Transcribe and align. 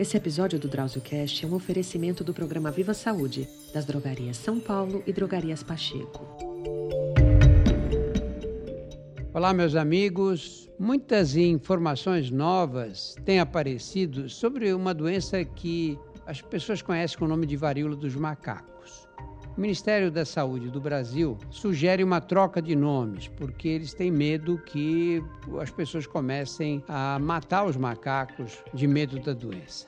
Esse 0.00 0.16
episódio 0.16 0.58
do 0.58 0.66
DrauzioCast 0.66 1.44
é 1.44 1.46
um 1.46 1.52
oferecimento 1.52 2.24
do 2.24 2.32
programa 2.32 2.70
Viva 2.70 2.94
Saúde, 2.94 3.46
das 3.70 3.84
drogarias 3.84 4.38
São 4.38 4.58
Paulo 4.58 5.02
e 5.06 5.12
drogarias 5.12 5.62
Pacheco. 5.62 6.26
Olá, 9.34 9.52
meus 9.52 9.74
amigos. 9.74 10.70
Muitas 10.78 11.36
informações 11.36 12.30
novas 12.30 13.14
têm 13.26 13.40
aparecido 13.40 14.26
sobre 14.30 14.72
uma 14.72 14.94
doença 14.94 15.44
que 15.44 15.98
as 16.24 16.40
pessoas 16.40 16.80
conhecem 16.80 17.18
com 17.18 17.26
o 17.26 17.28
nome 17.28 17.44
de 17.44 17.58
varíola 17.58 17.94
dos 17.94 18.16
macacos. 18.16 19.06
O 19.56 19.60
Ministério 19.60 20.10
da 20.10 20.24
Saúde 20.24 20.70
do 20.70 20.80
Brasil 20.80 21.36
sugere 21.50 22.04
uma 22.04 22.20
troca 22.20 22.62
de 22.62 22.76
nomes, 22.76 23.28
porque 23.28 23.68
eles 23.68 23.92
têm 23.92 24.10
medo 24.10 24.58
que 24.58 25.22
as 25.60 25.70
pessoas 25.70 26.06
comecem 26.06 26.82
a 26.88 27.18
matar 27.18 27.64
os 27.64 27.76
macacos 27.76 28.58
de 28.72 28.86
medo 28.86 29.18
da 29.18 29.32
doença. 29.32 29.86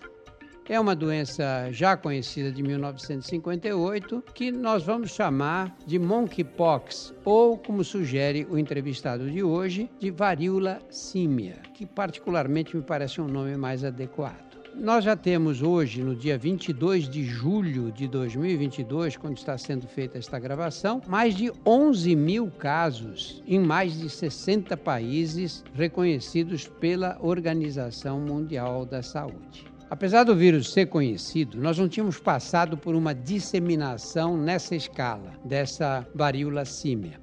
É 0.68 0.78
uma 0.78 0.94
doença 0.94 1.70
já 1.72 1.96
conhecida 1.96 2.50
de 2.50 2.62
1958 2.62 4.22
que 4.34 4.52
nós 4.52 4.84
vamos 4.84 5.10
chamar 5.10 5.76
de 5.86 5.98
monkeypox, 5.98 7.14
ou, 7.24 7.58
como 7.58 7.82
sugere 7.82 8.46
o 8.48 8.56
entrevistado 8.56 9.30
de 9.30 9.42
hoje, 9.42 9.90
de 9.98 10.10
varíola 10.10 10.80
símia, 10.88 11.56
que 11.74 11.84
particularmente 11.84 12.76
me 12.76 12.82
parece 12.82 13.20
um 13.20 13.26
nome 13.26 13.56
mais 13.56 13.84
adequado. 13.84 14.51
Nós 14.74 15.04
já 15.04 15.14
temos 15.14 15.62
hoje, 15.62 16.02
no 16.02 16.16
dia 16.16 16.38
22 16.38 17.08
de 17.08 17.22
julho 17.24 17.92
de 17.92 18.08
2022, 18.08 19.16
quando 19.16 19.36
está 19.36 19.56
sendo 19.58 19.86
feita 19.86 20.18
esta 20.18 20.38
gravação, 20.38 21.02
mais 21.06 21.34
de 21.36 21.52
11 21.64 22.16
mil 22.16 22.50
casos 22.50 23.42
em 23.46 23.60
mais 23.60 23.98
de 23.98 24.08
60 24.08 24.76
países 24.78 25.62
reconhecidos 25.74 26.66
pela 26.66 27.18
Organização 27.20 28.18
Mundial 28.18 28.86
da 28.86 29.02
Saúde. 29.02 29.66
Apesar 29.90 30.24
do 30.24 30.34
vírus 30.34 30.72
ser 30.72 30.86
conhecido, 30.86 31.60
nós 31.60 31.78
não 31.78 31.86
tínhamos 31.86 32.18
passado 32.18 32.78
por 32.78 32.94
uma 32.94 33.14
disseminação 33.14 34.38
nessa 34.38 34.74
escala 34.74 35.34
dessa 35.44 36.06
varíola 36.14 36.64
símia. 36.64 37.21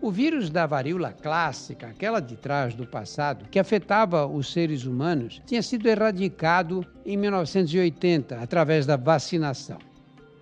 O 0.00 0.12
vírus 0.12 0.48
da 0.48 0.64
varíola 0.64 1.12
clássica, 1.12 1.88
aquela 1.88 2.20
de 2.20 2.36
trás 2.36 2.72
do 2.72 2.86
passado, 2.86 3.46
que 3.50 3.58
afetava 3.58 4.26
os 4.26 4.52
seres 4.52 4.84
humanos, 4.84 5.42
tinha 5.44 5.60
sido 5.60 5.88
erradicado 5.88 6.86
em 7.04 7.16
1980 7.16 8.36
através 8.36 8.86
da 8.86 8.96
vacinação. 8.96 9.78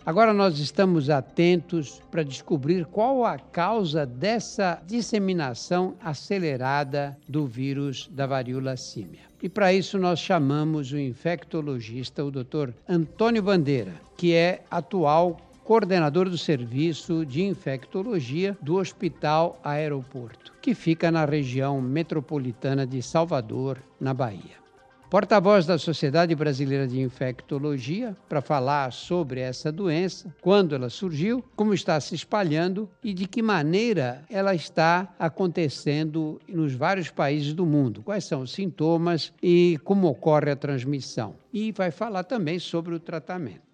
Agora 0.04 0.34
nós 0.34 0.58
estamos 0.58 1.08
atentos 1.08 2.02
para 2.10 2.22
descobrir 2.22 2.84
qual 2.84 3.24
a 3.24 3.38
causa 3.38 4.04
dessa 4.04 4.80
disseminação 4.86 5.94
acelerada 6.00 7.16
do 7.27 7.46
vírus 7.46 8.08
da 8.12 8.27
varíola 8.27 8.77
símia. 8.77 9.22
E 9.42 9.48
para 9.48 9.72
isso 9.72 9.98
nós 9.98 10.18
chamamos 10.18 10.92
o 10.92 10.98
infectologista, 10.98 12.24
o 12.24 12.30
Dr. 12.30 12.70
Antônio 12.88 13.42
Bandeira, 13.42 13.94
que 14.16 14.32
é 14.32 14.62
atual 14.70 15.38
coordenador 15.67 16.31
do 16.31 16.39
serviço 16.39 17.27
de 17.27 17.42
infectologia 17.42 18.56
do 18.62 18.77
Hospital 18.77 19.59
Aeroporto, 19.64 20.53
que 20.62 20.77
fica 20.77 21.11
na 21.11 21.25
região 21.25 21.83
metropolitana 21.83 22.86
de 22.86 23.03
Salvador, 23.03 23.83
na 24.00 24.14
Bahia. 24.14 24.64
Porta-voz 25.11 25.67
da 25.67 25.77
Sociedade 25.77 26.34
Brasileira 26.36 26.86
de 26.86 27.00
Infectologia 27.00 28.17
para 28.28 28.41
falar 28.41 28.92
sobre 28.92 29.41
essa 29.41 29.73
doença, 29.73 30.33
quando 30.41 30.75
ela 30.75 30.89
surgiu, 30.89 31.45
como 31.56 31.75
está 31.75 31.98
se 32.01 32.14
espalhando 32.14 32.89
e 33.03 33.12
de 33.12 33.27
que 33.27 33.42
maneira 33.42 34.25
ela 34.30 34.55
está 34.55 35.14
acontecendo 35.19 36.41
nos 36.48 36.75
vários 36.75 37.11
países 37.11 37.55
do 37.55 37.67
mundo, 37.67 38.03
quais 38.05 38.25
são 38.25 38.42
os 38.42 38.53
sintomas 38.53 39.33
e 39.42 39.80
como 39.83 40.06
ocorre 40.06 40.51
a 40.51 40.56
transmissão. 40.56 41.34
E 41.53 41.73
vai 41.73 41.91
falar 41.91 42.23
também 42.23 42.58
sobre 42.58 42.95
o 42.95 43.01
tratamento. 43.01 43.66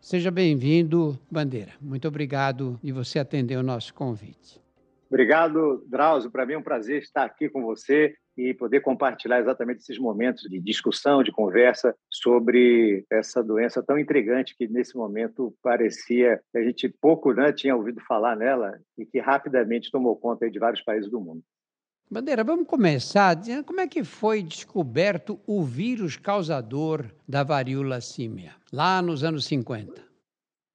Seja 0.00 0.30
bem-vindo, 0.30 1.18
Bandeira. 1.30 1.72
Muito 1.80 2.08
obrigado 2.08 2.80
de 2.82 2.90
você 2.90 3.18
atender 3.18 3.56
o 3.56 3.62
nosso 3.62 3.92
convite. 3.92 4.60
Obrigado, 5.08 5.84
Drauzio. 5.88 6.30
Para 6.30 6.46
mim 6.46 6.54
é 6.54 6.58
um 6.58 6.62
prazer 6.62 7.02
estar 7.02 7.24
aqui 7.24 7.48
com 7.48 7.62
você 7.62 8.14
e 8.36 8.54
poder 8.54 8.80
compartilhar 8.80 9.40
exatamente 9.40 9.80
esses 9.80 9.98
momentos 9.98 10.44
de 10.44 10.58
discussão, 10.58 11.22
de 11.22 11.30
conversa 11.30 11.94
sobre 12.08 13.04
essa 13.10 13.42
doença 13.42 13.82
tão 13.82 13.98
intrigante 13.98 14.56
que 14.56 14.68
nesse 14.68 14.96
momento 14.96 15.54
parecia 15.62 16.40
a 16.54 16.62
gente 16.62 16.88
pouco 16.88 17.32
né, 17.32 17.52
tinha 17.52 17.76
ouvido 17.76 18.00
falar 18.06 18.36
nela 18.36 18.78
e 18.96 19.04
que 19.04 19.18
rapidamente 19.18 19.90
tomou 19.90 20.16
conta 20.16 20.50
de 20.50 20.58
vários 20.58 20.82
países 20.82 21.10
do 21.10 21.20
mundo. 21.20 21.42
Bandeira, 22.12 22.42
vamos 22.42 22.66
começar 22.66 23.34
dizendo 23.34 23.62
como 23.62 23.80
é 23.80 23.86
que 23.86 24.02
foi 24.02 24.42
descoberto 24.42 25.40
o 25.46 25.62
vírus 25.62 26.16
causador 26.16 27.06
da 27.28 27.44
varíola 27.44 28.00
símia, 28.00 28.56
lá 28.72 29.00
nos 29.00 29.22
anos 29.22 29.44
50. 29.46 30.02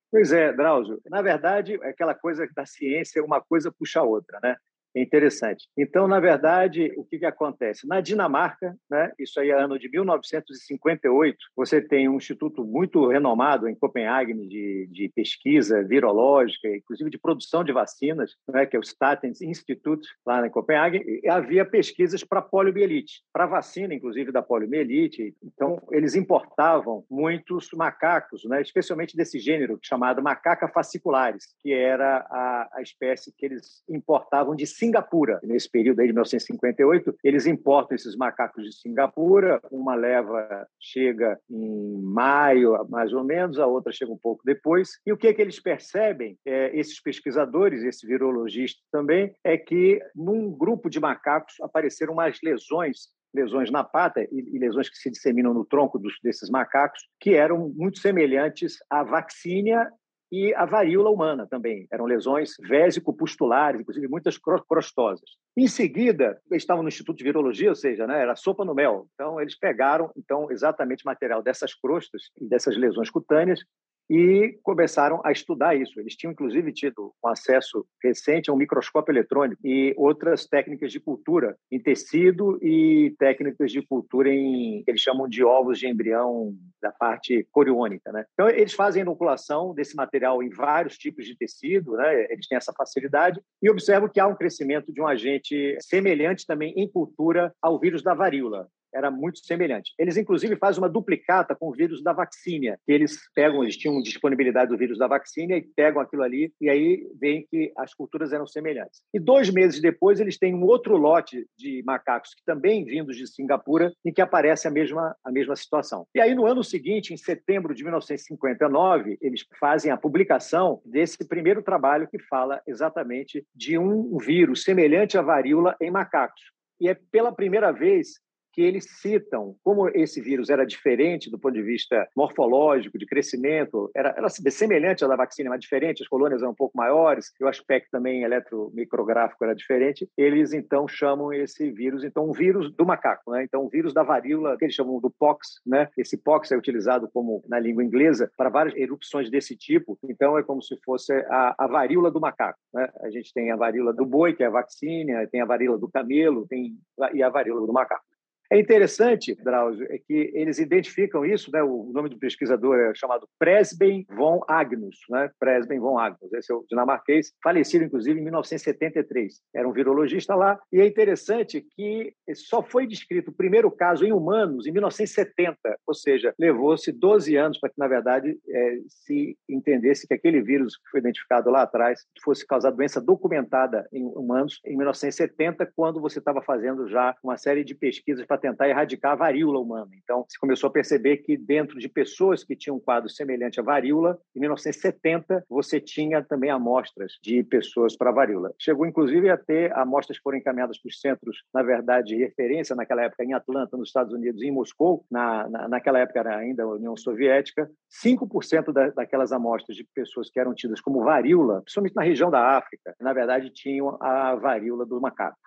Pois 0.10 0.32
é, 0.32 0.54
Drauzio. 0.54 1.02
Na 1.08 1.22
verdade, 1.22 1.78
é 1.84 1.90
aquela 1.90 2.16
coisa 2.16 2.48
da 2.56 2.66
ciência, 2.66 3.22
uma 3.22 3.42
coisa 3.42 3.70
puxa 3.70 4.00
a 4.00 4.04
outra, 4.04 4.40
né? 4.42 4.56
É 4.96 5.02
interessante. 5.02 5.68
Então, 5.78 6.08
na 6.08 6.22
verdade, 6.22 6.94
o 6.96 7.04
que, 7.04 7.20
que 7.20 7.26
acontece? 7.26 7.86
Na 7.86 8.00
Dinamarca, 8.00 8.78
né, 8.90 9.12
isso 9.20 9.40
aí 9.42 9.50
é 9.50 9.54
ano 9.54 9.78
de 9.78 9.90
1958, 9.90 11.38
você 11.54 11.82
tem 11.82 12.08
um 12.08 12.16
instituto 12.16 12.64
muito 12.64 13.06
renomado 13.08 13.68
em 13.68 13.76
Copenhague 13.76 14.34
de, 14.48 14.88
de 14.90 15.12
pesquisa 15.14 15.84
virológica, 15.84 16.70
inclusive 16.70 17.10
de 17.10 17.18
produção 17.18 17.62
de 17.62 17.74
vacinas, 17.74 18.32
né, 18.48 18.66
que 18.66 18.78
é 18.78 18.80
o 18.80 18.84
Statens 18.84 19.42
Institute, 19.42 20.08
lá 20.26 20.48
em 20.48 20.50
Copenhague, 20.50 21.04
e 21.22 21.28
havia 21.28 21.66
pesquisas 21.66 22.24
para 22.24 22.42
poliomielite, 22.42 23.22
para 23.34 23.46
vacina, 23.46 23.94
inclusive, 23.94 24.32
da 24.32 24.42
poliomielite. 24.42 25.36
Então, 25.44 25.82
eles 25.92 26.16
importavam 26.16 27.04
muitos 27.10 27.68
macacos, 27.74 28.46
né, 28.46 28.62
especialmente 28.62 29.18
desse 29.18 29.40
gênero 29.40 29.78
chamado 29.82 30.24
macaca 30.24 30.70
fasciculares, 30.70 31.48
que 31.62 31.74
era 31.74 32.26
a, 32.30 32.70
a 32.76 32.82
espécie 32.82 33.34
que 33.38 33.46
eles 33.46 33.84
importavam 33.90 34.56
de 34.56 34.66
Singapura. 34.86 35.40
Nesse 35.44 35.70
período 35.70 36.00
aí 36.00 36.08
de 36.08 36.14
1958, 36.14 37.16
eles 37.24 37.46
importam 37.46 37.96
esses 37.96 38.16
macacos 38.16 38.64
de 38.64 38.74
Singapura, 38.74 39.60
uma 39.72 39.96
leva 39.96 40.68
chega 40.80 41.40
em 41.50 42.02
maio, 42.02 42.86
mais 42.90 43.12
ou 43.14 43.24
menos, 43.24 43.60
a 43.60 43.66
outra 43.66 43.92
chega 43.92 44.12
um 44.12 44.18
pouco 44.18 44.44
depois. 44.46 45.00
E 45.06 45.12
o 45.12 45.18
que 45.18 45.28
é 45.28 45.34
que 45.34 45.42
eles 45.42 45.60
percebem, 45.60 46.38
é, 46.46 46.78
esses 46.78 47.02
pesquisadores, 47.02 47.84
esse 47.84 48.06
virologista 48.06 48.82
também, 48.92 49.34
é 49.44 49.58
que 49.58 50.00
num 50.16 50.52
grupo 50.52 50.90
de 50.90 51.00
macacos 51.00 51.56
apareceram 51.62 52.14
umas 52.14 52.38
lesões 52.44 53.16
lesões 53.34 53.70
na 53.70 53.84
pata 53.84 54.26
e, 54.32 54.58
lesões 54.58 54.88
que 54.88 54.96
se 54.96 55.12
disseminam 55.12 55.54
no 55.54 55.66
tronco 55.66 56.00
dos, 56.00 56.14
desses 56.24 56.50
macacos, 56.50 57.02
que 57.20 57.34
eram 57.34 57.70
muito 57.76 58.00
semelhantes 58.00 58.78
à 58.90 59.04
vaccínia 59.04 59.92
e 60.32 60.54
a 60.56 60.66
varíola 60.66 61.10
humana 61.10 61.48
também. 61.48 61.88
Eram 61.92 62.06
lesões 62.06 62.54
vésico-pustulares, 62.60 63.82
inclusive 63.82 64.08
muitas 64.08 64.38
crostosas. 64.38 65.30
Em 65.58 65.68
seguida, 65.68 66.40
eles 66.50 66.64
estavam 66.64 66.84
no 66.84 66.90
Instituto 66.90 67.18
de 67.18 67.24
Virologia, 67.24 67.70
ou 67.70 67.76
seja, 67.76 68.06
né, 68.08 68.22
era 68.22 68.36
sopa 68.36 68.66
no 68.66 68.74
mel. 68.74 69.08
Então, 69.14 69.40
eles 69.40 69.58
pegaram 69.58 70.12
então 70.18 70.52
exatamente 70.52 71.06
material 71.06 71.42
dessas 71.42 71.74
crostas 71.74 72.24
e 72.40 72.48
dessas 72.48 72.76
lesões 72.76 73.10
cutâneas 73.10 73.62
e 74.10 74.58
começaram 74.64 75.22
a 75.24 75.32
estudar 75.32 75.76
isso. 75.76 76.00
Eles 76.00 76.16
tinham, 76.16 76.32
inclusive, 76.32 76.72
tido 76.72 77.14
um 77.24 77.28
acesso 77.28 77.86
recente 78.04 78.50
a 78.50 78.54
um 78.54 78.58
microscópio 78.58 79.12
eletrônico 79.12 79.60
e 79.66 79.94
outras 79.98 80.46
técnicas 80.46 80.92
de 80.92 81.00
cultura 81.00 81.58
em 81.72 81.80
tecido 81.80 82.60
e 82.62 83.16
técnicas 83.18 83.72
de 83.72 83.82
cultura 83.82 84.30
em, 84.30 84.84
eles 84.88 85.02
chamam 85.02 85.28
de 85.28 85.44
ovos 85.44 85.80
de 85.80 85.88
embrião 85.88 86.54
da 86.82 86.92
parte 86.92 87.48
coriônica. 87.52 88.12
Né? 88.12 88.26
Então, 88.34 88.50
eles 88.50 88.74
fazem 88.74 89.02
inoculação 89.02 89.74
desse 89.74 89.96
material 89.96 90.44
em 90.44 90.50
vários 90.50 90.98
tipos 90.98 91.26
de 91.26 91.36
tecido, 91.36 91.94
né? 91.94 92.32
eles 92.32 92.48
têm 92.48 92.58
essa 92.58 92.74
facilidade, 92.74 93.42
e 93.62 93.70
observam 93.70 94.10
que 94.10 94.20
há 94.20 94.28
um 94.28 94.36
crescimento 94.36 94.94
de 94.94 95.02
um 95.02 95.08
agente 95.08 95.78
semelhante 95.80 96.46
também 96.46 96.74
em 96.78 96.90
cultura 96.90 97.54
ao 97.62 97.80
vírus 97.80 98.04
da 98.04 98.14
varíola 98.14 98.68
era 98.96 99.12
muito 99.12 99.40
semelhante. 99.40 99.94
Eles, 100.00 100.18
inclusive, 100.18 100.56
fazem 100.56 100.82
uma 100.82 100.90
duplicata 100.90 101.56
com 101.56 101.68
o 101.68 101.74
vírus 101.74 102.02
da 102.02 102.14
vacina, 102.14 102.80
que 102.86 102.92
eles 102.92 103.20
pegam, 103.36 103.62
eles 103.62 103.78
tinham 103.78 104.02
disponibilidade 104.02 104.72
do 104.72 104.78
vírus 104.78 104.98
da 104.98 105.08
vacina 105.08 105.56
e 105.56 105.62
pegam 105.62 106.02
aquilo 106.02 106.24
ali, 106.24 106.54
e 106.62 106.70
aí 106.70 107.06
veem 107.20 107.46
que 107.50 107.72
as 107.78 107.94
culturas 107.94 108.32
eram 108.32 108.48
semelhantes. 108.48 109.02
E 109.14 109.20
dois 109.20 109.50
meses 109.50 109.82
depois, 109.82 110.20
eles 110.20 110.38
têm 110.38 110.56
um 110.56 110.64
outro 110.64 110.96
lote 110.96 111.46
de 111.58 111.84
macacos, 111.86 112.34
que 112.34 112.44
também 112.46 112.86
vindos 112.86 113.18
de 113.18 113.28
Singapura, 113.28 113.92
em 114.06 114.14
que 114.14 114.22
aparece 114.22 114.68
a 114.68 114.72
mesma, 114.72 115.16
a 115.24 115.32
mesma 115.32 115.56
situação. 115.56 116.08
E 116.16 116.22
aí, 116.22 116.34
no 116.34 116.46
ano 116.46 116.64
seguinte, 116.64 117.14
em 117.14 117.18
setembro 117.18 117.76
de 117.76 117.84
1959, 117.84 119.18
eles 119.22 119.46
fazem 119.60 119.92
a 119.92 119.98
publicação 119.98 120.82
desse 120.86 121.28
primeiro 121.28 121.62
trabalho 121.62 122.08
que 122.08 122.20
fala 122.20 122.62
exatamente 122.66 123.46
de 123.54 123.78
um 123.78 124.18
vírus 124.18 124.64
semelhante 124.64 125.18
à 125.18 125.22
varíola 125.22 125.76
em 125.82 125.92
macacos. 125.92 126.42
E 126.80 126.90
é 126.90 126.94
pela 126.94 127.34
primeira 127.34 127.72
vez 127.72 128.20
que 128.56 128.62
eles 128.62 128.86
citam 129.02 129.54
como 129.62 129.90
esse 129.90 130.22
vírus 130.22 130.50
era 130.50 130.66
diferente 130.66 131.30
do 131.30 131.38
ponto 131.38 131.54
de 131.54 131.62
vista 131.62 132.08
morfológico, 132.16 132.98
de 132.98 133.06
crescimento, 133.06 133.92
era, 133.94 134.16
era 134.18 134.30
semelhante 134.30 135.04
à 135.04 135.08
da 135.10 135.18
vacina, 135.18 135.50
mas 135.50 135.60
diferente, 135.60 136.02
as 136.02 136.08
colônias 136.08 136.42
eram 136.42 136.54
um 136.54 136.56
pouco 136.56 136.78
maiores, 136.78 137.34
e 137.40 137.44
o 137.44 137.50
aspecto 137.50 137.92
também 137.92 138.24
eletromicrográfico 138.24 139.44
era 139.44 139.54
diferente, 139.54 140.10
eles 140.18 140.54
então 140.54 140.88
chamam 140.88 141.34
esse 141.34 141.70
vírus, 141.70 142.06
então, 142.06 142.30
um 142.30 142.32
vírus 142.32 142.74
do 142.74 142.86
macaco, 142.86 143.32
né? 143.32 143.44
Então, 143.44 143.66
um 143.66 143.68
vírus 143.68 143.94
da 143.94 144.04
varíola, 144.04 144.58
que 144.58 144.64
eles 144.64 144.76
chamam 144.76 145.02
do 145.02 145.10
pox, 145.10 145.60
né? 145.66 145.90
Esse 145.98 146.16
pox 146.16 146.50
é 146.52 146.58
utilizado 146.58 147.10
como 147.14 147.44
na 147.50 147.60
língua 147.60 147.84
inglesa 147.84 148.32
para 148.38 148.50
várias 148.50 148.76
erupções 148.78 149.30
desse 149.30 149.58
tipo, 149.58 149.98
então 150.08 150.38
é 150.38 150.44
como 150.44 150.62
se 150.62 150.78
fosse 150.86 151.12
a, 151.30 151.56
a 151.58 151.68
varíola 151.68 152.10
do 152.10 152.22
macaco, 152.22 152.60
né? 152.74 152.90
A 153.02 153.10
gente 153.10 153.34
tem 153.34 153.52
a 153.52 153.58
varíola 153.58 153.92
do 153.92 154.06
boi, 154.06 154.34
que 154.34 154.44
é 154.44 154.48
a 154.48 154.52
vacina, 154.52 155.28
tem 155.28 155.42
a 155.42 155.46
varíola 155.46 155.78
do 155.78 155.90
camelo, 155.90 156.48
tem 156.48 156.78
e 157.14 157.22
a 157.22 157.30
varíola 157.30 157.66
do 157.66 157.74
macaco. 157.74 158.15
É 158.52 158.60
interessante, 158.60 159.36
Drauzio, 159.44 159.88
é 159.90 159.98
que 159.98 160.32
eles 160.34 160.60
identificam 160.60 161.26
isso, 161.26 161.52
né? 161.52 161.64
o 161.64 161.92
nome 161.92 162.10
do 162.10 162.18
pesquisador 162.18 162.78
é 162.78 162.94
chamado 162.96 163.28
Presben 163.40 164.06
von 164.10 164.42
Agnus, 164.48 164.98
né? 165.10 165.30
Presben 165.40 165.80
von 165.80 165.98
Agnus, 165.98 166.32
esse 166.34 166.52
é 166.52 166.56
o 166.56 166.64
dinamarquês, 166.70 167.34
falecido 167.44 167.84
inclusive 167.84 168.20
em 168.20 168.24
1973. 168.24 169.42
Era 169.54 169.68
um 169.68 169.74
virologista 169.74 170.36
lá, 170.36 170.60
e 170.72 170.80
é 170.80 170.86
interessante 170.86 171.66
que 171.76 172.14
só 172.36 172.62
foi 172.62 172.86
descrito 172.86 173.32
o 173.32 173.34
primeiro 173.34 173.72
caso 173.72 174.06
em 174.06 174.14
humanos 174.14 174.68
em 174.68 174.72
1970, 174.72 175.58
ou 175.86 175.94
seja, 175.94 176.34
levou-se 176.38 176.92
12 176.92 177.36
anos 177.36 177.60
para 177.60 177.70
que, 177.70 177.80
na 177.80 177.88
verdade, 177.88 178.38
é, 178.48 178.78
se 178.88 179.38
entendesse 179.50 180.08
que 180.08 180.14
aquele 180.14 180.42
vírus 180.42 180.78
que 180.78 180.90
foi 180.90 181.00
identificado 181.00 181.50
lá 181.50 181.64
atrás 181.64 182.06
fosse 182.24 182.46
causar 182.46 182.72
doença 182.72 183.02
documentada 183.02 183.88
em 183.92 184.04
humanos 184.06 184.60
em 184.66 184.78
1970, 184.78 185.72
quando 185.76 186.00
você 186.00 186.20
estava 186.20 186.42
fazendo 186.42 186.88
já 186.88 187.16
uma 187.24 187.38
série 187.38 187.64
de 187.64 187.74
pesquisas 187.74 188.26
para 188.26 188.35
tentar 188.38 188.70
erradicar 188.70 189.14
a 189.14 189.16
varíola 189.16 189.60
humana. 189.60 189.90
Então, 190.04 190.26
se 190.30 190.40
começou 190.40 190.70
a 190.70 190.74
perceber 190.74 191.18
que 191.18 191.38
dentro 191.38 191.80
de 191.80 191.90
pessoas 191.90 192.44
que 192.44 192.56
tinham 192.56 192.78
um 192.78 192.80
quadro 192.80 193.10
semelhante 193.10 193.60
à 193.60 193.64
varíola, 193.64 194.18
em 194.36 194.40
1970 194.40 195.46
você 195.50 195.80
tinha 195.80 196.24
também 196.24 196.50
amostras 196.50 197.14
de 197.22 197.44
pessoas 197.44 197.96
para 197.96 198.12
varíola. 198.12 198.54
Chegou 198.60 198.86
inclusive 198.86 199.30
a 199.30 199.38
ter 199.38 199.74
amostras 199.78 200.18
que 200.18 200.24
foram 200.24 200.38
encaminhadas 200.38 200.80
para 200.80 200.90
os 200.90 201.00
centros, 201.00 201.44
na 201.54 201.64
verdade, 201.64 202.10
de 202.10 202.18
referência 202.18 202.76
naquela 202.76 203.04
época 203.04 203.24
em 203.24 203.34
Atlanta, 203.34 203.78
nos 203.78 203.90
Estados 203.90 204.14
Unidos, 204.14 204.42
e 204.42 204.48
em 204.48 204.52
Moscou, 204.52 205.06
na, 205.10 205.48
na, 205.50 205.68
naquela 205.68 206.00
época 206.00 206.20
era 206.20 206.38
ainda 206.38 206.64
a 206.64 206.68
União 206.68 206.96
Soviética, 206.96 207.70
5% 208.04 208.72
da, 208.72 208.90
daquelas 208.90 209.32
amostras 209.32 209.76
de 209.76 209.86
pessoas 209.94 210.30
que 210.30 210.40
eram 210.40 210.54
tidas 210.54 210.82
como 210.82 211.04
varíola, 211.04 211.62
principalmente 211.62 211.96
na 211.96 212.04
região 212.04 212.30
da 212.30 212.58
África, 212.58 212.96
na 213.00 213.14
verdade 213.14 213.50
tinham 213.50 213.98
a 214.02 214.36
varíola 214.36 214.86
do 214.86 215.00
macaco. 215.00 215.38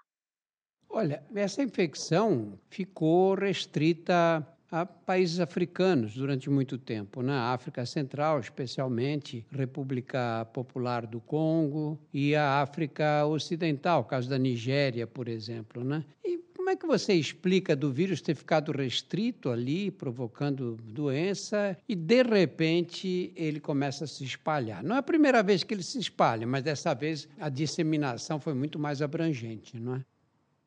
Olha, 0.90 1.22
essa 1.34 1.62
infecção 1.62 2.58
ficou 2.70 3.34
restrita 3.34 4.46
a 4.70 4.84
países 4.84 5.40
africanos 5.40 6.14
durante 6.14 6.50
muito 6.50 6.76
tempo, 6.76 7.22
na 7.22 7.32
né? 7.32 7.54
África 7.54 7.86
Central, 7.86 8.40
especialmente 8.40 9.46
República 9.50 10.46
Popular 10.52 11.06
do 11.06 11.20
Congo 11.20 11.98
e 12.12 12.34
a 12.34 12.60
África 12.60 13.24
Ocidental, 13.26 14.04
caso 14.04 14.28
da 14.28 14.38
Nigéria, 14.38 15.06
por 15.06 15.28
exemplo, 15.28 15.82
né? 15.82 16.04
E 16.24 16.38
como 16.54 16.68
é 16.70 16.76
que 16.76 16.86
você 16.86 17.14
explica 17.14 17.74
do 17.74 17.90
vírus 17.90 18.20
ter 18.20 18.34
ficado 18.34 18.72
restrito 18.72 19.48
ali, 19.48 19.90
provocando 19.90 20.76
doença, 20.84 21.78
e 21.88 21.94
de 21.94 22.22
repente 22.22 23.32
ele 23.34 23.58
começa 23.58 24.04
a 24.04 24.06
se 24.06 24.22
espalhar? 24.22 24.82
Não 24.82 24.96
é 24.96 24.98
a 24.98 25.02
primeira 25.02 25.42
vez 25.42 25.64
que 25.64 25.72
ele 25.72 25.82
se 25.82 25.98
espalha, 25.98 26.46
mas 26.46 26.62
dessa 26.62 26.92
vez 26.92 27.26
a 27.38 27.48
disseminação 27.48 28.38
foi 28.38 28.52
muito 28.52 28.78
mais 28.78 29.00
abrangente, 29.00 29.80
não 29.80 29.94
é? 29.94 30.04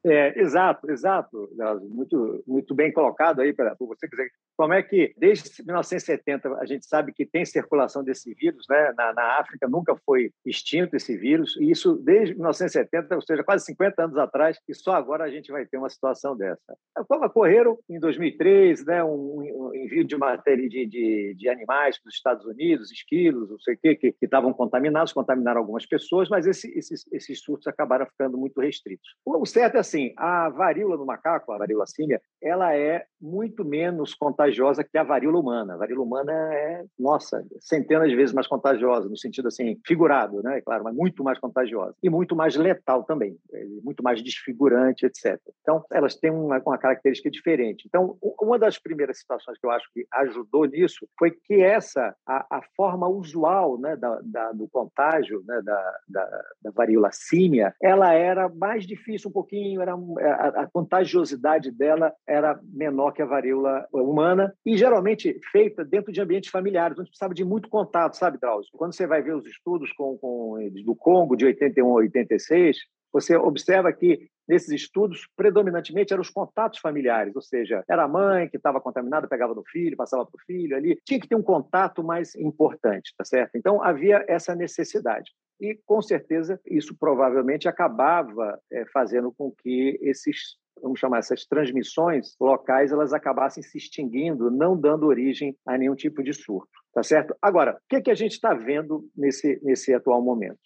É, 0.04 0.40
exato, 0.40 0.90
exato, 0.90 1.50
muito, 1.90 2.44
muito 2.48 2.74
bem 2.74 2.92
colocado 2.92 3.40
aí 3.42 3.54
por 3.54 3.88
você. 3.88 4.08
Quer 4.08 4.16
dizer, 4.16 4.32
como 4.62 4.76
é 4.76 4.84
que, 4.84 5.12
desde 5.18 5.64
1970, 5.66 6.54
a 6.60 6.66
gente 6.68 6.86
sabe 6.86 7.12
que 7.12 7.26
tem 7.26 7.44
circulação 7.44 8.04
desse 8.04 8.32
vírus, 8.36 8.64
né? 8.70 8.94
Na, 8.96 9.12
na, 9.12 9.40
África 9.40 9.68
nunca 9.68 9.96
foi 10.06 10.32
extinto 10.46 10.96
esse 10.96 11.18
vírus, 11.18 11.58
e 11.60 11.72
isso 11.72 11.96
desde 11.96 12.36
1970, 12.36 13.16
ou 13.16 13.22
seja, 13.24 13.44
quase 13.44 13.66
50 13.66 14.04
anos 14.04 14.18
atrás, 14.20 14.60
e 14.70 14.76
só 14.76 14.94
agora 14.94 15.24
a 15.24 15.32
gente 15.32 15.52
vai 15.52 15.66
ter 15.66 15.78
uma 15.80 15.90
situação 15.90 16.38
dessa. 16.38 16.78
Ocorreram 17.10 17.80
em 17.90 18.00
2003, 18.00 18.86
né, 18.86 19.04
um, 19.04 19.40
um 19.40 19.72
envio 19.74 20.04
de 20.04 20.16
matéria 20.16 20.70
de, 20.70 20.86
de, 20.86 21.34
de 21.36 21.50
animais 21.50 22.00
para 22.00 22.10
os 22.10 22.16
Estados 22.16 22.46
Unidos, 22.46 22.92
esquilos, 22.92 23.50
não 23.50 23.60
sei 23.62 23.74
o 23.74 23.80
quê, 23.82 23.96
que 23.96 24.16
estavam 24.22 24.54
contaminados, 24.54 25.12
contaminaram 25.12 25.60
algumas 25.60 25.88
pessoas, 25.88 26.30
mas 26.30 26.46
esse, 26.46 26.72
esses, 26.78 27.04
esses 27.12 27.42
surtos 27.42 27.66
acabaram 27.66 28.06
ficando 28.06 28.38
muito 28.38 28.62
restritos. 28.62 29.16
O 29.26 29.44
certo 29.44 29.78
é 29.78 29.80
assim, 29.80 30.14
a 30.16 30.50
varíola 30.50 31.00
do 31.00 31.06
macaco, 31.06 31.52
a 31.52 31.58
varíola 31.58 31.88
símia, 31.88 32.22
ela 32.40 32.76
é 32.76 33.06
muito 33.20 33.66
menos 33.66 34.14
contagiosa 34.14 34.51
que 34.92 34.98
a 34.98 35.04
varíola 35.04 35.40
humana. 35.40 35.74
A 35.74 35.78
varíola 35.78 36.04
humana 36.04 36.32
é, 36.54 36.84
nossa, 37.00 37.46
centenas 37.60 38.10
de 38.10 38.16
vezes 38.16 38.34
mais 38.34 38.48
contagiosa, 38.48 39.10
no 39.10 39.18
sentido 39.18 39.48
assim, 39.48 39.78
figurado, 39.86 40.42
né? 40.42 40.62
Claro, 40.62 40.84
mas 40.84 40.96
muito 40.96 41.24
mais 41.24 41.40
contagiosa. 41.40 41.96
E 42.02 42.10
muito 42.10 42.36
mais 42.36 42.56
letal 42.56 43.04
também, 43.04 43.38
é, 43.54 43.66
muito 43.84 44.04
mais 44.04 44.22
desfigurante, 44.22 45.06
etc. 45.06 45.40
Então, 45.62 45.84
elas 45.92 46.16
têm 46.16 46.32
uma, 46.32 46.62
uma 46.66 46.78
característica 46.78 47.30
diferente. 47.30 47.86
Então, 47.88 48.18
uma 48.40 48.58
das 48.58 48.78
primeiras 48.78 49.20
situações 49.20 49.58
que 49.58 49.66
eu 49.66 49.72
acho 49.72 49.88
que 49.94 50.06
ajudou 50.14 50.66
nisso 50.66 51.08
foi 51.18 51.32
que 51.32 51.62
essa, 51.62 52.16
a, 52.28 52.58
a 52.58 52.62
forma 52.76 53.08
usual 53.08 53.78
né, 53.80 53.96
da, 53.96 54.20
da, 54.24 54.52
do 54.52 54.68
contágio 54.70 55.44
né, 55.46 55.62
da, 55.64 56.00
da, 56.08 56.44
da 56.64 56.72
varíola 56.72 57.10
símia, 57.12 57.74
ela 57.82 58.14
era 58.14 58.50
mais 58.50 58.86
difícil 58.86 59.30
um 59.30 59.34
pouquinho, 59.34 59.82
era, 59.82 59.94
a, 59.94 60.64
a 60.64 60.68
contagiosidade 60.68 61.72
dela 61.72 62.14
era 62.28 62.60
menor 62.64 63.12
que 63.12 63.22
a 63.22 63.26
varíola 63.26 63.86
humana 63.92 64.41
e 64.66 64.78
geralmente 64.78 65.40
feita 65.52 65.84
dentro 65.84 66.12
de 66.12 66.22
ambientes 66.22 66.50
familiares, 66.50 66.98
onde 66.98 67.10
precisava 67.10 67.34
de 67.34 67.44
muito 67.44 67.70
contato, 67.70 68.16
sabe, 68.16 68.38
Drauzio? 68.40 68.72
Quando 68.74 68.94
você 68.94 69.06
vai 69.06 69.22
ver 69.22 69.36
os 69.36 69.46
estudos 69.46 69.92
com, 69.94 70.18
com, 70.18 70.58
do 70.86 70.96
Congo 70.96 71.36
de 71.36 71.46
81 71.46 71.88
a 71.88 71.94
86, 71.94 72.78
você 73.12 73.36
observa 73.36 73.92
que 73.92 74.30
nesses 74.48 74.70
estudos, 74.70 75.28
predominantemente 75.36 76.14
eram 76.14 76.22
os 76.22 76.30
contatos 76.30 76.80
familiares, 76.80 77.36
ou 77.36 77.42
seja, 77.42 77.84
era 77.90 78.04
a 78.04 78.08
mãe 78.08 78.50
que 78.50 78.58
estava 78.58 78.82
contaminada, 78.82 79.28
pegava 79.28 79.54
no 79.54 79.64
filho, 79.66 79.98
passava 79.98 80.26
para 80.26 80.38
o 80.38 80.46
filho 80.46 80.76
ali, 80.76 81.00
tinha 81.06 81.20
que 81.20 81.28
ter 81.28 81.36
um 81.36 81.44
contato 81.44 82.04
mais 82.04 82.36
importante, 82.36 83.14
tá 83.18 83.24
certo? 83.24 83.56
Então 83.56 83.84
havia 83.84 84.24
essa 84.28 84.56
necessidade. 84.56 85.32
E, 85.60 85.80
com 85.86 86.02
certeza, 86.02 86.60
isso 86.66 86.98
provavelmente 86.98 87.68
acabava 87.68 88.60
é, 88.72 88.84
fazendo 88.88 89.32
com 89.32 89.52
que 89.52 90.00
esses 90.02 90.58
vamos 90.82 91.00
chamar 91.00 91.20
essas 91.20 91.46
transmissões 91.46 92.36
locais, 92.40 92.92
elas 92.92 93.14
acabassem 93.14 93.64
se 93.64 93.78
extinguindo, 93.78 94.52
não 94.52 94.80
dando 94.80 95.08
origem 95.08 95.56
a 95.66 95.78
nenhum 95.78 95.96
tipo 95.96 96.24
de 96.24 96.34
surto, 96.34 96.70
tá 96.94 97.04
certo? 97.04 97.36
Agora, 97.42 97.74
o 97.74 97.90
que, 97.90 97.96
é 97.98 98.02
que 98.02 98.12
a 98.12 98.16
gente 98.16 98.34
está 98.34 98.54
vendo 98.54 99.08
nesse, 99.16 99.60
nesse 99.64 99.94
atual 99.94 100.22
momento? 100.22 100.60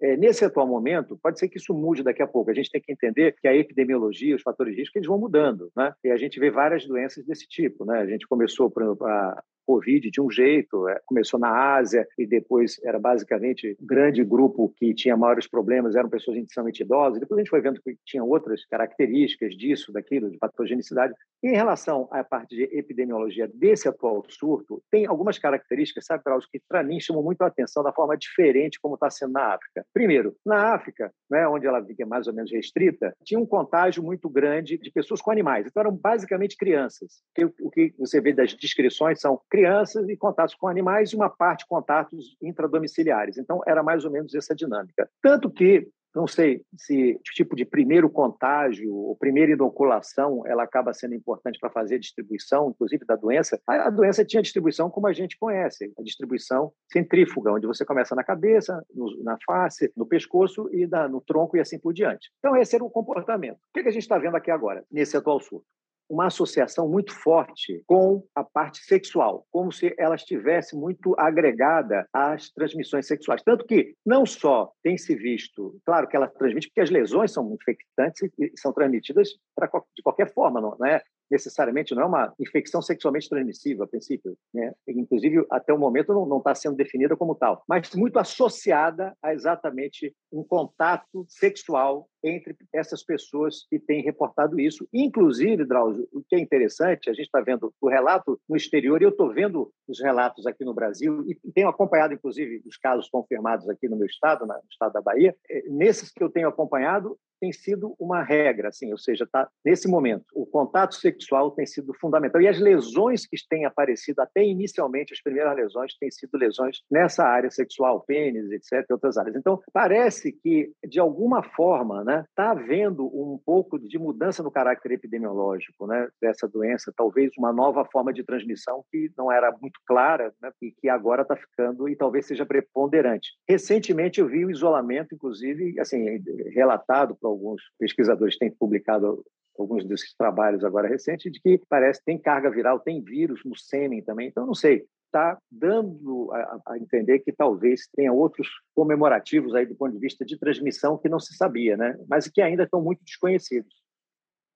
É, 0.00 0.16
nesse 0.16 0.44
atual 0.44 0.66
momento, 0.66 1.16
pode 1.22 1.38
ser 1.38 1.48
que 1.48 1.58
isso 1.58 1.72
mude 1.72 2.02
daqui 2.02 2.20
a 2.20 2.26
pouco. 2.26 2.50
A 2.50 2.54
gente 2.54 2.70
tem 2.70 2.80
que 2.80 2.92
entender 2.92 3.36
que 3.40 3.46
a 3.46 3.54
epidemiologia, 3.54 4.34
os 4.34 4.42
fatores 4.42 4.74
de 4.74 4.80
risco, 4.80 4.98
eles 4.98 5.06
vão 5.06 5.16
mudando, 5.16 5.70
né? 5.76 5.94
E 6.02 6.10
a 6.10 6.16
gente 6.16 6.40
vê 6.40 6.50
várias 6.50 6.84
doenças 6.84 7.24
desse 7.24 7.46
tipo, 7.46 7.84
né? 7.84 8.00
A 8.00 8.06
gente 8.06 8.26
começou, 8.26 8.68
por 8.68 8.82
exemplo, 8.82 9.06
a, 9.06 9.40
Covid 9.66 10.10
de 10.10 10.20
um 10.20 10.30
jeito, 10.30 10.88
é, 10.88 11.00
começou 11.06 11.38
na 11.38 11.74
Ásia 11.74 12.06
e 12.18 12.26
depois 12.26 12.80
era 12.84 12.98
basicamente 12.98 13.76
grande 13.80 14.24
grupo 14.24 14.72
que 14.76 14.94
tinha 14.94 15.16
maiores 15.16 15.46
problemas, 15.46 15.96
eram 15.96 16.08
pessoas 16.08 16.36
inicialmente 16.36 16.82
idosas, 16.82 17.20
depois 17.20 17.38
a 17.38 17.42
gente 17.42 17.50
foi 17.50 17.60
vendo 17.60 17.80
que 17.80 17.96
tinha 18.04 18.24
outras 18.24 18.64
características 18.66 19.56
disso, 19.56 19.92
daquilo, 19.92 20.30
de 20.30 20.38
patogenicidade. 20.38 21.14
E 21.42 21.48
em 21.48 21.54
relação 21.54 22.08
à 22.10 22.22
parte 22.22 22.54
de 22.54 22.62
epidemiologia 22.76 23.48
desse 23.52 23.88
atual 23.88 24.24
surto, 24.28 24.82
tem 24.90 25.06
algumas 25.06 25.38
características, 25.38 26.06
sabe, 26.06 26.24
Carlos, 26.24 26.46
que 26.46 26.60
para 26.68 26.82
mim 26.82 27.00
chamam 27.00 27.22
muito 27.22 27.42
a 27.42 27.46
atenção 27.46 27.82
da 27.82 27.92
forma 27.92 28.16
diferente 28.16 28.78
como 28.80 28.94
está 28.94 29.10
sendo 29.10 29.32
na 29.32 29.54
África. 29.54 29.84
Primeiro, 29.92 30.36
na 30.44 30.74
África, 30.74 31.12
né, 31.30 31.46
onde 31.48 31.66
ela 31.66 31.84
fica 31.84 32.06
mais 32.06 32.26
ou 32.26 32.34
menos 32.34 32.50
restrita, 32.52 33.14
tinha 33.24 33.40
um 33.40 33.46
contágio 33.46 34.02
muito 34.02 34.28
grande 34.28 34.78
de 34.78 34.90
pessoas 34.90 35.20
com 35.20 35.30
animais. 35.30 35.66
Então 35.66 35.80
eram 35.80 35.94
basicamente 35.94 36.56
crianças. 36.56 37.22
O 37.60 37.70
que 37.70 37.94
você 37.98 38.20
vê 38.20 38.32
das 38.32 38.54
descrições 38.54 39.20
são 39.20 39.40
crianças 39.52 40.08
e 40.08 40.16
contatos 40.16 40.54
com 40.54 40.66
animais 40.66 41.10
e 41.10 41.16
uma 41.16 41.28
parte 41.28 41.66
contatos 41.66 42.38
intradomiciliares. 42.40 43.36
Então, 43.36 43.60
era 43.66 43.82
mais 43.82 44.02
ou 44.02 44.10
menos 44.10 44.34
essa 44.34 44.54
dinâmica. 44.54 45.06
Tanto 45.20 45.50
que 45.50 45.86
não 46.14 46.26
sei 46.26 46.62
se 46.76 47.18
tipo 47.34 47.54
de 47.54 47.64
primeiro 47.64 48.08
contágio 48.08 48.94
ou 48.94 49.16
primeira 49.16 49.52
inoculação 49.52 50.42
ela 50.46 50.62
acaba 50.62 50.92
sendo 50.92 51.14
importante 51.14 51.58
para 51.58 51.70
fazer 51.70 51.96
a 51.96 51.98
distribuição, 51.98 52.70
inclusive 52.70 53.04
da 53.04 53.16
doença. 53.16 53.60
A, 53.66 53.90
doença 53.90 54.24
tinha 54.24 54.42
distribuição 54.42 54.90
como 54.90 55.06
a 55.06 55.12
gente 55.12 55.38
conhece, 55.38 55.92
a 55.98 56.02
distribuição 56.02 56.72
centrífuga, 56.90 57.52
onde 57.52 57.66
você 57.66 57.84
começa 57.84 58.14
na 58.14 58.24
cabeça, 58.24 58.82
no, 58.94 59.22
na 59.22 59.38
face, 59.46 59.90
no 59.96 60.06
pescoço 60.06 60.68
e 60.72 60.86
no 61.10 61.20
tronco 61.20 61.56
e 61.56 61.60
assim 61.60 61.78
por 61.78 61.92
diante. 61.92 62.30
Então 62.38 62.56
esse 62.56 62.74
era 62.74 62.84
o 62.84 62.90
comportamento. 62.90 63.56
O 63.56 63.72
que, 63.74 63.82
que 63.82 63.88
a 63.88 63.92
gente 63.92 64.02
está 64.02 64.18
vendo 64.18 64.36
aqui 64.36 64.50
agora 64.50 64.84
nesse 64.90 65.16
atual 65.16 65.40
surto? 65.40 65.66
Uma 66.12 66.26
associação 66.26 66.86
muito 66.86 67.10
forte 67.10 67.82
com 67.86 68.22
a 68.34 68.44
parte 68.44 68.84
sexual, 68.84 69.46
como 69.50 69.72
se 69.72 69.94
ela 69.98 70.14
estivesse 70.14 70.76
muito 70.76 71.14
agregada 71.18 72.06
às 72.12 72.50
transmissões 72.50 73.06
sexuais. 73.06 73.42
Tanto 73.42 73.64
que 73.64 73.94
não 74.04 74.26
só 74.26 74.70
tem 74.82 74.98
se 74.98 75.14
visto, 75.14 75.80
claro 75.86 76.06
que 76.06 76.14
ela 76.14 76.28
transmite, 76.28 76.68
porque 76.68 76.82
as 76.82 76.90
lesões 76.90 77.32
são 77.32 77.50
infectantes 77.54 78.30
e 78.38 78.52
são 78.56 78.74
transmitidas 78.74 79.30
pra, 79.56 79.66
de 79.96 80.02
qualquer 80.02 80.30
forma, 80.34 80.60
não 80.60 80.86
é? 80.86 81.02
Necessariamente 81.32 81.94
não 81.94 82.02
é 82.02 82.06
uma 82.06 82.34
infecção 82.38 82.82
sexualmente 82.82 83.28
transmissível, 83.28 83.84
a 83.84 83.88
princípio. 83.88 84.36
Né? 84.52 84.72
Inclusive, 84.86 85.44
até 85.50 85.72
o 85.72 85.78
momento, 85.78 86.12
não 86.12 86.38
está 86.38 86.54
sendo 86.54 86.76
definida 86.76 87.16
como 87.16 87.34
tal, 87.34 87.64
mas 87.66 87.94
muito 87.94 88.18
associada 88.18 89.16
a 89.22 89.32
exatamente 89.32 90.14
um 90.30 90.44
contato 90.44 91.24
sexual 91.28 92.06
entre 92.22 92.56
essas 92.72 93.02
pessoas 93.02 93.66
que 93.68 93.78
têm 93.78 94.02
reportado 94.02 94.60
isso. 94.60 94.86
Inclusive, 94.92 95.64
Drauzio, 95.64 96.06
o 96.12 96.22
que 96.22 96.36
é 96.36 96.38
interessante, 96.38 97.10
a 97.10 97.14
gente 97.14 97.26
está 97.26 97.40
vendo 97.40 97.72
o 97.80 97.88
relato 97.88 98.40
no 98.48 98.56
exterior, 98.56 99.00
e 99.00 99.04
eu 99.04 99.10
estou 99.10 99.32
vendo 99.32 99.72
os 99.88 100.00
relatos 100.00 100.46
aqui 100.46 100.64
no 100.64 100.74
Brasil, 100.74 101.24
e 101.26 101.34
tenho 101.52 101.68
acompanhado, 101.68 102.14
inclusive, 102.14 102.62
os 102.66 102.76
casos 102.76 103.08
confirmados 103.08 103.68
aqui 103.68 103.88
no 103.88 103.96
meu 103.96 104.06
estado, 104.06 104.46
no 104.46 104.54
estado 104.70 104.92
da 104.92 105.00
Bahia. 105.00 105.34
É, 105.50 105.62
nesses 105.68 106.12
que 106.12 106.22
eu 106.22 106.30
tenho 106.30 106.48
acompanhado, 106.48 107.18
tem 107.42 107.50
sido 107.50 107.96
uma 107.98 108.22
regra, 108.22 108.68
assim, 108.68 108.92
ou 108.92 108.98
seja, 108.98 109.26
tá 109.26 109.48
nesse 109.64 109.88
momento 109.88 110.24
o 110.32 110.46
contato 110.46 110.94
sexual 110.94 111.50
tem 111.50 111.66
sido 111.66 111.92
fundamental 111.94 112.40
e 112.40 112.46
as 112.46 112.60
lesões 112.60 113.26
que 113.26 113.36
têm 113.50 113.64
aparecido 113.64 114.20
até 114.22 114.44
inicialmente 114.44 115.12
as 115.12 115.20
primeiras 115.20 115.56
lesões 115.56 115.96
têm 115.98 116.08
sido 116.08 116.38
lesões 116.38 116.82
nessa 116.88 117.24
área 117.24 117.50
sexual, 117.50 118.04
pênis, 118.06 118.48
etc, 118.52 118.88
outras 118.92 119.18
áreas. 119.18 119.34
Então 119.34 119.60
parece 119.72 120.30
que 120.30 120.70
de 120.86 121.00
alguma 121.00 121.42
forma, 121.42 122.04
né, 122.04 122.24
está 122.28 122.52
havendo 122.52 123.06
um 123.06 123.40
pouco 123.44 123.76
de 123.76 123.98
mudança 123.98 124.40
no 124.40 124.50
caráter 124.50 124.92
epidemiológico, 124.92 125.88
né, 125.88 126.08
dessa 126.20 126.46
doença, 126.46 126.92
talvez 126.96 127.32
uma 127.36 127.52
nova 127.52 127.84
forma 127.86 128.12
de 128.12 128.22
transmissão 128.22 128.84
que 128.88 129.10
não 129.18 129.32
era 129.32 129.50
muito 129.60 129.80
clara, 129.84 130.32
né, 130.40 130.52
e 130.62 130.70
que 130.70 130.88
agora 130.88 131.22
está 131.22 131.34
ficando 131.34 131.88
e 131.88 131.96
talvez 131.96 132.26
seja 132.26 132.46
preponderante. 132.46 133.30
Recentemente 133.48 134.20
eu 134.20 134.28
vi 134.28 134.44
o 134.44 134.50
isolamento, 134.50 135.12
inclusive, 135.12 135.80
assim, 135.80 136.22
relatado 136.54 137.16
por 137.20 137.31
alguns 137.32 137.62
pesquisadores 137.78 138.38
têm 138.38 138.50
publicado 138.50 139.24
alguns 139.58 139.84
desses 139.84 140.14
trabalhos 140.14 140.64
agora 140.64 140.88
recentes, 140.88 141.30
de 141.30 141.40
que 141.40 141.60
parece 141.68 142.00
que 142.00 142.06
tem 142.06 142.18
carga 142.18 142.50
viral, 142.50 142.80
tem 142.80 143.02
vírus 143.02 143.40
no 143.44 143.56
sêmen 143.56 144.02
também. 144.02 144.28
Então, 144.28 144.46
não 144.46 144.54
sei, 144.54 144.86
está 145.06 145.38
dando 145.50 146.30
a, 146.32 146.60
a, 146.68 146.78
entender 146.78 147.18
que 147.18 147.32
talvez 147.32 147.86
tenha 147.94 148.12
outros 148.12 148.48
comemorativos 148.74 149.54
aí 149.54 149.66
do 149.66 149.74
ponto 149.74 149.92
de 149.92 149.98
vista 149.98 150.24
de 150.24 150.38
transmissão 150.38 150.96
que 150.96 151.08
não 151.08 151.20
se 151.20 151.36
sabia, 151.36 151.76
né? 151.76 151.98
mas 152.08 152.28
que 152.28 152.40
ainda 152.40 152.64
estão 152.64 152.80
muito 152.80 153.04
desconhecidos. 153.04 153.74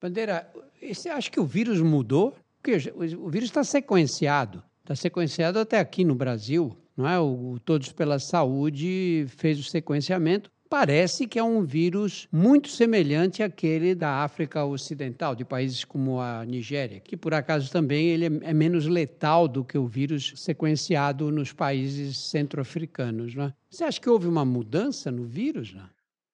Bandeira, 0.00 0.50
você 0.82 1.08
acha 1.08 1.30
que 1.30 1.40
o 1.40 1.44
vírus 1.44 1.80
mudou? 1.80 2.34
Porque 2.62 2.90
o 3.16 3.28
vírus 3.28 3.48
está 3.48 3.62
sequenciado, 3.62 4.62
está 4.82 4.94
sequenciado 4.96 5.58
até 5.58 5.78
aqui 5.78 6.04
no 6.04 6.14
Brasil, 6.14 6.76
não 6.96 7.08
é? 7.08 7.18
O 7.18 7.58
Todos 7.64 7.92
pela 7.92 8.18
Saúde 8.18 9.26
fez 9.28 9.58
o 9.58 9.62
sequenciamento 9.62 10.50
parece 10.68 11.26
que 11.26 11.38
é 11.38 11.42
um 11.42 11.64
vírus 11.64 12.28
muito 12.30 12.68
semelhante 12.68 13.42
àquele 13.42 13.94
da 13.94 14.24
África 14.24 14.64
Ocidental, 14.64 15.34
de 15.34 15.44
países 15.44 15.84
como 15.84 16.20
a 16.20 16.44
Nigéria, 16.44 17.00
que 17.00 17.16
por 17.16 17.34
acaso 17.34 17.70
também 17.70 18.08
ele 18.08 18.26
é 18.42 18.52
menos 18.52 18.86
letal 18.86 19.48
do 19.48 19.64
que 19.64 19.78
o 19.78 19.86
vírus 19.86 20.32
sequenciado 20.36 21.30
nos 21.30 21.52
países 21.52 22.18
centro-africanos. 22.18 23.34
Né? 23.34 23.52
Você 23.70 23.84
acha 23.84 24.00
que 24.00 24.10
houve 24.10 24.26
uma 24.26 24.44
mudança 24.44 25.10
no 25.10 25.24
vírus? 25.24 25.72
Né? 25.72 25.84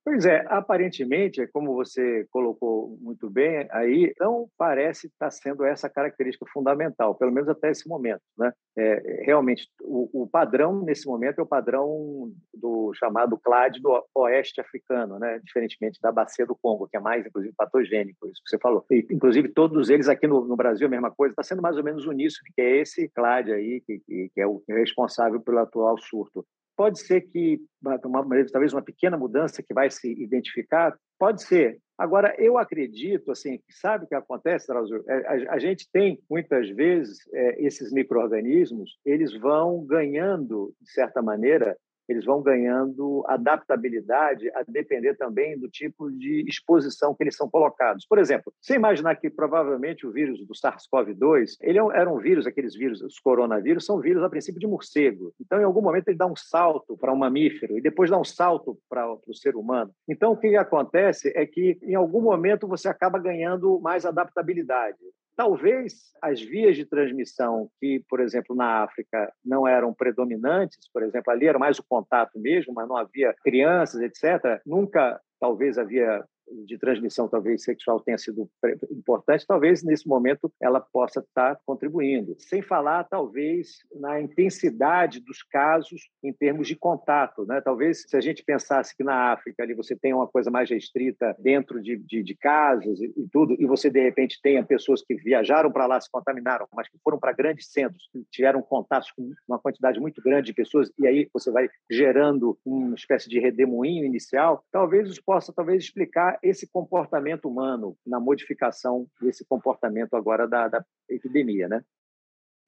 Pois 0.04 0.26
é, 0.26 0.44
aparentemente, 0.48 1.46
como 1.52 1.74
você 1.74 2.26
colocou 2.32 2.98
muito 3.00 3.30
bem 3.30 3.68
aí, 3.70 4.12
não 4.18 4.48
parece 4.58 5.06
estar 5.06 5.30
sendo 5.30 5.64
essa 5.64 5.88
característica 5.88 6.44
fundamental, 6.52 7.14
pelo 7.14 7.30
menos 7.30 7.48
até 7.48 7.70
esse 7.70 7.88
momento. 7.88 8.20
Né? 8.36 8.52
É, 8.76 9.22
realmente, 9.24 9.68
o, 9.80 10.24
o, 10.24 10.26
padrão 10.26 10.82
nesse 10.82 11.06
momento 11.06 11.38
é 11.38 11.42
o 11.42 11.46
padrão 11.46 12.32
do 12.52 12.92
chamado 12.94 13.38
CLAD 13.38 13.80
do 13.80 14.04
oeste 14.16 14.60
africano, 14.60 15.20
né? 15.20 15.40
diferentemente 15.44 16.00
da 16.02 16.10
bacia 16.10 16.44
do 16.44 16.56
Congo, 16.60 16.88
que 16.88 16.96
é 16.96 17.00
mais, 17.00 17.24
inclusive, 17.24 17.54
patogênico, 17.56 18.26
isso 18.26 18.42
que 18.44 18.50
você 18.50 18.58
falou. 18.58 18.84
E, 18.90 19.06
inclusive, 19.08 19.50
todos 19.50 19.88
eles 19.88 20.08
aqui 20.08 20.26
no, 20.26 20.44
no, 20.44 20.56
Brasil, 20.56 20.88
a 20.88 20.90
mesma 20.90 21.12
coisa, 21.12 21.32
está 21.32 21.44
sendo 21.44 21.62
mais 21.62 21.76
ou 21.76 21.84
menos 21.84 22.06
uníssono, 22.06 22.50
que 22.56 22.60
é 22.60 22.78
esse 22.78 23.08
CLAD 23.10 23.52
aí, 23.52 23.80
que, 23.86 24.00
que, 24.00 24.30
que 24.34 24.40
é 24.40 24.46
o 24.48 24.64
responsável 24.68 25.40
pelo 25.40 25.58
atual 25.58 25.96
surto. 25.96 26.44
Pode 26.76 27.00
ser 27.00 27.20
que, 27.22 27.60
uma, 27.82 27.98
talvez 27.98 28.72
uma 28.72 28.82
pequena 28.82 29.16
mudança 29.16 29.62
que 29.62 29.74
vai 29.74 29.90
se 29.90 30.10
identificar, 30.12 30.96
pode 31.18 31.42
ser. 31.42 31.78
Agora, 31.96 32.34
eu 32.38 32.58
acredito, 32.58 33.30
assim, 33.30 33.60
sabe 33.68 34.04
o 34.04 34.08
que 34.08 34.14
acontece, 34.14 34.66
Drauzio? 34.66 35.04
É, 35.06 35.46
a, 35.48 35.54
a, 35.54 35.58
gente 35.58 35.88
tem, 35.92 36.18
muitas 36.28 36.68
vezes, 36.70 37.18
é, 37.32 37.64
esses 37.64 37.92
micro-organismos, 37.92 38.98
eles 39.04 39.32
vão 39.38 39.84
ganhando, 39.84 40.74
de 40.80 40.90
certa 40.90 41.22
maneira, 41.22 41.76
eles 42.12 42.24
vão 42.24 42.42
ganhando 42.42 43.24
adaptabilidade 43.26 44.50
a 44.54 44.62
depender 44.66 45.14
também 45.14 45.58
do 45.58 45.68
tipo 45.68 46.10
de 46.10 46.44
exposição 46.48 47.14
que 47.14 47.24
eles 47.24 47.36
são 47.36 47.48
colocados. 47.48 48.06
Por 48.06 48.18
exemplo, 48.18 48.52
você 48.60 48.74
imaginar 48.74 49.16
que 49.16 49.30
provavelmente 49.30 50.06
o 50.06 50.12
vírus 50.12 50.44
do 50.46 50.54
SARS-CoV-2, 50.54 51.56
ele 51.60 51.78
é 51.78 51.82
era 51.94 52.10
um 52.10 52.18
vírus, 52.18 52.46
aqueles 52.46 52.74
vírus, 52.74 53.00
os 53.02 53.18
coronavírus, 53.18 53.84
são 53.84 54.00
vírus 54.00 54.22
a 54.22 54.30
princípio 54.30 54.60
de 54.60 54.66
morcego. 54.66 55.32
Então, 55.40 55.60
em 55.60 55.64
algum 55.64 55.80
momento, 55.80 56.08
ele 56.08 56.16
dá 56.16 56.26
um 56.26 56.36
salto 56.36 56.96
para 56.96 57.12
um 57.12 57.16
mamífero 57.16 57.78
e 57.78 57.82
depois 57.82 58.10
dá 58.10 58.18
um 58.18 58.24
salto 58.24 58.78
para 58.88 59.06
o 59.12 59.34
ser 59.34 59.56
humano. 59.56 59.92
Então, 60.08 60.32
o 60.32 60.36
que 60.36 60.56
acontece 60.56 61.32
é 61.34 61.46
que, 61.46 61.78
em 61.82 61.94
algum 61.94 62.20
momento, 62.20 62.68
você 62.68 62.88
acaba 62.88 63.18
ganhando 63.18 63.80
mais 63.80 64.04
adaptabilidade. 64.04 64.98
Talvez 65.42 65.94
as 66.22 66.40
vias 66.40 66.76
de 66.76 66.84
transmissão 66.84 67.68
que, 67.80 68.00
por 68.08 68.20
exemplo, 68.20 68.54
na 68.54 68.84
África 68.84 69.32
não 69.44 69.66
eram 69.66 69.92
predominantes, 69.92 70.88
por 70.94 71.02
exemplo, 71.02 71.32
ali 71.32 71.48
era 71.48 71.58
mais 71.58 71.80
o 71.80 71.82
contato 71.82 72.38
mesmo, 72.38 72.72
mas 72.72 72.86
não 72.88 72.96
havia 72.96 73.34
crianças, 73.42 74.00
etc. 74.02 74.62
Nunca, 74.64 75.20
talvez, 75.40 75.78
havia 75.78 76.24
de 76.64 76.78
transmissão 76.78 77.28
talvez 77.28 77.62
sexual 77.62 78.00
tenha 78.00 78.18
sido 78.18 78.48
importante, 78.90 79.46
talvez 79.46 79.82
nesse 79.82 80.06
momento 80.06 80.52
ela 80.60 80.80
possa 80.80 81.20
estar 81.20 81.58
contribuindo. 81.64 82.34
Sem 82.38 82.62
falar, 82.62 83.04
talvez, 83.04 83.78
na 83.94 84.20
intensidade 84.20 85.20
dos 85.20 85.42
casos 85.42 86.10
em 86.22 86.32
termos 86.32 86.68
de 86.68 86.76
contato. 86.76 87.44
Né? 87.46 87.60
Talvez, 87.60 88.04
se 88.08 88.16
a 88.16 88.20
gente 88.20 88.44
pensasse 88.44 88.96
que 88.96 89.04
na 89.04 89.32
África 89.32 89.62
ali 89.62 89.74
você 89.74 89.96
tem 89.96 90.12
uma 90.12 90.26
coisa 90.26 90.50
mais 90.50 90.70
restrita 90.70 91.36
dentro 91.38 91.80
de, 91.80 91.96
de, 91.96 92.22
de 92.22 92.36
e, 92.42 93.22
e, 93.22 93.28
tudo, 93.30 93.56
e 93.58 93.66
você, 93.66 93.90
de 93.90 94.00
repente, 94.00 94.40
tenha 94.42 94.64
pessoas 94.64 95.02
que 95.02 95.14
viajaram 95.14 95.70
para 95.70 95.86
lá, 95.86 96.00
se 96.00 96.10
contaminaram, 96.10 96.66
mas 96.74 96.88
que 96.88 96.98
foram 97.02 97.18
para 97.18 97.32
grandes 97.32 97.70
centros, 97.70 98.08
tiveram 98.30 98.62
contatos 98.62 99.10
com 99.12 99.32
uma 99.46 99.58
quantidade 99.58 100.00
muito 100.00 100.20
grande 100.22 100.46
de 100.46 100.54
pessoas, 100.54 100.90
e 100.98 101.06
aí 101.06 101.28
você 101.32 101.50
vai 101.50 101.68
gerando 101.90 102.58
uma 102.64 102.94
espécie 102.94 103.28
de 103.28 103.38
redemoinho 103.38 104.04
inicial, 104.04 104.64
talvez 104.72 105.08
isso 105.08 105.22
possa 105.24 105.52
talvez 105.52 105.84
explicar 105.84 106.38
esse 106.42 106.66
comportamento 106.66 107.48
humano 107.48 107.96
na 108.04 108.18
modificação 108.18 109.06
desse 109.20 109.44
comportamento 109.44 110.14
agora 110.14 110.48
da, 110.48 110.68
da 110.68 110.84
epidemia, 111.08 111.68
né? 111.68 111.84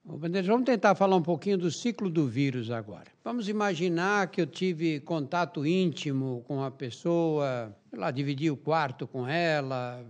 Bandeiras, 0.06 0.46
vamos 0.46 0.66
tentar 0.66 0.94
falar 0.94 1.16
um 1.16 1.22
pouquinho 1.22 1.56
do 1.56 1.70
ciclo 1.70 2.10
do 2.10 2.26
vírus 2.28 2.70
agora. 2.70 3.06
Vamos 3.24 3.48
imaginar 3.48 4.30
que 4.30 4.38
eu 4.38 4.46
tive 4.46 5.00
contato 5.00 5.64
íntimo 5.64 6.44
com 6.46 6.62
a 6.62 6.70
pessoa, 6.70 7.74
lá, 7.90 8.10
dividi 8.10 8.50
o 8.50 8.56
quarto 8.56 9.06
com 9.08 9.26
ela, 9.26 10.04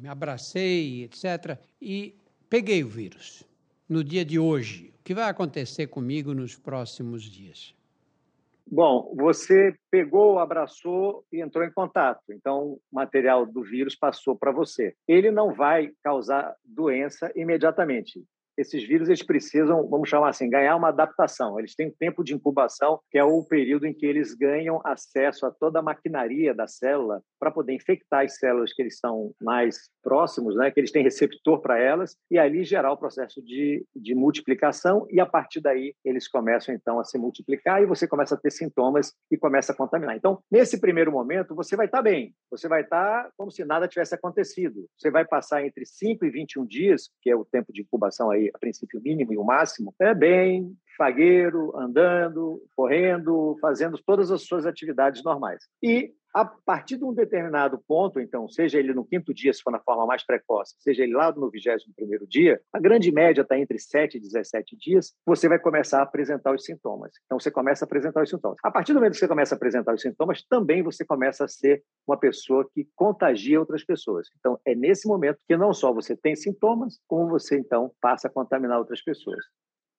me 0.00 0.08
abracei, 0.08 1.04
etc. 1.04 1.58
E 1.80 2.14
peguei 2.48 2.82
o 2.82 2.88
vírus 2.88 3.44
no 3.86 4.02
dia 4.02 4.24
de 4.24 4.38
hoje. 4.38 4.94
O 4.98 5.04
que 5.04 5.12
vai 5.12 5.28
acontecer 5.28 5.88
comigo 5.88 6.32
nos 6.32 6.56
próximos 6.56 7.22
dias? 7.24 7.74
Bom, 8.70 9.14
você 9.16 9.74
pegou, 9.90 10.38
abraçou 10.38 11.24
e 11.32 11.40
entrou 11.40 11.64
em 11.64 11.72
contato. 11.72 12.22
Então, 12.30 12.72
o 12.72 12.80
material 12.92 13.46
do 13.46 13.62
vírus 13.62 13.96
passou 13.96 14.36
para 14.36 14.52
você. 14.52 14.94
Ele 15.06 15.30
não 15.30 15.54
vai 15.54 15.90
causar 16.02 16.54
doença 16.64 17.32
imediatamente 17.34 18.22
esses 18.58 18.82
vírus 18.82 19.08
eles 19.08 19.22
precisam, 19.22 19.88
vamos 19.88 20.08
chamar 20.08 20.30
assim, 20.30 20.50
ganhar 20.50 20.74
uma 20.74 20.88
adaptação. 20.88 21.58
Eles 21.58 21.76
têm 21.76 21.86
um 21.86 21.94
tempo 21.96 22.24
de 22.24 22.34
incubação, 22.34 22.98
que 23.08 23.16
é 23.16 23.22
o 23.22 23.44
período 23.44 23.86
em 23.86 23.94
que 23.94 24.04
eles 24.04 24.34
ganham 24.34 24.80
acesso 24.84 25.46
a 25.46 25.50
toda 25.50 25.78
a 25.78 25.82
maquinaria 25.82 26.52
da 26.52 26.66
célula 26.66 27.22
para 27.38 27.50
poder 27.50 27.74
infectar 27.74 28.24
as 28.24 28.38
células 28.38 28.72
que 28.72 28.82
eles 28.82 28.94
estão 28.94 29.32
mais 29.40 29.90
próximos, 30.02 30.56
né, 30.56 30.70
que 30.70 30.80
eles 30.80 30.90
têm 30.90 31.02
receptor 31.02 31.60
para 31.60 31.78
elas, 31.78 32.16
e 32.30 32.38
ali 32.38 32.64
gerar 32.64 32.92
o 32.92 32.96
processo 32.96 33.42
de, 33.42 33.84
de 33.94 34.14
multiplicação, 34.14 35.06
e 35.10 35.20
a 35.20 35.26
partir 35.26 35.60
daí 35.60 35.94
eles 36.04 36.28
começam 36.28 36.74
então 36.74 36.98
a 36.98 37.04
se 37.04 37.18
multiplicar 37.18 37.82
e 37.82 37.86
você 37.86 38.06
começa 38.06 38.34
a 38.34 38.38
ter 38.38 38.50
sintomas 38.50 39.12
e 39.30 39.36
começa 39.36 39.72
a 39.72 39.76
contaminar. 39.76 40.16
Então, 40.16 40.42
nesse 40.50 40.80
primeiro 40.80 41.12
momento, 41.12 41.54
você 41.54 41.76
vai 41.76 41.86
estar 41.86 41.98
tá 41.98 42.02
bem, 42.02 42.34
você 42.50 42.68
vai 42.68 42.82
estar 42.82 43.24
tá 43.24 43.30
como 43.36 43.50
se 43.50 43.64
nada 43.64 43.88
tivesse 43.88 44.14
acontecido. 44.14 44.86
Você 44.96 45.10
vai 45.10 45.24
passar 45.24 45.64
entre 45.64 45.84
5 45.84 46.24
e 46.24 46.30
21 46.30 46.66
dias, 46.66 47.10
que 47.20 47.30
é 47.30 47.36
o 47.36 47.44
tempo 47.44 47.72
de 47.72 47.82
incubação 47.82 48.30
aí 48.30 48.50
a 48.54 48.58
princípio 48.58 49.00
mínimo 49.00 49.32
e 49.32 49.38
o 49.38 49.44
máximo, 49.44 49.94
é 50.00 50.14
bem 50.14 50.76
fagueiro, 50.96 51.74
andando, 51.76 52.60
correndo, 52.74 53.56
fazendo 53.60 53.96
todas 54.04 54.32
as 54.32 54.42
suas 54.42 54.66
atividades 54.66 55.22
normais. 55.22 55.62
E 55.80 56.12
A 56.38 56.44
partir 56.44 56.96
de 56.96 57.04
um 57.04 57.12
determinado 57.12 57.82
ponto, 57.84 58.20
então, 58.20 58.48
seja 58.48 58.78
ele 58.78 58.94
no 58.94 59.04
quinto 59.04 59.34
dia, 59.34 59.52
se 59.52 59.60
for 59.60 59.72
na 59.72 59.80
forma 59.80 60.06
mais 60.06 60.24
precoce, 60.24 60.76
seja 60.78 61.02
ele 61.02 61.12
lá 61.12 61.32
no 61.32 61.50
vigésimo 61.50 61.92
primeiro 61.96 62.28
dia, 62.28 62.60
a 62.72 62.78
grande 62.78 63.10
média 63.10 63.42
está 63.42 63.58
entre 63.58 63.76
7 63.76 64.18
e 64.18 64.20
17 64.20 64.76
dias, 64.76 65.12
você 65.26 65.48
vai 65.48 65.58
começar 65.58 65.98
a 65.98 66.02
apresentar 66.02 66.54
os 66.54 66.64
sintomas. 66.64 67.10
Então, 67.26 67.40
você 67.40 67.50
começa 67.50 67.84
a 67.84 67.86
apresentar 67.86 68.22
os 68.22 68.30
sintomas. 68.30 68.56
A 68.62 68.70
partir 68.70 68.92
do 68.92 69.00
momento 69.00 69.14
que 69.14 69.18
você 69.18 69.26
começa 69.26 69.52
a 69.52 69.56
apresentar 69.56 69.92
os 69.92 70.00
sintomas, 70.00 70.40
também 70.44 70.80
você 70.80 71.04
começa 71.04 71.44
a 71.44 71.48
ser 71.48 71.82
uma 72.06 72.16
pessoa 72.16 72.64
que 72.72 72.88
contagia 72.94 73.58
outras 73.58 73.84
pessoas. 73.84 74.28
Então, 74.38 74.60
é 74.64 74.76
nesse 74.76 75.08
momento 75.08 75.40
que 75.44 75.56
não 75.56 75.74
só 75.74 75.92
você 75.92 76.16
tem 76.16 76.36
sintomas, 76.36 77.00
como 77.08 77.28
você, 77.28 77.58
então, 77.58 77.90
passa 78.00 78.28
a 78.28 78.30
contaminar 78.30 78.78
outras 78.78 79.02
pessoas. 79.02 79.44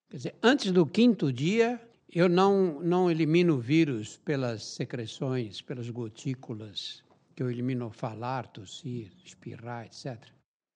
Quer 0.10 0.16
dizer, 0.16 0.36
antes 0.42 0.72
do 0.72 0.86
quinto 0.86 1.34
dia, 1.34 1.82
eu 2.14 2.28
não, 2.28 2.80
não 2.82 3.10
elimino 3.10 3.56
o 3.56 3.60
vírus 3.60 4.18
pelas 4.18 4.64
secreções, 4.64 5.62
pelas 5.62 5.90
gotículas, 5.90 7.04
que 7.36 7.44
eu 7.44 7.50
elimino 7.50 7.92
falar, 7.92 8.48
tossir, 8.48 9.12
espirrar, 9.24 9.86
etc. 9.86 10.18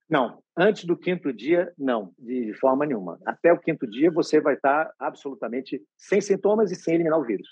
Não, 0.10 0.44
antes 0.56 0.86
do 0.86 0.96
quinto 0.96 1.34
dia, 1.34 1.74
não, 1.78 2.14
de 2.20 2.54
forma 2.60 2.86
nenhuma. 2.86 3.20
Até 3.26 3.52
o 3.52 3.60
quinto 3.60 3.88
dia, 3.88 4.12
você 4.12 4.40
vai 4.40 4.54
estar 4.54 4.94
absolutamente 5.00 5.82
sem 5.98 6.22
sintomas 6.22 6.72
e 6.72 6.76
sem 6.76 6.96
eliminar 6.96 7.20
o 7.20 7.26
vírus. 7.26 7.48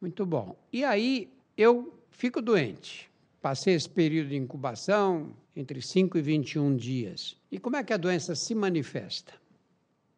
Muito 0.00 0.24
bom. 0.24 0.56
E 0.72 0.84
aí, 0.84 1.28
eu 1.56 1.92
fico 2.10 2.40
doente. 2.40 3.10
Passei 3.42 3.74
esse 3.74 3.88
período 3.88 4.28
de 4.28 4.36
incubação, 4.36 5.34
entre 5.54 5.80
5 5.80 6.18
e 6.18 6.22
21 6.22 6.76
dias. 6.76 7.36
E 7.50 7.58
como 7.58 7.76
é 7.76 7.82
que 7.82 7.92
a 7.92 7.96
doença 7.96 8.34
se 8.34 8.54
manifesta? 8.54 9.32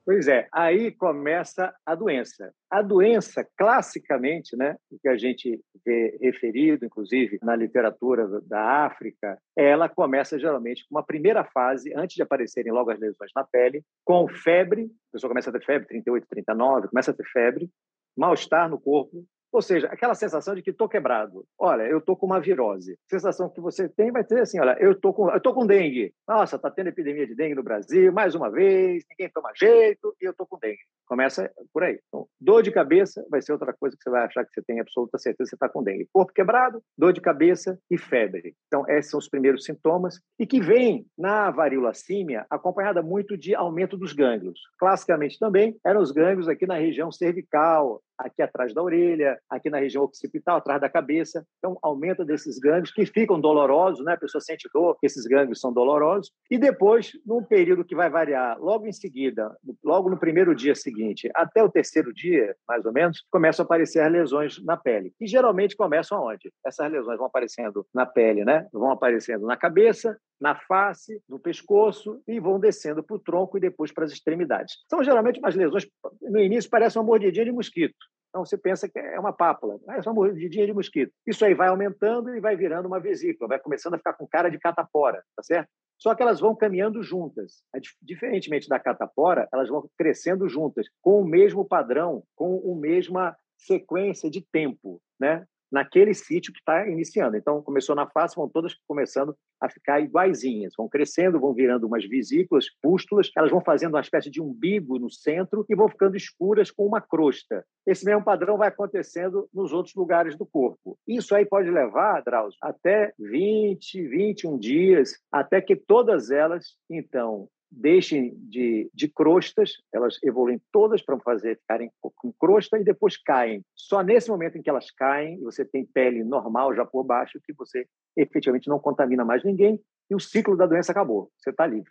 Pois 0.09 0.27
é, 0.27 0.49
aí 0.51 0.91
começa 0.91 1.71
a 1.85 1.95
doença. 1.95 2.51
A 2.71 2.81
doença, 2.81 3.47
classicamente, 3.59 4.57
né, 4.57 4.75
o 4.91 4.99
que 4.99 5.07
a 5.07 5.19
gente 5.19 5.63
vê 5.85 6.17
referido, 6.23 6.87
inclusive 6.87 7.39
na 7.43 7.55
literatura 7.55 8.27
da 8.47 8.87
África, 8.87 9.39
ela 9.55 9.87
começa 9.87 10.39
geralmente 10.39 10.87
com 10.89 10.95
uma 10.97 11.05
primeira 11.05 11.45
fase, 11.45 11.93
antes 11.95 12.17
de 12.17 12.23
aparecerem 12.23 12.73
logo 12.73 12.91
as 12.91 12.99
lesões 12.99 13.31
na 13.37 13.45
pele, 13.45 13.83
com 14.03 14.27
febre, 14.27 14.85
a 14.85 15.13
pessoa 15.13 15.29
começa 15.29 15.51
a 15.51 15.53
ter 15.53 15.63
febre, 15.63 15.87
38, 15.87 16.27
39, 16.27 16.89
começa 16.89 17.11
a 17.11 17.15
ter 17.15 17.27
febre, 17.31 17.69
mal-estar 18.17 18.67
no 18.67 18.81
corpo, 18.81 19.27
ou 19.53 19.63
seja, 19.63 19.87
aquela 19.89 20.15
sensação 20.15 20.55
de 20.55 20.63
que 20.63 20.71
estou 20.71 20.89
quebrado. 20.89 21.45
Olha, 21.59 21.83
eu 21.85 21.99
estou 21.99 22.17
com 22.17 22.27
uma 22.27 22.41
virose. 22.41 22.99
Sensação 23.09 23.49
que 23.49 23.61
você 23.61 23.89
tem 23.89 24.13
vai 24.13 24.25
ser 24.25 24.41
assim: 24.41 24.61
olha, 24.61 24.77
eu 24.79 24.93
estou 24.93 25.15
com, 25.15 25.31
eu 25.31 25.41
com 25.41 25.67
dengue. 25.67 26.13
Nossa, 26.27 26.57
está 26.57 26.71
tendo 26.71 26.89
epidemia 26.89 27.27
de 27.27 27.35
dengue 27.35 27.55
no 27.55 27.63
Brasil, 27.63 28.13
mais 28.13 28.35
uma 28.35 28.51
vez, 28.51 29.05
ninguém 29.11 29.33
toma 29.33 29.51
jeito 29.55 30.15
e 30.21 30.27
eu 30.27 30.33
estou 30.33 30.47
com 30.47 30.59
dengue. 30.59 30.79
Começa 31.09 31.51
por 31.73 31.83
aí. 31.83 31.99
Então, 32.09 32.27
dor 32.39 32.63
de 32.63 32.71
cabeça 32.71 33.25
vai 33.31 33.41
ser 33.41 33.53
outra 33.53 33.73
coisa 33.73 33.97
que 33.97 34.03
você 34.03 34.11
vai 34.11 34.27
achar 34.27 34.45
que 34.45 34.53
você 34.53 34.63
tem 34.63 34.79
absoluta 34.79 35.17
certeza 35.19 35.45
que 35.45 35.51
você 35.51 35.57
está 35.57 35.69
com 35.69 35.83
dengue. 35.83 36.07
Corpo 36.13 36.33
quebrado, 36.33 36.83
dor 36.97 37.15
de 37.15 37.21
cabeça 37.21 37.79
e 37.91 37.97
febre. 37.97 38.55
Então, 38.67 38.85
esses 38.89 39.11
são 39.11 39.19
os 39.19 39.29
primeiros 39.29 39.65
sintomas 39.65 40.21
e 40.39 40.47
que 40.47 40.61
vem 40.61 41.07
na 41.17 41.51
varíola 41.51 41.95
símia 41.95 42.47
acompanhada 42.51 43.03
muito 43.03 43.39
de 43.39 43.55
aumento 43.55 43.97
dos 43.97 44.13
gânglios. 44.13 44.61
Classicamente 44.79 45.39
também 45.39 45.77
eram 45.85 46.03
os 46.03 46.11
gânglios 46.11 46.49
aqui 46.49 46.67
na 46.67 46.77
região 46.77 47.11
cervical, 47.11 48.03
aqui 48.19 48.43
atrás 48.43 48.75
da 48.75 48.83
orelha, 48.83 49.39
aqui 49.49 49.71
na 49.71 49.79
região 49.79 50.03
occipital, 50.03 50.57
atrás 50.57 50.81
da 50.81 50.91
cabeça. 50.91 51.47
Então, 51.59 51.79
aumenta 51.83 52.25
desses 52.25 52.59
gânglios 52.59 52.93
que 52.93 53.07
ficam 53.07 53.41
dolorosos, 53.41 54.05
né? 54.05 54.15
A 54.15 54.19
pessoa 54.19 54.41
sente 54.41 54.69
dor, 54.75 54.97
esses 55.03 55.25
gânglios 55.25 55.61
são 55.61 55.73
dolorosos. 55.73 56.31
E 56.51 56.59
depois, 56.59 57.13
num 57.25 57.43
período 57.43 57.85
que 57.85 57.95
vai 57.95 58.11
variar, 58.11 58.59
logo 58.59 58.87
em 58.87 58.93
seguida, 58.93 59.57
logo 59.83 60.11
no 60.11 60.19
primeiro 60.19 60.55
dia 60.55 60.75
seguinte, 60.75 60.98
até 61.35 61.63
o 61.63 61.71
terceiro 61.71 62.13
dia, 62.13 62.55
mais 62.69 62.85
ou 62.85 62.93
menos, 62.93 63.25
começam 63.31 63.63
a 63.63 63.67
aparecer 63.67 64.09
lesões 64.09 64.63
na 64.65 64.77
pele. 64.77 65.13
E 65.21 65.27
geralmente 65.27 65.77
começam 65.77 66.19
aonde? 66.19 66.53
Essas 66.65 66.91
lesões 66.91 67.19
vão 67.19 67.27
aparecendo 67.27 67.87
na 67.95 68.07
pele, 68.07 68.45
né? 68.45 68.67
Vão 68.73 68.91
aparecendo 68.91 69.47
na 69.47 69.57
cabeça, 69.57 70.19
na 70.41 70.55
face, 70.55 71.21
no 71.29 71.39
pescoço 71.39 72.23
e 72.27 72.39
vão 72.39 72.61
descendo 72.61 73.03
para 73.03 73.17
o 73.17 73.19
tronco 73.19 73.57
e 73.57 73.61
depois 73.61 73.93
para 73.93 74.05
as 74.05 74.13
extremidades. 74.13 74.77
São 74.89 75.03
geralmente 75.03 75.41
umas 75.41 75.55
lesões, 75.55 75.87
no 76.23 76.39
início 76.39 76.71
parece 76.71 76.99
uma 76.99 77.05
mordidinha 77.05 77.45
de 77.45 77.53
mosquito. 77.53 77.97
Então 78.29 78.45
você 78.45 78.59
pensa 78.59 78.89
que 78.89 78.99
é 78.99 79.19
uma 79.19 79.33
pápula, 79.33 79.79
é 79.89 80.03
só 80.03 80.13
mordidinha 80.13 80.67
de 80.67 80.73
mosquito. 80.73 81.13
Isso 81.27 81.45
aí 81.45 81.55
vai 81.55 81.69
aumentando 81.69 82.35
e 82.35 82.41
vai 82.41 82.57
virando 82.57 82.87
uma 82.87 83.01
vesícula, 83.01 83.49
vai 83.49 83.59
começando 83.59 83.95
a 83.95 83.99
ficar 83.99 84.13
com 84.13 84.27
cara 84.27 84.51
de 84.51 84.59
catapora, 84.59 85.23
tá 85.35 85.43
certo? 85.43 85.69
Só 85.99 86.15
que 86.15 86.23
elas 86.23 86.39
vão 86.39 86.55
caminhando 86.55 87.03
juntas. 87.03 87.65
Diferentemente 88.01 88.69
da 88.69 88.79
catapora, 88.79 89.49
elas 89.53 89.69
vão 89.69 89.89
crescendo 89.97 90.49
juntas, 90.49 90.87
com 91.01 91.21
o 91.23 91.27
mesmo 91.27 91.65
padrão, 91.65 92.23
com 92.37 92.73
a 92.73 92.81
mesma 92.81 93.37
sequência 93.57 94.31
de 94.31 94.41
tempo, 94.41 95.01
né? 95.19 95.45
Naquele 95.71 96.15
sítio 96.15 96.53
que 96.53 96.59
está 96.59 96.87
iniciando. 96.89 97.37
Então, 97.37 97.63
começou 97.63 97.95
na 97.95 98.07
face, 98.07 98.37
vão 98.37 98.49
todas 98.49 98.75
começando 98.87 99.35
a 99.61 99.69
ficar 99.69 100.01
iguaizinhas, 100.01 100.75
vão 100.77 100.89
crescendo, 100.89 101.41
vão 101.41 101.53
virando 101.53 101.87
umas 101.87 102.05
vesículas, 102.05 102.67
pústulas, 102.83 103.31
elas 103.37 103.51
vão 103.51 103.61
fazendo 103.61 103.95
uma 103.95 104.01
espécie 104.01 104.31
de 104.31 104.41
umbigo 104.41 104.99
no 104.99 105.11
centro 105.11 105.65
e 105.69 105.75
vão 105.75 105.89
ficando 105.89 106.17
escuras 106.17 106.71
com 106.71 106.87
uma 106.87 107.01
crosta. 107.01 107.65
Esse 107.87 108.05
mesmo 108.05 108.25
padrão 108.25 108.57
vai 108.57 108.69
acontecendo 108.69 109.49
nos 109.53 109.73
outros 109.73 109.95
lugares 109.95 110.37
do 110.37 110.47
corpo. 110.47 110.99
Isso 111.07 111.35
aí 111.35 111.45
pode 111.45 111.71
levar, 111.71 112.23
Drauzio, 112.23 112.59
até 112.63 113.13
20, 113.19 114.09
21 114.09 114.59
dias, 114.59 115.15
até 115.33 115.61
que 115.61 115.75
todas 115.75 116.31
elas, 116.31 116.77
então, 116.89 117.49
deixem 117.71 118.35
de, 118.49 118.91
de 118.95 119.09
crostas, 119.09 119.73
elas 119.93 120.19
evoluem 120.23 120.61
todas 120.73 121.03
para 121.03 121.19
fazer 121.21 121.59
ficarem 121.59 121.91
com 122.01 122.33
crosta 122.33 122.79
e 122.79 122.85
depois 122.85 123.17
caem. 123.17 123.63
Só 123.75 124.03
nesse 124.03 124.31
momento 124.31 124.57
em 124.57 124.63
que 124.63 124.71
elas 124.71 124.91
caem, 124.91 125.41
você 125.41 125.65
tem 125.65 125.85
pele 125.85 126.25
normal 126.25 126.75
já 126.75 126.85
por 126.85 127.05
baixo, 127.05 127.41
que 127.45 127.53
você 127.53 127.87
efetivamente 128.17 128.69
não 128.69 128.79
contamina 128.79 129.25
mais 129.25 129.45
ninguém 129.45 129.81
e 130.11 130.15
o 130.15 130.21
ciclo 130.21 130.57
da 130.57 130.67
doença 130.67 130.93
acabou. 130.93 131.31
Você 131.37 131.51
está 131.51 131.67
livre. 131.67 131.91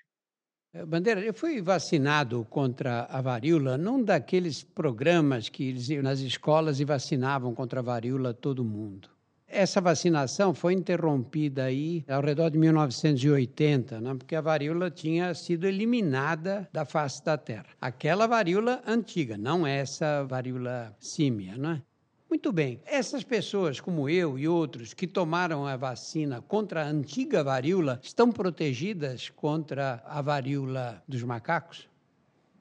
Eh, 0.74 0.86
Bandeira, 0.86 1.22
eu 1.22 1.34
fui 1.34 1.62
vacinado 1.62 2.46
contra 2.50 3.06
a 3.06 3.22
varíola 3.22 3.78
num 3.78 4.04
daqueles 4.04 4.64
programas 4.64 5.50
que 5.50 5.70
eles 5.70 5.90
iam 5.90 6.04
nas 6.04 6.20
escolas 6.20 6.80
e 6.80 6.86
vacinavam 6.86 7.54
contra 7.54 7.80
a 7.80 7.84
varíola 7.84 8.34
todo 8.34 8.66
mundo. 8.66 9.17
Essa 9.50 9.80
vacinação 9.80 10.54
foi 10.54 10.74
interrompida 10.74 11.64
aí 11.64 12.04
ao 12.10 12.22
redor 12.22 12.50
de 12.50 12.58
1980, 12.58 14.02
né? 14.02 14.14
porque 14.14 14.36
a 14.36 14.42
varíola 14.42 14.92
tinha 14.92 15.34
sido 15.34 15.66
eliminada 15.66 16.68
da 16.74 16.84
face 16.84 17.24
da 17.24 17.38
Terra. 17.38 17.68
Aquela 17.80 18.28
varíola 18.28 18.82
antiga, 18.86 19.38
não 19.38 19.66
essa 19.66 20.26
varíola 20.26 20.94
símia, 21.00 21.56
né? 21.56 21.82
Muito 22.30 22.52
bem. 22.52 22.82
Essas 22.86 23.24
pessoas, 23.24 23.80
como 23.80 24.10
eu 24.10 24.38
e 24.38 24.50
outros, 24.50 24.94
que 24.94 25.08
tomaram 25.08 25.66
a 25.66 25.78
vacina 25.78 26.42
contra 26.42 26.84
a 26.84 26.90
antiga 26.90 27.42
varíola, 27.42 28.02
estão 28.04 28.30
protegidas 28.34 29.30
contra 29.30 30.04
a 30.06 30.22
varíola 30.22 31.02
dos 31.08 31.24
macacos? 31.24 31.88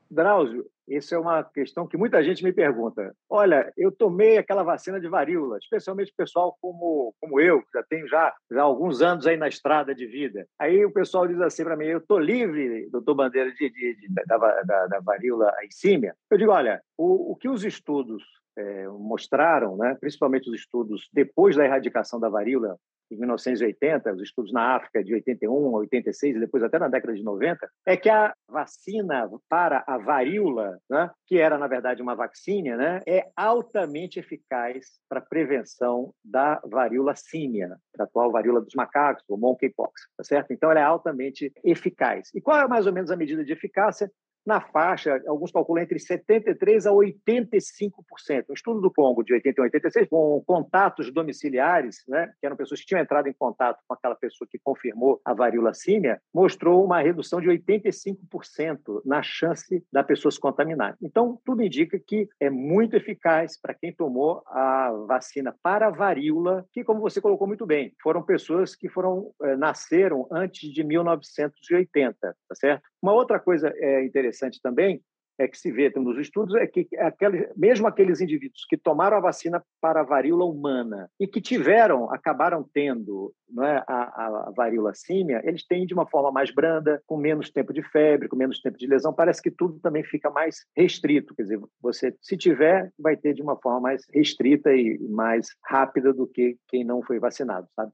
Drauzio, 0.08 0.64
isso 0.88 1.14
é 1.14 1.18
uma 1.18 1.42
questão 1.42 1.86
que 1.86 1.96
muita 1.96 2.22
gente 2.22 2.44
me 2.44 2.52
pergunta. 2.52 3.14
Olha, 3.28 3.72
eu 3.76 3.90
tomei 3.90 4.38
aquela 4.38 4.62
vacina 4.62 5.00
de 5.00 5.08
varíola, 5.08 5.58
especialmente 5.58 6.12
o 6.12 6.16
pessoal 6.16 6.56
como, 6.60 7.14
como 7.20 7.40
eu, 7.40 7.60
que 7.62 7.68
já 7.74 7.82
tenho 7.82 8.08
já, 8.08 8.34
já 8.50 8.62
alguns 8.62 9.02
anos 9.02 9.26
aí 9.26 9.36
na 9.36 9.48
estrada 9.48 9.94
de 9.94 10.06
vida. 10.06 10.46
Aí 10.58 10.84
o 10.84 10.92
pessoal 10.92 11.26
diz 11.26 11.40
assim 11.40 11.64
para 11.64 11.76
mim, 11.76 11.86
eu 11.86 11.98
estou 11.98 12.18
livre, 12.18 12.88
doutor 12.90 13.14
Bandeira, 13.14 13.50
de, 13.52 13.70
de, 13.70 13.96
de 13.96 14.14
da, 14.26 14.36
da, 14.36 14.86
da, 14.86 15.00
varíola 15.00 15.52
símia. 15.70 16.14
Eu 16.30 16.38
digo, 16.38 16.52
olha, 16.52 16.80
o, 16.96 17.32
o 17.32 17.36
que 17.36 17.48
os 17.48 17.64
estudos 17.64 18.22
é, 18.56 18.88
mostraram, 18.88 19.76
né, 19.76 19.96
principalmente 20.00 20.48
os 20.48 20.56
estudos 20.56 21.08
depois 21.12 21.56
da 21.56 21.64
erradicação 21.64 22.18
da 22.18 22.28
varíola 22.28 22.76
em 23.10 23.16
1980, 23.16 24.12
os 24.12 24.22
estudos 24.22 24.52
na 24.52 24.74
África 24.76 25.02
de 25.02 25.14
81 25.14 25.76
a 25.76 25.78
86 25.80 26.36
e 26.36 26.40
depois 26.40 26.62
até 26.62 26.78
na 26.78 26.88
década 26.88 27.14
de 27.14 27.22
90, 27.22 27.68
é 27.86 27.96
que 27.96 28.08
a 28.08 28.34
vacina 28.48 29.30
para 29.48 29.84
a 29.86 29.98
varíola, 29.98 30.78
né, 30.90 31.10
que 31.26 31.38
era 31.38 31.58
na 31.58 31.66
verdade 31.66 32.02
uma 32.02 32.14
vacina, 32.14 32.76
né, 32.76 33.02
é 33.06 33.28
altamente 33.36 34.18
eficaz 34.18 34.98
para 35.08 35.20
prevenção 35.20 36.12
da 36.24 36.60
varíola 36.64 37.14
símia, 37.14 37.76
a 37.98 38.02
atual 38.02 38.30
varíola 38.30 38.60
dos 38.60 38.74
macacos, 38.74 39.24
ou 39.28 39.38
monkeypox, 39.38 39.92
tá 40.16 40.24
certo? 40.24 40.52
Então 40.52 40.70
ela 40.70 40.80
é 40.80 40.82
altamente 40.82 41.52
eficaz. 41.64 42.30
E 42.34 42.40
qual 42.40 42.58
é 42.58 42.68
mais 42.68 42.86
ou 42.86 42.92
menos 42.92 43.10
a 43.10 43.16
medida 43.16 43.44
de 43.44 43.52
eficácia? 43.52 44.10
Na 44.46 44.60
faixa, 44.60 45.20
alguns 45.26 45.50
calculam 45.50 45.82
entre 45.82 45.98
73% 45.98 46.86
a 46.86 46.92
85%. 46.92 48.44
Um 48.48 48.54
estudo 48.54 48.80
do 48.80 48.92
Congo 48.92 49.24
de 49.24 49.34
81 49.34 49.62
a 49.62 49.66
86, 49.66 50.08
com 50.08 50.42
contatos 50.46 51.12
domiciliares, 51.12 52.04
né, 52.06 52.32
que 52.40 52.46
eram 52.46 52.56
pessoas 52.56 52.80
que 52.80 52.86
tinham 52.86 53.00
entrado 53.00 53.28
em 53.28 53.32
contato 53.32 53.82
com 53.86 53.94
aquela 53.94 54.14
pessoa 54.14 54.46
que 54.50 54.58
confirmou 54.62 55.20
a 55.24 55.34
varíola 55.34 55.74
símia, 55.74 56.20
mostrou 56.32 56.84
uma 56.84 57.00
redução 57.00 57.40
de 57.40 57.48
85% 57.48 59.02
na 59.04 59.22
chance 59.22 59.84
da 59.92 60.04
pessoa 60.04 60.30
se 60.30 60.38
contaminar. 60.38 60.96
Então, 61.02 61.40
tudo 61.44 61.62
indica 61.62 61.98
que 61.98 62.28
é 62.38 62.48
muito 62.48 62.96
eficaz 62.96 63.60
para 63.60 63.74
quem 63.74 63.92
tomou 63.92 64.42
a 64.46 64.92
vacina 65.08 65.54
para 65.62 65.88
a 65.88 65.90
varíola, 65.90 66.64
que, 66.72 66.84
como 66.84 67.00
você 67.00 67.20
colocou 67.20 67.46
muito 67.46 67.66
bem, 67.66 67.92
foram 68.02 68.22
pessoas 68.22 68.76
que 68.76 68.88
foram 68.88 69.32
eh, 69.42 69.56
nasceram 69.56 70.26
antes 70.30 70.72
de 70.72 70.84
1980, 70.84 72.16
tá 72.20 72.54
certo? 72.54 72.82
Uma 73.06 73.12
outra 73.12 73.38
coisa 73.38 73.72
é, 73.76 74.04
interessante 74.04 74.60
também 74.60 75.00
é 75.38 75.46
que 75.46 75.56
se 75.56 75.70
vê 75.70 75.92
nos 75.94 76.18
estudos 76.18 76.56
é 76.56 76.66
que 76.66 76.88
aquele, 76.98 77.48
mesmo 77.56 77.86
aqueles 77.86 78.20
indivíduos 78.20 78.66
que 78.68 78.76
tomaram 78.76 79.16
a 79.16 79.20
vacina 79.20 79.62
para 79.80 80.00
a 80.00 80.02
varíola 80.02 80.44
humana 80.44 81.08
e 81.20 81.24
que 81.28 81.40
tiveram, 81.40 82.12
acabaram 82.12 82.68
tendo 82.74 83.32
não 83.48 83.62
é, 83.62 83.84
a, 83.86 84.48
a 84.48 84.52
varíola 84.56 84.92
símia, 84.92 85.40
eles 85.44 85.64
têm 85.64 85.86
de 85.86 85.94
uma 85.94 86.04
forma 86.04 86.32
mais 86.32 86.52
branda, 86.52 87.00
com 87.06 87.16
menos 87.16 87.48
tempo 87.48 87.72
de 87.72 87.80
febre, 87.80 88.26
com 88.26 88.34
menos 88.34 88.60
tempo 88.60 88.76
de 88.76 88.88
lesão. 88.88 89.14
Parece 89.14 89.40
que 89.40 89.52
tudo 89.52 89.78
também 89.78 90.02
fica 90.02 90.28
mais 90.28 90.66
restrito. 90.76 91.32
Quer 91.36 91.42
dizer, 91.42 91.60
você, 91.80 92.12
se 92.20 92.36
tiver, 92.36 92.90
vai 92.98 93.16
ter 93.16 93.34
de 93.34 93.42
uma 93.42 93.56
forma 93.56 93.82
mais 93.82 94.02
restrita 94.12 94.74
e 94.74 94.98
mais 95.08 95.46
rápida 95.64 96.12
do 96.12 96.26
que 96.26 96.56
quem 96.66 96.82
não 96.82 97.04
foi 97.04 97.20
vacinado, 97.20 97.68
sabe? 97.76 97.92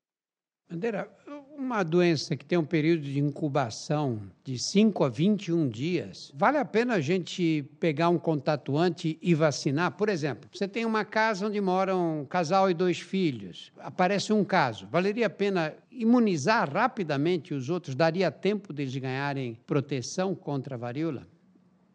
Bandeira, 0.73 1.07
uma 1.55 1.83
doença 1.83 2.35
que 2.35 2.47
tem 2.47 2.57
um 2.57 2.65
período 2.65 3.03
de 3.03 3.19
incubação 3.19 4.23
de 4.43 4.59
5 4.59 5.05
a 5.05 5.09
21 5.11 5.69
dias, 5.69 6.33
vale 6.35 6.57
a 6.57 6.65
pena 6.65 6.95
a 6.95 7.01
gente 7.01 7.63
pegar 7.79 8.09
um 8.09 8.19
contatuante 8.19 9.19
e 9.21 9.35
vacinar? 9.35 9.95
Por 9.99 10.09
exemplo, 10.09 10.49
você 10.51 10.67
tem 10.67 10.87
uma 10.87 11.05
casa 11.05 11.47
onde 11.47 11.61
moram 11.61 12.21
um 12.21 12.25
casal 12.25 12.71
e 12.71 12.75
dois 12.75 12.99
filhos, 12.99 13.71
aparece 13.81 14.33
um 14.33 14.43
caso, 14.43 14.87
valeria 14.87 15.27
a 15.27 15.31
pena 15.31 15.75
imunizar 15.91 16.73
rapidamente 16.73 17.53
os 17.53 17.69
outros? 17.69 17.95
Daria 17.95 18.31
tempo 18.31 18.73
deles 18.73 18.97
ganharem 18.97 19.59
proteção 19.67 20.35
contra 20.35 20.77
a 20.77 20.79
varíola? 20.79 21.27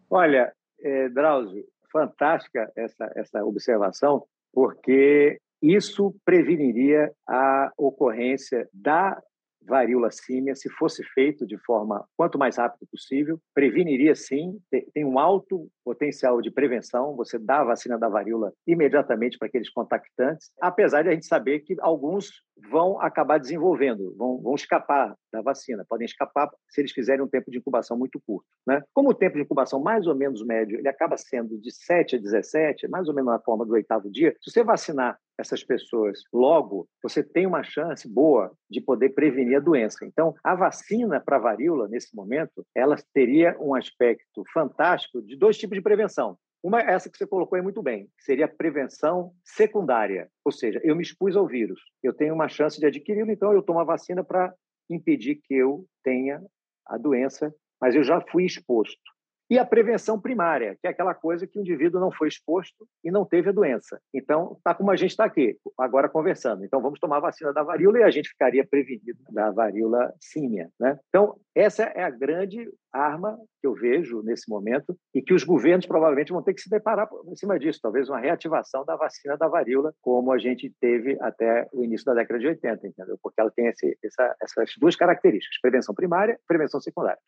Olha, 0.08 0.54
é, 0.80 1.10
Drauzio, 1.10 1.66
fantástica 1.92 2.72
essa, 2.76 3.12
essa 3.16 3.44
observação, 3.44 4.28
porque 4.54 5.40
isso 5.62 6.16
preveniria 6.26 7.12
a 7.28 7.72
ocorrência 7.78 8.68
da 8.74 9.22
varíola 9.68 10.10
símia, 10.10 10.56
se 10.56 10.70
fosse 10.70 11.04
feito 11.14 11.46
de 11.46 11.58
forma 11.58 12.06
quanto 12.16 12.40
mais 12.40 12.58
rápida 12.58 12.86
possível, 12.90 13.40
preveniria 13.54 14.16
sim, 14.16 14.58
tem 14.94 15.06
um 15.06 15.20
alto 15.20 15.68
potencial 15.84 16.42
de 16.42 16.50
prevenção, 16.50 17.16
você 17.16 17.38
dá 17.38 17.60
a 17.60 17.66
vacina 17.66 17.98
da 17.98 18.08
varíola 18.08 18.54
imediatamente 18.66 19.38
para 19.38 19.48
aqueles 19.48 19.70
contactantes, 19.70 20.52
apesar 20.62 21.04
de 21.04 21.10
a 21.10 21.12
gente 21.14 21.26
saber 21.26 21.60
que 21.60 21.76
alguns 21.80 22.42
vão 22.70 23.00
acabar 23.02 23.38
desenvolvendo, 23.38 24.16
vão, 24.18 24.42
vão 24.42 24.56
escapar 24.56 25.16
da 25.32 25.42
vacina, 25.42 25.86
podem 25.88 26.06
escapar 26.06 26.50
se 26.70 26.82
eles 26.82 26.92
fizerem 26.92 27.24
um 27.24 27.28
tempo 27.28 27.52
de 27.52 27.58
incubação 27.58 27.98
muito 27.98 28.20
curto. 28.26 28.46
Né? 28.66 28.82
Como 28.94 29.10
o 29.10 29.14
tempo 29.14 29.36
de 29.36 29.44
incubação 29.44 29.82
mais 29.82 30.08
ou 30.08 30.16
menos 30.16 30.44
médio, 30.46 30.80
ele 30.80 30.88
acaba 30.88 31.18
sendo 31.18 31.60
de 31.60 31.72
7 31.72 32.16
a 32.16 32.20
17, 32.20 32.88
mais 32.88 33.08
ou 33.08 33.14
menos 33.14 33.32
na 33.32 33.40
forma 33.40 33.66
do 33.66 33.74
oitavo 33.74 34.10
dia, 34.10 34.36
se 34.42 34.50
você 34.50 34.64
vacinar 34.64 35.18
essas 35.38 35.64
pessoas 35.64 36.20
logo, 36.34 36.88
você 37.02 37.24
tem 37.24 37.46
uma 37.46 37.64
chance 37.64 38.08
boa 38.08 38.52
de 38.70 38.82
poder 38.82 39.10
prevenir 39.10 39.58
a 39.58 39.62
doença. 39.62 40.06
Então, 40.06 40.34
a 40.44 40.56
vacina 40.56 41.20
para 41.20 41.38
varíola, 41.38 41.88
nesse 41.88 42.16
momento, 42.16 42.66
ela 42.76 42.96
teria 43.14 43.56
um 43.60 43.76
aspecto 43.76 44.44
fantástico 44.52 45.22
de 45.22 45.38
dois 45.38 45.58
tipos 45.58 45.78
de 45.78 45.84
prevenção. 45.84 46.38
Uma 46.64 46.82
é 46.82 46.92
essa 46.92 47.10
que 47.10 47.18
você 47.18 47.28
colocou 47.28 47.56
aí 47.56 47.62
muito 47.62 47.84
bem, 47.84 48.10
seria 48.20 48.46
a 48.46 48.50
prevenção 48.50 49.32
secundária, 49.44 50.28
ou 50.44 50.52
seja, 50.52 50.82
eu 50.84 50.96
me 50.96 51.04
expus 51.04 51.36
ao 51.38 51.48
vírus, 51.48 51.80
eu 52.02 52.14
tenho 52.14 52.34
uma 52.34 52.50
chance 52.50 52.80
de 52.80 52.86
adquiri-lo, 52.86 53.32
então 53.32 53.54
eu 53.54 53.62
tomo 53.62 53.80
a 53.80 53.84
vacina 53.84 54.24
para 54.24 54.54
impedir 54.90 55.36
que 55.36 55.54
eu 55.54 55.86
tenha 56.04 56.42
a 56.86 56.98
doença, 56.98 57.54
mas 57.80 57.96
eu 57.96 58.04
já 58.04 58.20
fui 58.32 58.44
exposto. 58.46 59.00
E 59.50 59.58
a 59.58 59.66
prevenção 59.66 60.20
primária, 60.20 60.78
que 60.82 60.88
é 60.88 60.90
aquela 60.90 61.14
coisa 61.14 61.48
que 61.48 61.58
o 61.58 61.62
indivíduo 61.62 62.02
não 62.02 62.12
foi 62.12 62.28
exposto 62.28 62.86
e 63.04 63.10
não 63.10 63.26
teve 63.26 63.50
a 63.50 63.54
doença. 63.54 64.00
Então, 64.14 64.58
tá 64.64 64.74
como 64.74 64.92
a 64.92 64.96
gente 64.96 65.12
está 65.12 65.24
aqui, 65.24 65.58
agora 65.78 66.10
conversando. 66.10 66.66
Então, 66.66 66.82
vamos 66.82 67.00
tomar 67.00 67.18
a 67.18 67.22
vacina 67.22 67.54
da 67.54 67.64
varíola 67.64 68.00
e 68.00 68.04
a 68.04 68.12
gente 68.12 68.30
ficaria 68.30 68.68
prevenido 68.68 69.18
da 69.30 69.50
varíola 69.52 70.14
símia. 70.20 70.70
Né? 70.78 71.00
Então, 71.08 71.40
essa 71.56 71.84
é 71.84 72.04
a 72.04 72.10
grande 72.10 72.70
arma 72.92 73.38
que 73.62 73.68
eu 73.68 73.74
vejo 73.74 74.22
nesse 74.22 74.50
momento 74.50 74.98
e 75.14 75.22
que 75.22 75.34
os 75.34 75.44
governos 75.44 75.86
provavelmente 75.86 76.32
vão 76.32 76.44
ter 76.44 76.54
que 76.54 76.62
se 76.62 76.70
deparar 76.70 77.08
em 77.28 77.36
cima 77.36 77.58
disso, 77.58 77.80
talvez 77.82 78.10
uma 78.10 78.20
reativação 78.20 78.84
da 78.84 78.96
vacina 78.96 79.38
da 79.38 79.48
varíola, 79.48 79.94
como 80.02 80.32
a 80.32 80.38
gente 80.38 80.74
teve 80.82 81.18
até 81.22 81.68
o 81.72 81.84
início 81.84 82.06
da 82.06 82.14
década 82.14 82.40
de 82.40 82.48
80, 82.48 82.88
entendeu? 82.88 83.18
Porque 83.22 83.40
ela 83.40 83.52
tem 83.52 83.68
esse, 83.68 83.98
essa, 84.04 84.36
essas 84.42 84.72
duas 84.78 84.96
características, 84.96 85.60
prevenção 85.62 85.96
primária 85.96 86.34
e 86.34 86.48
prevenção 86.48 86.82
secundária. 86.82 87.20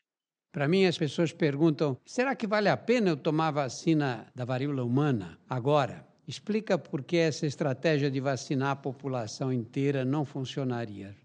Para 0.52 0.68
mim, 0.68 0.86
as 0.86 0.98
pessoas 0.98 1.32
perguntam: 1.32 1.98
será 2.06 2.36
que 2.36 2.48
vale 2.48 2.70
a 2.70 2.78
pena 2.78 3.10
eu 3.10 3.18
tomar 3.18 3.52
vacina 3.52 4.26
da 4.34 4.46
varíola 4.46 4.84
humana 4.84 5.38
agora? 5.48 6.08
Explica 6.28 6.78
por 6.78 7.04
que 7.04 7.18
essa 7.18 7.46
estratégia 7.46 8.10
de 8.10 8.20
vacinar 8.20 8.72
a 8.72 8.76
população 8.76 9.52
inteira 9.52 10.06
não 10.06 10.24
funcionaria. 10.26 11.16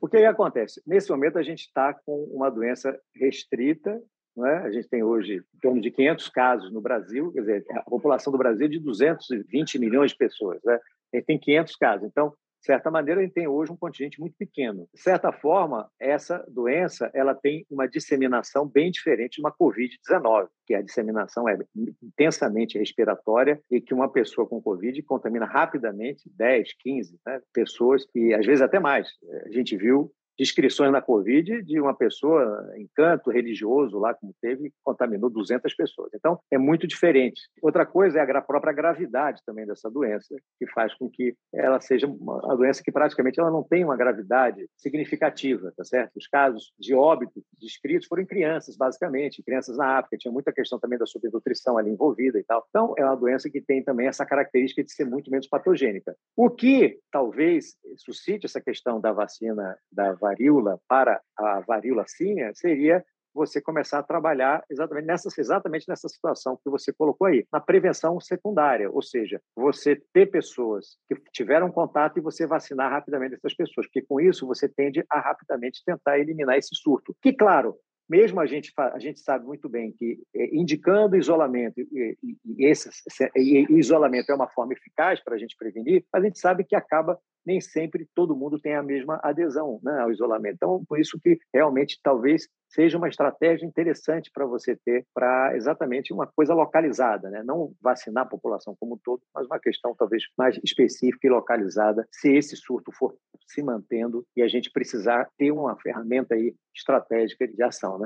O 0.00 0.08
que, 0.08 0.18
acontece? 0.18 0.82
Nesse 0.86 1.10
momento, 1.10 1.38
a 1.38 1.42
gente 1.42 1.60
está 1.60 1.92
com 1.92 2.24
uma 2.24 2.50
doença 2.50 2.98
restrita. 3.14 4.02
É? 4.36 4.56
A 4.56 4.70
gente 4.70 4.88
tem 4.88 5.02
hoje 5.02 5.36
em 5.36 5.58
torno 5.60 5.80
de 5.80 5.90
500 5.90 6.28
casos 6.28 6.72
no 6.72 6.80
Brasil, 6.80 7.30
quer 7.32 7.40
dizer, 7.40 7.64
a 7.70 7.82
população 7.82 8.32
do 8.32 8.38
Brasil 8.38 8.66
é 8.66 8.68
de 8.68 8.80
220 8.80 9.78
milhões 9.78 10.10
de 10.10 10.16
pessoas. 10.16 10.60
Né? 10.64 10.78
A 11.12 11.16
gente 11.16 11.26
tem 11.26 11.38
500 11.38 11.76
casos. 11.76 12.06
Então, 12.06 12.34
de 12.64 12.66
certa 12.66 12.90
maneira, 12.90 13.20
gente 13.20 13.34
tem 13.34 13.46
hoje 13.46 13.70
um 13.70 13.76
contingente 13.76 14.18
muito 14.18 14.34
pequeno. 14.38 14.88
De 14.94 14.98
certa 14.98 15.30
forma, 15.30 15.86
essa 16.00 16.42
doença 16.48 17.10
ela 17.12 17.34
tem 17.34 17.66
uma 17.70 17.86
disseminação 17.86 18.66
bem 18.66 18.90
diferente 18.90 19.34
de 19.34 19.42
uma 19.42 19.52
Covid-19, 19.52 20.48
que 20.66 20.74
a 20.74 20.80
disseminação 20.80 21.46
é 21.46 21.58
intensamente 22.02 22.78
respiratória 22.78 23.60
e 23.70 23.82
que 23.82 23.92
uma 23.92 24.10
pessoa 24.10 24.48
com 24.48 24.62
Covid 24.62 25.02
contamina 25.02 25.44
rapidamente 25.44 26.22
10, 26.34 26.72
15 26.78 27.20
né, 27.26 27.38
pessoas 27.52 28.06
e 28.14 28.32
às 28.32 28.46
vezes 28.46 28.62
até 28.62 28.80
mais. 28.80 29.10
A 29.44 29.50
gente 29.50 29.76
viu 29.76 30.10
descrições 30.38 30.92
na 30.92 31.00
Covid 31.00 31.62
de 31.62 31.80
uma 31.80 31.94
pessoa 31.94 32.72
em 32.76 32.88
canto 32.94 33.30
religioso 33.30 33.98
lá, 33.98 34.14
como 34.14 34.34
teve, 34.40 34.72
contaminou 34.82 35.30
200 35.30 35.72
pessoas. 35.74 36.10
Então, 36.14 36.38
é 36.50 36.58
muito 36.58 36.86
diferente. 36.86 37.40
Outra 37.62 37.86
coisa 37.86 38.18
é 38.18 38.22
a 38.22 38.42
própria 38.42 38.72
gravidade 38.72 39.40
também 39.46 39.66
dessa 39.66 39.90
doença, 39.90 40.34
que 40.58 40.66
faz 40.68 40.94
com 40.94 41.08
que 41.08 41.34
ela 41.52 41.80
seja 41.80 42.06
uma 42.06 42.56
doença 42.56 42.82
que 42.82 42.92
praticamente 42.92 43.38
ela 43.38 43.50
não 43.50 43.62
tem 43.62 43.84
uma 43.84 43.96
gravidade 43.96 44.66
significativa, 44.76 45.72
tá 45.76 45.84
certo? 45.84 46.16
Os 46.16 46.26
casos 46.26 46.72
de 46.78 46.94
óbito 46.94 47.42
descritos 47.60 48.06
foram 48.06 48.22
em 48.22 48.26
crianças, 48.26 48.76
basicamente, 48.76 49.42
crianças 49.42 49.76
na 49.76 49.98
África, 49.98 50.18
tinha 50.18 50.32
muita 50.32 50.52
questão 50.52 50.78
também 50.78 50.98
da 50.98 51.06
subnutrição 51.06 51.78
ali 51.78 51.90
envolvida 51.90 52.38
e 52.38 52.44
tal. 52.44 52.64
Então, 52.68 52.94
é 52.98 53.04
uma 53.04 53.16
doença 53.16 53.48
que 53.50 53.60
tem 53.60 53.82
também 53.82 54.06
essa 54.06 54.26
característica 54.26 54.82
de 54.82 54.92
ser 54.92 55.04
muito 55.04 55.30
menos 55.30 55.46
patogênica. 55.46 56.16
O 56.36 56.50
que 56.50 56.98
talvez 57.10 57.76
suscite 57.96 58.46
essa 58.46 58.60
questão 58.60 59.00
da 59.00 59.12
vacina 59.12 59.76
da 59.92 60.12
varíola 60.24 60.78
para 60.88 61.20
a 61.36 61.60
varíola 61.60 62.04
símia 62.06 62.50
seria 62.54 63.04
você 63.34 63.60
começar 63.60 63.98
a 63.98 64.02
trabalhar 64.02 64.62
exatamente 64.70 65.06
nessa, 65.06 65.28
exatamente 65.40 65.88
nessa 65.88 66.08
situação 66.08 66.56
que 66.62 66.70
você 66.70 66.92
colocou 66.92 67.26
aí, 67.26 67.44
na 67.52 67.60
prevenção 67.60 68.20
secundária, 68.20 68.88
ou 68.88 69.02
seja, 69.02 69.40
você 69.56 70.00
ter 70.12 70.26
pessoas 70.26 70.96
que 71.08 71.16
tiveram 71.32 71.70
contato 71.70 72.16
e 72.16 72.22
você 72.22 72.46
vacinar 72.46 72.90
rapidamente 72.90 73.34
essas 73.34 73.54
pessoas, 73.54 73.86
porque 73.86 74.02
com 74.02 74.20
isso 74.20 74.46
você 74.46 74.68
tende 74.68 75.04
a 75.10 75.18
rapidamente 75.18 75.82
tentar 75.84 76.18
eliminar 76.18 76.56
esse 76.56 76.74
surto. 76.74 77.14
Que, 77.20 77.32
claro, 77.32 77.74
mesmo 78.08 78.40
a 78.40 78.46
gente, 78.46 78.72
a 78.76 78.98
gente 78.98 79.20
sabe 79.20 79.46
muito 79.46 79.68
bem 79.68 79.92
que 79.92 80.22
é, 80.34 80.56
indicando 80.56 81.16
isolamento, 81.16 81.80
e, 81.80 82.16
e, 82.22 82.66
esse 82.66 82.90
e, 83.36 83.66
isolamento 83.70 84.30
é 84.30 84.34
uma 84.34 84.48
forma 84.48 84.72
eficaz 84.72 85.22
para 85.22 85.34
a 85.34 85.38
gente 85.38 85.56
prevenir, 85.56 86.04
a 86.12 86.20
gente 86.20 86.38
sabe 86.38 86.64
que 86.64 86.76
acaba 86.76 87.18
nem 87.46 87.60
sempre 87.60 88.08
todo 88.14 88.36
mundo 88.36 88.58
tem 88.58 88.74
a 88.74 88.82
mesma 88.82 89.20
adesão 89.22 89.78
né, 89.82 90.00
ao 90.00 90.10
isolamento. 90.10 90.54
Então, 90.54 90.84
por 90.88 90.98
isso 90.98 91.18
que 91.20 91.38
realmente 91.52 92.00
talvez 92.02 92.48
seja 92.68 92.98
uma 92.98 93.08
estratégia 93.08 93.66
interessante 93.66 94.30
para 94.32 94.46
você 94.46 94.74
ter 94.74 95.06
para 95.14 95.56
exatamente 95.56 96.12
uma 96.12 96.26
coisa 96.26 96.54
localizada, 96.54 97.30
né? 97.30 97.42
não 97.44 97.72
vacinar 97.80 98.24
a 98.24 98.28
população 98.28 98.74
como 98.78 98.94
um 98.94 98.98
todo, 98.98 99.22
mas 99.32 99.46
uma 99.46 99.60
questão 99.60 99.94
talvez 99.94 100.24
mais 100.36 100.58
específica 100.64 101.26
e 101.26 101.30
localizada, 101.30 102.06
se 102.10 102.34
esse 102.34 102.56
surto 102.56 102.90
for 102.92 103.14
se 103.46 103.62
mantendo 103.62 104.26
e 104.36 104.42
a 104.42 104.48
gente 104.48 104.70
precisar 104.72 105.28
ter 105.38 105.52
uma 105.52 105.76
ferramenta 105.76 106.34
aí 106.34 106.54
estratégica 106.74 107.46
de 107.46 107.62
ação, 107.62 107.98
né? 107.98 108.03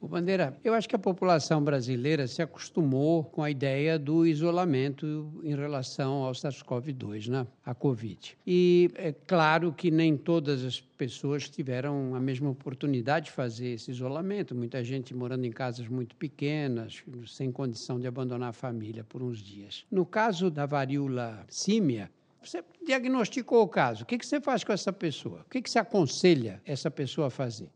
O 0.00 0.06
Bandeira, 0.06 0.56
eu 0.62 0.74
acho 0.74 0.88
que 0.88 0.94
a 0.94 0.98
população 0.98 1.62
brasileira 1.62 2.28
se 2.28 2.40
acostumou 2.40 3.24
com 3.24 3.42
a 3.42 3.50
ideia 3.50 3.98
do 3.98 4.24
isolamento 4.24 5.32
em 5.42 5.56
relação 5.56 6.22
ao 6.22 6.32
SARS-CoV-2, 6.32 7.26
né? 7.28 7.44
a 7.64 7.74
Covid. 7.74 8.38
E 8.46 8.90
é 8.94 9.12
claro 9.12 9.72
que 9.72 9.90
nem 9.90 10.16
todas 10.16 10.64
as 10.64 10.80
pessoas 10.80 11.50
tiveram 11.50 12.14
a 12.14 12.20
mesma 12.20 12.48
oportunidade 12.48 13.26
de 13.26 13.32
fazer 13.32 13.70
esse 13.70 13.90
isolamento. 13.90 14.54
Muita 14.54 14.84
gente 14.84 15.12
morando 15.12 15.44
em 15.44 15.50
casas 15.50 15.88
muito 15.88 16.14
pequenas, 16.14 17.02
sem 17.26 17.50
condição 17.50 17.98
de 17.98 18.06
abandonar 18.06 18.50
a 18.50 18.52
família 18.52 19.02
por 19.02 19.20
uns 19.20 19.42
dias. 19.42 19.84
No 19.90 20.06
caso 20.06 20.48
da 20.48 20.64
varíola 20.64 21.44
símia, 21.48 22.08
você 22.40 22.62
diagnosticou 22.86 23.62
o 23.62 23.68
caso. 23.68 24.04
O 24.04 24.06
que 24.06 24.24
você 24.24 24.40
faz 24.40 24.62
com 24.62 24.72
essa 24.72 24.92
pessoa? 24.92 25.40
O 25.40 25.50
que 25.50 25.68
você 25.68 25.80
aconselha 25.80 26.62
essa 26.64 26.88
pessoa 26.88 27.26
a 27.26 27.30
fazer? 27.30 27.68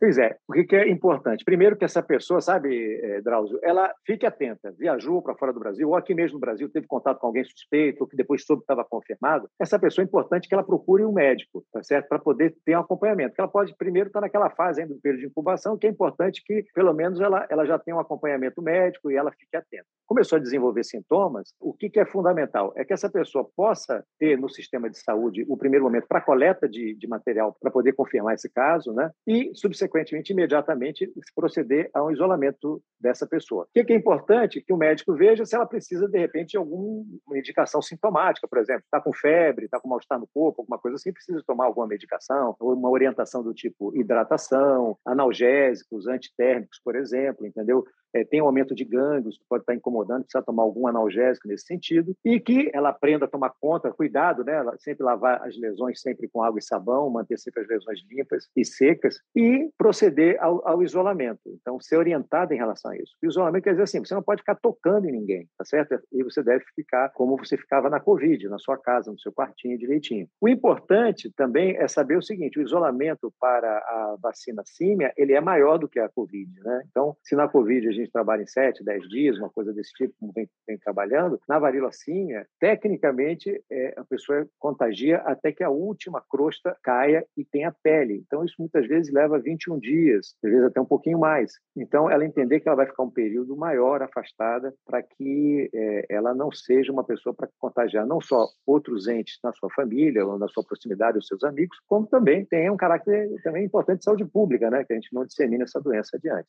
Pois 0.00 0.16
é. 0.16 0.34
O 0.48 0.54
que 0.54 0.74
é 0.74 0.88
importante? 0.88 1.44
Primeiro 1.44 1.76
que 1.76 1.84
essa 1.84 2.02
pessoa, 2.02 2.40
sabe, 2.40 2.98
eh, 3.02 3.20
Drauzio, 3.20 3.60
ela 3.62 3.92
fique 4.06 4.24
atenta. 4.24 4.72
Viajou 4.78 5.20
para 5.20 5.34
fora 5.34 5.52
do 5.52 5.60
Brasil, 5.60 5.90
ou 5.90 5.94
aqui 5.94 6.14
mesmo 6.14 6.36
no 6.36 6.40
Brasil 6.40 6.70
teve 6.70 6.86
contato 6.86 7.18
com 7.18 7.26
alguém 7.26 7.44
suspeito, 7.44 8.02
ou 8.02 8.08
que 8.08 8.16
depois 8.16 8.42
soube 8.46 8.62
que 8.62 8.64
estava 8.64 8.82
confirmado. 8.82 9.46
Essa 9.60 9.78
pessoa 9.78 10.02
é 10.02 10.06
importante 10.06 10.48
que 10.48 10.54
ela 10.54 10.64
procure 10.64 11.04
um 11.04 11.12
médico, 11.12 11.62
tá 11.70 11.82
certo? 11.82 12.08
Para 12.08 12.18
poder 12.18 12.56
ter 12.64 12.74
um 12.78 12.80
acompanhamento. 12.80 13.34
Ela 13.36 13.46
pode 13.46 13.76
primeiro 13.76 14.08
estar 14.08 14.22
naquela 14.22 14.48
fase 14.48 14.80
ainda 14.80 14.94
do 14.94 15.00
período 15.02 15.20
de 15.20 15.26
incubação, 15.26 15.76
que 15.76 15.86
é 15.86 15.90
importante 15.90 16.42
que 16.46 16.64
pelo 16.74 16.94
menos 16.94 17.20
ela, 17.20 17.46
ela 17.50 17.66
já 17.66 17.78
tenha 17.78 17.94
um 17.94 18.00
acompanhamento 18.00 18.62
médico 18.62 19.10
e 19.10 19.16
ela 19.16 19.30
fique 19.32 19.54
atenta. 19.54 19.84
Começou 20.06 20.36
a 20.36 20.40
desenvolver 20.40 20.82
sintomas, 20.82 21.52
o 21.60 21.74
que, 21.74 21.90
que 21.90 22.00
é 22.00 22.06
fundamental? 22.06 22.72
É 22.74 22.86
que 22.86 22.94
essa 22.94 23.10
pessoa 23.10 23.46
possa 23.54 24.02
ter 24.18 24.38
no 24.38 24.48
sistema 24.48 24.88
de 24.88 24.98
saúde 24.98 25.44
o 25.46 25.58
primeiro 25.58 25.84
momento 25.84 26.06
para 26.08 26.22
coleta 26.22 26.66
de, 26.66 26.94
de 26.94 27.06
material 27.06 27.54
para 27.60 27.70
poder 27.70 27.92
confirmar 27.92 28.34
esse 28.34 28.48
caso, 28.48 28.94
né? 28.94 29.10
E, 29.26 29.50
subsequentemente, 29.54 29.89
imediatamente, 30.30 31.10
proceder 31.34 31.90
a 31.94 32.04
um 32.04 32.10
isolamento 32.10 32.82
dessa 33.00 33.26
pessoa. 33.26 33.64
O 33.64 33.84
que 33.84 33.92
é 33.92 33.96
importante? 33.96 34.60
Que 34.60 34.72
o 34.72 34.76
médico 34.76 35.14
veja 35.14 35.44
se 35.44 35.54
ela 35.54 35.66
precisa, 35.66 36.08
de 36.08 36.18
repente, 36.18 36.50
de 36.50 36.56
alguma 36.56 37.04
indicação 37.36 37.82
sintomática, 37.82 38.46
por 38.48 38.58
exemplo, 38.58 38.82
está 38.84 39.00
com 39.00 39.12
febre, 39.12 39.64
está 39.64 39.80
com 39.80 39.88
mal-estar 39.88 40.18
no 40.18 40.28
corpo, 40.32 40.62
alguma 40.62 40.78
coisa 40.78 40.96
assim, 40.96 41.12
precisa 41.12 41.42
tomar 41.46 41.66
alguma 41.66 41.86
medicação, 41.86 42.56
ou 42.58 42.74
uma 42.74 42.90
orientação 42.90 43.42
do 43.42 43.52
tipo 43.54 43.94
hidratação, 43.96 44.96
analgésicos, 45.06 46.06
antitérmicos, 46.06 46.80
por 46.84 46.96
exemplo, 46.96 47.46
entendeu? 47.46 47.84
É, 48.14 48.24
tem 48.24 48.42
um 48.42 48.46
aumento 48.46 48.74
de 48.74 48.84
gânglios, 48.84 49.38
que 49.38 49.44
pode 49.48 49.62
estar 49.62 49.74
incomodando, 49.74 50.22
precisa 50.22 50.44
tomar 50.44 50.62
algum 50.62 50.86
analgésico 50.86 51.48
nesse 51.48 51.66
sentido, 51.66 52.14
e 52.24 52.40
que 52.40 52.70
ela 52.72 52.90
aprenda 52.90 53.24
a 53.24 53.28
tomar 53.28 53.52
conta, 53.60 53.92
cuidado, 53.92 54.44
né? 54.44 54.62
Sempre 54.78 55.04
lavar 55.04 55.42
as 55.42 55.56
lesões 55.58 56.00
sempre 56.00 56.28
com 56.28 56.42
água 56.42 56.58
e 56.58 56.62
sabão, 56.62 57.10
manter 57.10 57.38
sempre 57.38 57.62
as 57.62 57.68
lesões 57.68 58.00
limpas 58.10 58.48
e 58.56 58.64
secas, 58.64 59.20
e 59.34 59.70
proceder 59.76 60.36
ao, 60.40 60.66
ao 60.66 60.82
isolamento. 60.82 61.40
Então, 61.60 61.80
ser 61.80 61.96
orientada 61.96 62.54
em 62.54 62.58
relação 62.58 62.90
a 62.90 62.96
isso. 62.96 63.14
O 63.22 63.26
isolamento 63.26 63.64
quer 63.64 63.70
dizer 63.70 63.82
assim, 63.84 63.98
você 64.00 64.14
não 64.14 64.22
pode 64.22 64.42
ficar 64.42 64.56
tocando 64.56 65.06
em 65.06 65.12
ninguém, 65.12 65.48
tá 65.56 65.64
certo? 65.64 66.00
E 66.12 66.22
você 66.22 66.42
deve 66.42 66.64
ficar 66.74 67.10
como 67.10 67.36
você 67.36 67.56
ficava 67.56 67.88
na 67.88 68.00
Covid, 68.00 68.48
na 68.48 68.58
sua 68.58 68.78
casa, 68.78 69.10
no 69.10 69.18
seu 69.18 69.32
quartinho 69.32 69.78
direitinho. 69.78 70.28
O 70.40 70.48
importante 70.48 71.32
também 71.36 71.76
é 71.76 71.86
saber 71.88 72.16
o 72.16 72.22
seguinte, 72.22 72.58
o 72.58 72.62
isolamento 72.62 73.32
para 73.40 73.68
a 73.68 74.16
vacina 74.20 74.62
símia, 74.66 75.12
ele 75.16 75.32
é 75.32 75.40
maior 75.40 75.78
do 75.78 75.88
que 75.88 75.98
a 75.98 76.08
Covid, 76.08 76.50
né? 76.60 76.82
Então, 76.90 77.16
se 77.22 77.34
na 77.34 77.48
Covid 77.48 77.88
a 77.88 77.92
gente 77.92 77.99
gente 78.00 78.12
trabalha 78.12 78.42
em 78.42 78.46
sete, 78.46 78.84
dez 78.84 79.08
dias, 79.08 79.38
uma 79.38 79.50
coisa 79.50 79.72
desse 79.72 79.92
tipo, 79.92 80.14
como 80.18 80.32
vem, 80.32 80.48
vem 80.66 80.78
trabalhando, 80.78 81.40
na 81.48 81.58
varíola 81.58 81.92
símia, 81.92 82.46
tecnicamente, 82.58 83.62
é, 83.70 83.94
a 83.96 84.04
pessoa 84.04 84.46
contagia 84.58 85.18
até 85.18 85.52
que 85.52 85.62
a 85.62 85.70
última 85.70 86.22
crosta 86.28 86.76
caia 86.82 87.24
e 87.36 87.44
tenha 87.44 87.74
pele. 87.82 88.22
Então, 88.26 88.44
isso 88.44 88.56
muitas 88.58 88.86
vezes 88.86 89.12
leva 89.12 89.38
21 89.38 89.78
dias, 89.78 90.34
às 90.42 90.50
vezes 90.50 90.66
até 90.66 90.80
um 90.80 90.86
pouquinho 90.86 91.18
mais. 91.18 91.52
Então, 91.76 92.10
ela 92.10 92.24
entender 92.24 92.60
que 92.60 92.68
ela 92.68 92.76
vai 92.76 92.86
ficar 92.86 93.02
um 93.02 93.10
período 93.10 93.56
maior 93.56 94.02
afastada 94.02 94.74
para 94.84 95.02
que 95.02 95.70
é, 95.72 96.06
ela 96.08 96.34
não 96.34 96.50
seja 96.50 96.92
uma 96.92 97.04
pessoa 97.04 97.34
para 97.34 97.48
contagiar 97.58 98.06
não 98.06 98.20
só 98.20 98.46
outros 98.66 99.08
entes 99.08 99.38
na 99.42 99.52
sua 99.52 99.70
família 99.70 100.26
ou 100.26 100.38
na 100.38 100.48
sua 100.48 100.64
proximidade, 100.64 101.18
os 101.18 101.26
seus 101.26 101.42
amigos, 101.44 101.78
como 101.86 102.06
também 102.06 102.44
tem 102.44 102.70
um 102.70 102.76
caráter 102.76 103.28
também 103.42 103.64
importante 103.64 103.98
de 103.98 104.04
saúde 104.04 104.24
pública, 104.24 104.70
né? 104.70 104.84
que 104.84 104.92
a 104.92 104.96
gente 104.96 105.12
não 105.12 105.24
dissemina 105.24 105.64
essa 105.64 105.80
doença 105.80 106.16
adiante. 106.16 106.48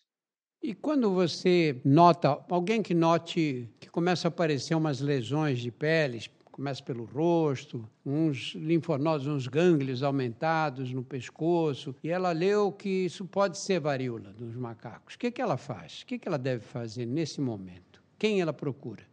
E 0.61 0.75
quando 0.75 1.11
você 1.11 1.81
nota, 1.83 2.37
alguém 2.47 2.83
que 2.83 2.93
note 2.93 3.67
que 3.79 3.89
começa 3.89 4.27
a 4.27 4.29
aparecer 4.29 4.75
umas 4.75 5.01
lesões 5.01 5.57
de 5.57 5.71
peles, 5.71 6.29
começa 6.51 6.83
pelo 6.83 7.05
rosto, 7.05 7.89
uns 8.05 8.53
linfonodos, 8.55 9.25
uns 9.25 9.47
gânglios 9.47 10.03
aumentados 10.03 10.93
no 10.93 11.03
pescoço, 11.03 11.95
e 12.03 12.11
ela 12.11 12.31
leu 12.31 12.71
que 12.71 13.05
isso 13.05 13.25
pode 13.25 13.57
ser 13.57 13.79
varíola 13.79 14.31
dos 14.33 14.55
macacos. 14.55 15.15
O 15.15 15.17
que, 15.17 15.31
que 15.31 15.41
ela 15.41 15.57
faz? 15.57 16.01
O 16.01 16.05
que, 16.05 16.19
que 16.19 16.27
ela 16.27 16.37
deve 16.37 16.63
fazer 16.63 17.07
nesse 17.07 17.41
momento? 17.41 18.03
Quem 18.19 18.39
ela 18.39 18.53
procura? 18.53 19.03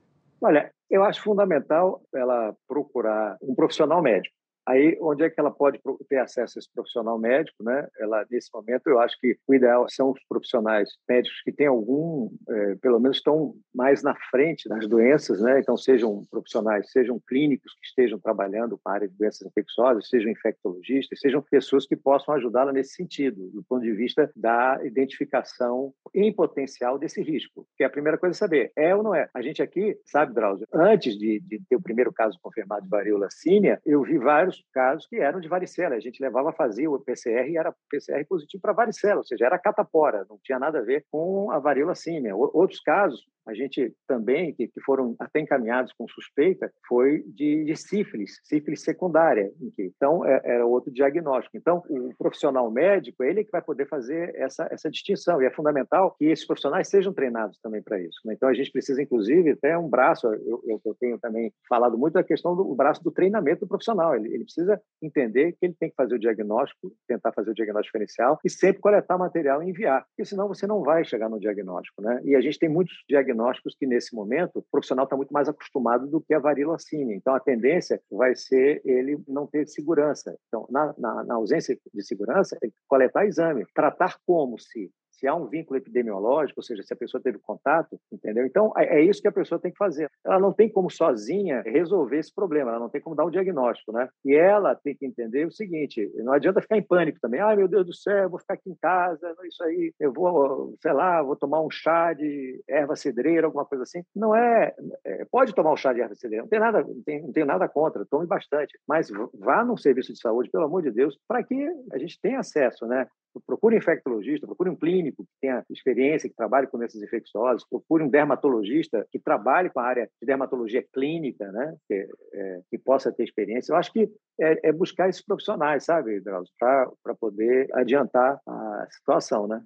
Olha, 0.42 0.70
eu 0.90 1.02
acho 1.02 1.22
fundamental 1.22 2.02
ela 2.14 2.54
procurar 2.68 3.38
um 3.40 3.54
profissional 3.54 4.02
médico. 4.02 4.36
Aí, 4.68 4.98
onde 5.00 5.24
é 5.24 5.30
que 5.30 5.40
ela 5.40 5.50
pode 5.50 5.80
ter 6.10 6.18
acesso 6.18 6.58
a 6.58 6.60
esse 6.60 6.70
profissional 6.70 7.18
médico? 7.18 7.64
Né? 7.64 7.88
Ela, 7.98 8.26
nesse 8.30 8.50
momento, 8.52 8.86
eu 8.86 9.00
acho 9.00 9.18
que 9.18 9.38
o 9.46 9.54
ideal 9.54 9.86
são 9.88 10.10
os 10.10 10.22
profissionais 10.28 10.90
médicos 11.08 11.40
que 11.42 11.50
têm 11.50 11.68
algum, 11.68 12.28
é, 12.46 12.74
pelo 12.74 13.00
menos 13.00 13.16
estão 13.16 13.54
mais 13.74 14.02
na 14.02 14.14
frente 14.30 14.68
das 14.68 14.86
doenças, 14.86 15.40
né? 15.40 15.58
Então, 15.58 15.74
sejam 15.74 16.22
profissionais, 16.30 16.90
sejam 16.90 17.18
clínicos 17.26 17.72
que 17.80 17.86
estejam 17.86 18.18
trabalhando 18.18 18.76
com 18.76 18.90
a 18.90 18.92
área 18.92 19.08
de 19.08 19.16
doenças 19.16 19.46
infecciosas, 19.46 20.06
sejam 20.06 20.30
infectologistas, 20.30 21.18
sejam 21.18 21.40
pessoas 21.40 21.86
que 21.86 21.96
possam 21.96 22.34
ajudá-la 22.34 22.70
nesse 22.70 22.94
sentido, 22.94 23.48
do 23.48 23.62
ponto 23.62 23.82
de 23.82 23.92
vista 23.92 24.30
da 24.36 24.78
identificação 24.84 25.94
em 26.14 26.30
potencial 26.30 26.98
desse 26.98 27.22
risco. 27.22 27.66
Que 27.74 27.84
é 27.84 27.86
a 27.86 27.90
primeira 27.90 28.18
coisa 28.18 28.32
a 28.32 28.38
saber, 28.38 28.70
é 28.76 28.94
ou 28.94 29.02
não 29.02 29.14
é? 29.14 29.30
A 29.32 29.40
gente 29.40 29.62
aqui, 29.62 29.98
sabe, 30.04 30.34
Drauzio, 30.34 30.66
antes 30.74 31.16
de, 31.16 31.40
de 31.40 31.58
ter 31.70 31.76
o 31.76 31.82
primeiro 31.82 32.12
caso 32.12 32.38
confirmado 32.42 32.82
de 32.82 32.90
varíola 32.90 33.28
símia, 33.30 33.80
eu 33.86 34.02
vi 34.02 34.18
vários 34.18 34.57
casos 34.72 35.06
que 35.06 35.16
eram 35.16 35.40
de 35.40 35.48
varicela. 35.48 35.94
A 35.94 36.00
gente 36.00 36.22
levava, 36.22 36.52
fazia 36.52 36.90
o 36.90 36.98
PCR 36.98 37.48
e 37.48 37.56
era 37.56 37.74
PCR 37.90 38.24
positivo 38.28 38.60
para 38.60 38.72
varicela, 38.72 39.18
ou 39.18 39.24
seja, 39.24 39.46
era 39.46 39.58
catapora, 39.58 40.26
não 40.28 40.38
tinha 40.42 40.58
nada 40.58 40.78
a 40.78 40.82
ver 40.82 41.04
com 41.10 41.50
a 41.50 41.58
varíola 41.58 41.94
símia. 41.94 42.34
Outros 42.34 42.80
casos, 42.80 43.26
a 43.48 43.54
gente 43.54 43.94
também, 44.06 44.52
que, 44.52 44.68
que 44.68 44.80
foram 44.82 45.16
até 45.18 45.40
encaminhados 45.40 45.92
com 45.94 46.06
suspeita, 46.06 46.70
foi 46.86 47.22
de, 47.26 47.64
de 47.64 47.76
sífilis, 47.76 48.38
sífilis 48.44 48.82
secundária. 48.82 49.50
Então, 49.78 50.24
é, 50.26 50.40
era 50.44 50.66
outro 50.66 50.92
diagnóstico. 50.92 51.56
Então, 51.56 51.82
o 51.88 52.14
profissional 52.18 52.70
médico, 52.70 53.24
ele 53.24 53.40
é 53.40 53.44
que 53.44 53.50
vai 53.50 53.62
poder 53.62 53.88
fazer 53.88 54.34
essa, 54.36 54.68
essa 54.70 54.90
distinção. 54.90 55.40
E 55.40 55.46
é 55.46 55.50
fundamental 55.50 56.14
que 56.18 56.26
esses 56.26 56.46
profissionais 56.46 56.88
sejam 56.88 57.12
treinados 57.12 57.58
também 57.62 57.82
para 57.82 57.98
isso. 57.98 58.20
Né? 58.26 58.34
Então, 58.34 58.50
a 58.50 58.54
gente 58.54 58.70
precisa, 58.70 59.02
inclusive, 59.02 59.52
até 59.52 59.78
um 59.78 59.88
braço, 59.88 60.26
eu, 60.26 60.62
eu, 60.66 60.80
eu 60.84 60.94
tenho 61.00 61.18
também 61.18 61.50
falado 61.66 61.96
muito 61.96 62.14
da 62.14 62.22
questão 62.22 62.54
do 62.54 62.74
braço 62.74 63.02
do 63.02 63.10
treinamento 63.10 63.60
do 63.60 63.68
profissional. 63.68 64.14
Ele, 64.14 64.28
ele 64.28 64.44
precisa 64.44 64.78
entender 65.00 65.52
que 65.52 65.64
ele 65.64 65.76
tem 65.80 65.88
que 65.88 65.96
fazer 65.96 66.16
o 66.16 66.18
diagnóstico, 66.18 66.92
tentar 67.06 67.32
fazer 67.32 67.50
o 67.50 67.54
diagnóstico 67.54 67.96
diferencial 67.96 68.38
e 68.44 68.50
sempre 68.50 68.82
coletar 68.82 69.16
material 69.16 69.62
e 69.62 69.70
enviar, 69.70 70.04
porque 70.08 70.26
senão 70.26 70.48
você 70.48 70.66
não 70.66 70.82
vai 70.82 71.02
chegar 71.02 71.30
no 71.30 71.40
diagnóstico. 71.40 72.02
Né? 72.02 72.20
E 72.24 72.36
a 72.36 72.40
gente 72.42 72.58
tem 72.58 72.68
muitos 72.68 72.94
diagnósticos 73.08 73.37
diagnósticos 73.38 73.76
que, 73.78 73.86
nesse 73.86 74.14
momento, 74.14 74.58
o 74.58 74.62
profissional 74.70 75.04
está 75.04 75.16
muito 75.16 75.32
mais 75.32 75.48
acostumado 75.48 76.06
do 76.06 76.20
que 76.20 76.34
a 76.34 76.40
símia. 76.78 77.16
Então, 77.16 77.34
a 77.34 77.40
tendência 77.40 78.00
vai 78.10 78.34
ser 78.34 78.82
ele 78.84 79.18
não 79.26 79.46
ter 79.46 79.66
segurança. 79.66 80.36
Então, 80.48 80.66
na, 80.70 80.94
na, 80.98 81.24
na 81.24 81.34
ausência 81.34 81.78
de 81.94 82.02
segurança, 82.02 82.58
coletar 82.88 83.26
exame, 83.26 83.64
tratar 83.74 84.18
como 84.26 84.58
se 84.58 84.90
se 85.18 85.26
há 85.26 85.34
um 85.34 85.46
vínculo 85.46 85.76
epidemiológico, 85.76 86.60
ou 86.60 86.64
seja, 86.64 86.82
se 86.82 86.92
a 86.92 86.96
pessoa 86.96 87.20
teve 87.20 87.38
contato, 87.38 87.98
entendeu? 88.12 88.46
Então, 88.46 88.72
é, 88.76 89.00
é 89.00 89.02
isso 89.02 89.20
que 89.20 89.28
a 89.28 89.32
pessoa 89.32 89.60
tem 89.60 89.72
que 89.72 89.76
fazer. 89.76 90.08
Ela 90.24 90.38
não 90.38 90.52
tem 90.52 90.68
como 90.68 90.88
sozinha 90.88 91.62
resolver 91.62 92.18
esse 92.18 92.32
problema, 92.32 92.70
ela 92.70 92.80
não 92.80 92.88
tem 92.88 93.00
como 93.00 93.16
dar 93.16 93.24
um 93.24 93.30
diagnóstico, 93.30 93.92
né? 93.92 94.08
E 94.24 94.34
ela 94.34 94.74
tem 94.76 94.94
que 94.94 95.04
entender 95.04 95.46
o 95.46 95.50
seguinte, 95.50 96.10
não 96.16 96.32
adianta 96.32 96.60
ficar 96.60 96.76
em 96.76 96.82
pânico 96.82 97.18
também. 97.20 97.40
Ai, 97.40 97.56
meu 97.56 97.66
Deus 97.66 97.86
do 97.86 97.94
céu, 97.94 98.30
vou 98.30 98.38
ficar 98.38 98.54
aqui 98.54 98.70
em 98.70 98.76
casa, 98.80 99.34
isso 99.44 99.62
aí, 99.64 99.92
eu 99.98 100.12
vou, 100.12 100.74
sei 100.80 100.92
lá, 100.92 101.22
vou 101.22 101.36
tomar 101.36 101.60
um 101.60 101.70
chá 101.70 102.12
de 102.12 102.62
erva 102.68 102.94
cedreira, 102.94 103.46
alguma 103.46 103.64
coisa 103.64 103.82
assim. 103.82 104.02
Não 104.14 104.34
é, 104.36 104.72
é 105.04 105.24
pode 105.30 105.54
tomar 105.54 105.72
um 105.72 105.76
chá 105.76 105.92
de 105.92 106.00
erva 106.00 106.14
cedreira, 106.14 106.44
não 106.44 106.48
tem 106.48 106.60
nada, 106.60 106.82
não 106.82 107.02
tem, 107.02 107.22
não 107.22 107.46
nada 107.46 107.68
contra, 107.68 108.06
tome 108.06 108.26
bastante, 108.26 108.78
mas 108.86 109.10
vá 109.34 109.64
num 109.64 109.76
serviço 109.76 110.12
de 110.12 110.20
saúde, 110.20 110.50
pelo 110.50 110.64
amor 110.64 110.82
de 110.82 110.90
Deus, 110.90 111.18
para 111.26 111.42
que 111.42 111.68
a 111.92 111.98
gente 111.98 112.20
tenha 112.20 112.38
acesso, 112.38 112.86
né? 112.86 113.06
procure 113.46 113.76
um 113.76 113.78
infectologista, 113.78 114.46
procure 114.46 114.70
um 114.70 114.76
clínico 114.76 115.07
que 115.12 115.24
tenha 115.40 115.64
experiência, 115.70 116.28
que 116.28 116.36
trabalhe 116.36 116.66
com 116.66 116.78
doenças 116.78 117.02
infecciosas, 117.02 117.64
procure 117.68 118.04
um 118.04 118.08
dermatologista 118.08 119.06
que 119.10 119.18
trabalhe 119.18 119.70
com 119.70 119.80
a 119.80 119.84
área 119.84 120.10
de 120.20 120.26
dermatologia 120.26 120.84
clínica, 120.92 121.50
né? 121.52 121.76
que, 121.86 122.08
é, 122.34 122.60
que 122.70 122.78
possa 122.78 123.12
ter 123.12 123.24
experiência. 123.24 123.72
Eu 123.72 123.76
acho 123.76 123.92
que 123.92 124.10
é, 124.40 124.68
é 124.68 124.72
buscar 124.72 125.08
esses 125.08 125.22
profissionais, 125.22 125.84
sabe, 125.84 126.20
Drauzio, 126.20 126.52
para 126.58 127.14
poder 127.18 127.68
adiantar 127.74 128.40
a 128.46 128.86
situação, 128.90 129.46
né? 129.46 129.62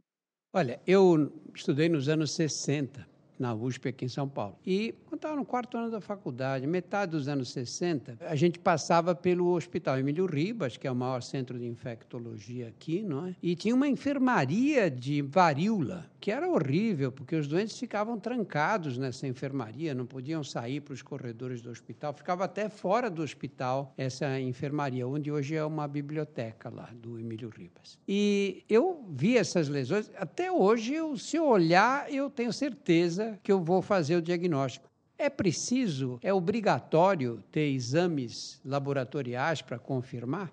Olha, 0.54 0.80
eu 0.86 1.32
estudei 1.54 1.88
nos 1.88 2.08
anos 2.08 2.34
60 2.34 3.11
na 3.42 3.52
USP 3.52 3.88
aqui 3.88 4.04
em 4.04 4.08
São 4.08 4.28
Paulo. 4.28 4.56
E 4.64 4.94
quando 5.06 5.18
estava 5.18 5.34
no 5.34 5.44
quarto 5.44 5.76
ano 5.76 5.90
da 5.90 6.00
faculdade, 6.00 6.64
metade 6.64 7.10
dos 7.10 7.26
anos 7.26 7.50
60, 7.50 8.18
a 8.20 8.36
gente 8.36 8.58
passava 8.58 9.16
pelo 9.16 9.48
Hospital 9.48 9.98
Emílio 9.98 10.26
Ribas, 10.26 10.76
que 10.76 10.86
é 10.86 10.90
o 10.90 10.94
maior 10.94 11.20
centro 11.22 11.58
de 11.58 11.66
infectologia 11.66 12.68
aqui, 12.68 13.02
não 13.02 13.26
é? 13.26 13.34
E 13.42 13.56
tinha 13.56 13.74
uma 13.74 13.88
enfermaria 13.88 14.88
de 14.88 15.20
varíola, 15.22 16.08
que 16.20 16.30
era 16.30 16.48
horrível, 16.48 17.10
porque 17.10 17.34
os 17.34 17.48
doentes 17.48 17.76
ficavam 17.76 18.16
trancados 18.16 18.96
nessa 18.96 19.26
enfermaria, 19.26 19.92
não 19.92 20.06
podiam 20.06 20.44
sair 20.44 20.80
para 20.80 20.94
os 20.94 21.02
corredores 21.02 21.60
do 21.60 21.68
hospital, 21.68 22.14
ficava 22.14 22.44
até 22.44 22.68
fora 22.68 23.10
do 23.10 23.22
hospital 23.22 23.92
essa 23.98 24.38
enfermaria, 24.38 25.06
onde 25.06 25.32
hoje 25.32 25.56
é 25.56 25.64
uma 25.64 25.88
biblioteca 25.88 26.70
lá 26.70 26.88
do 26.94 27.18
Emílio 27.18 27.48
Ribas. 27.48 27.98
E 28.06 28.62
eu 28.68 29.04
vi 29.10 29.36
essas 29.36 29.68
lesões, 29.68 30.08
até 30.16 30.52
hoje, 30.52 30.94
eu, 30.94 31.16
se 31.18 31.36
eu 31.36 31.48
olhar, 31.48 32.08
eu 32.12 32.30
tenho 32.30 32.52
certeza 32.52 33.31
que 33.42 33.52
eu 33.52 33.62
vou 33.62 33.82
fazer 33.82 34.16
o 34.16 34.22
diagnóstico. 34.22 34.90
É 35.18 35.30
preciso, 35.30 36.18
é 36.22 36.32
obrigatório 36.32 37.42
ter 37.52 37.72
exames 37.72 38.60
laboratoriais 38.64 39.62
para 39.62 39.78
confirmar? 39.78 40.50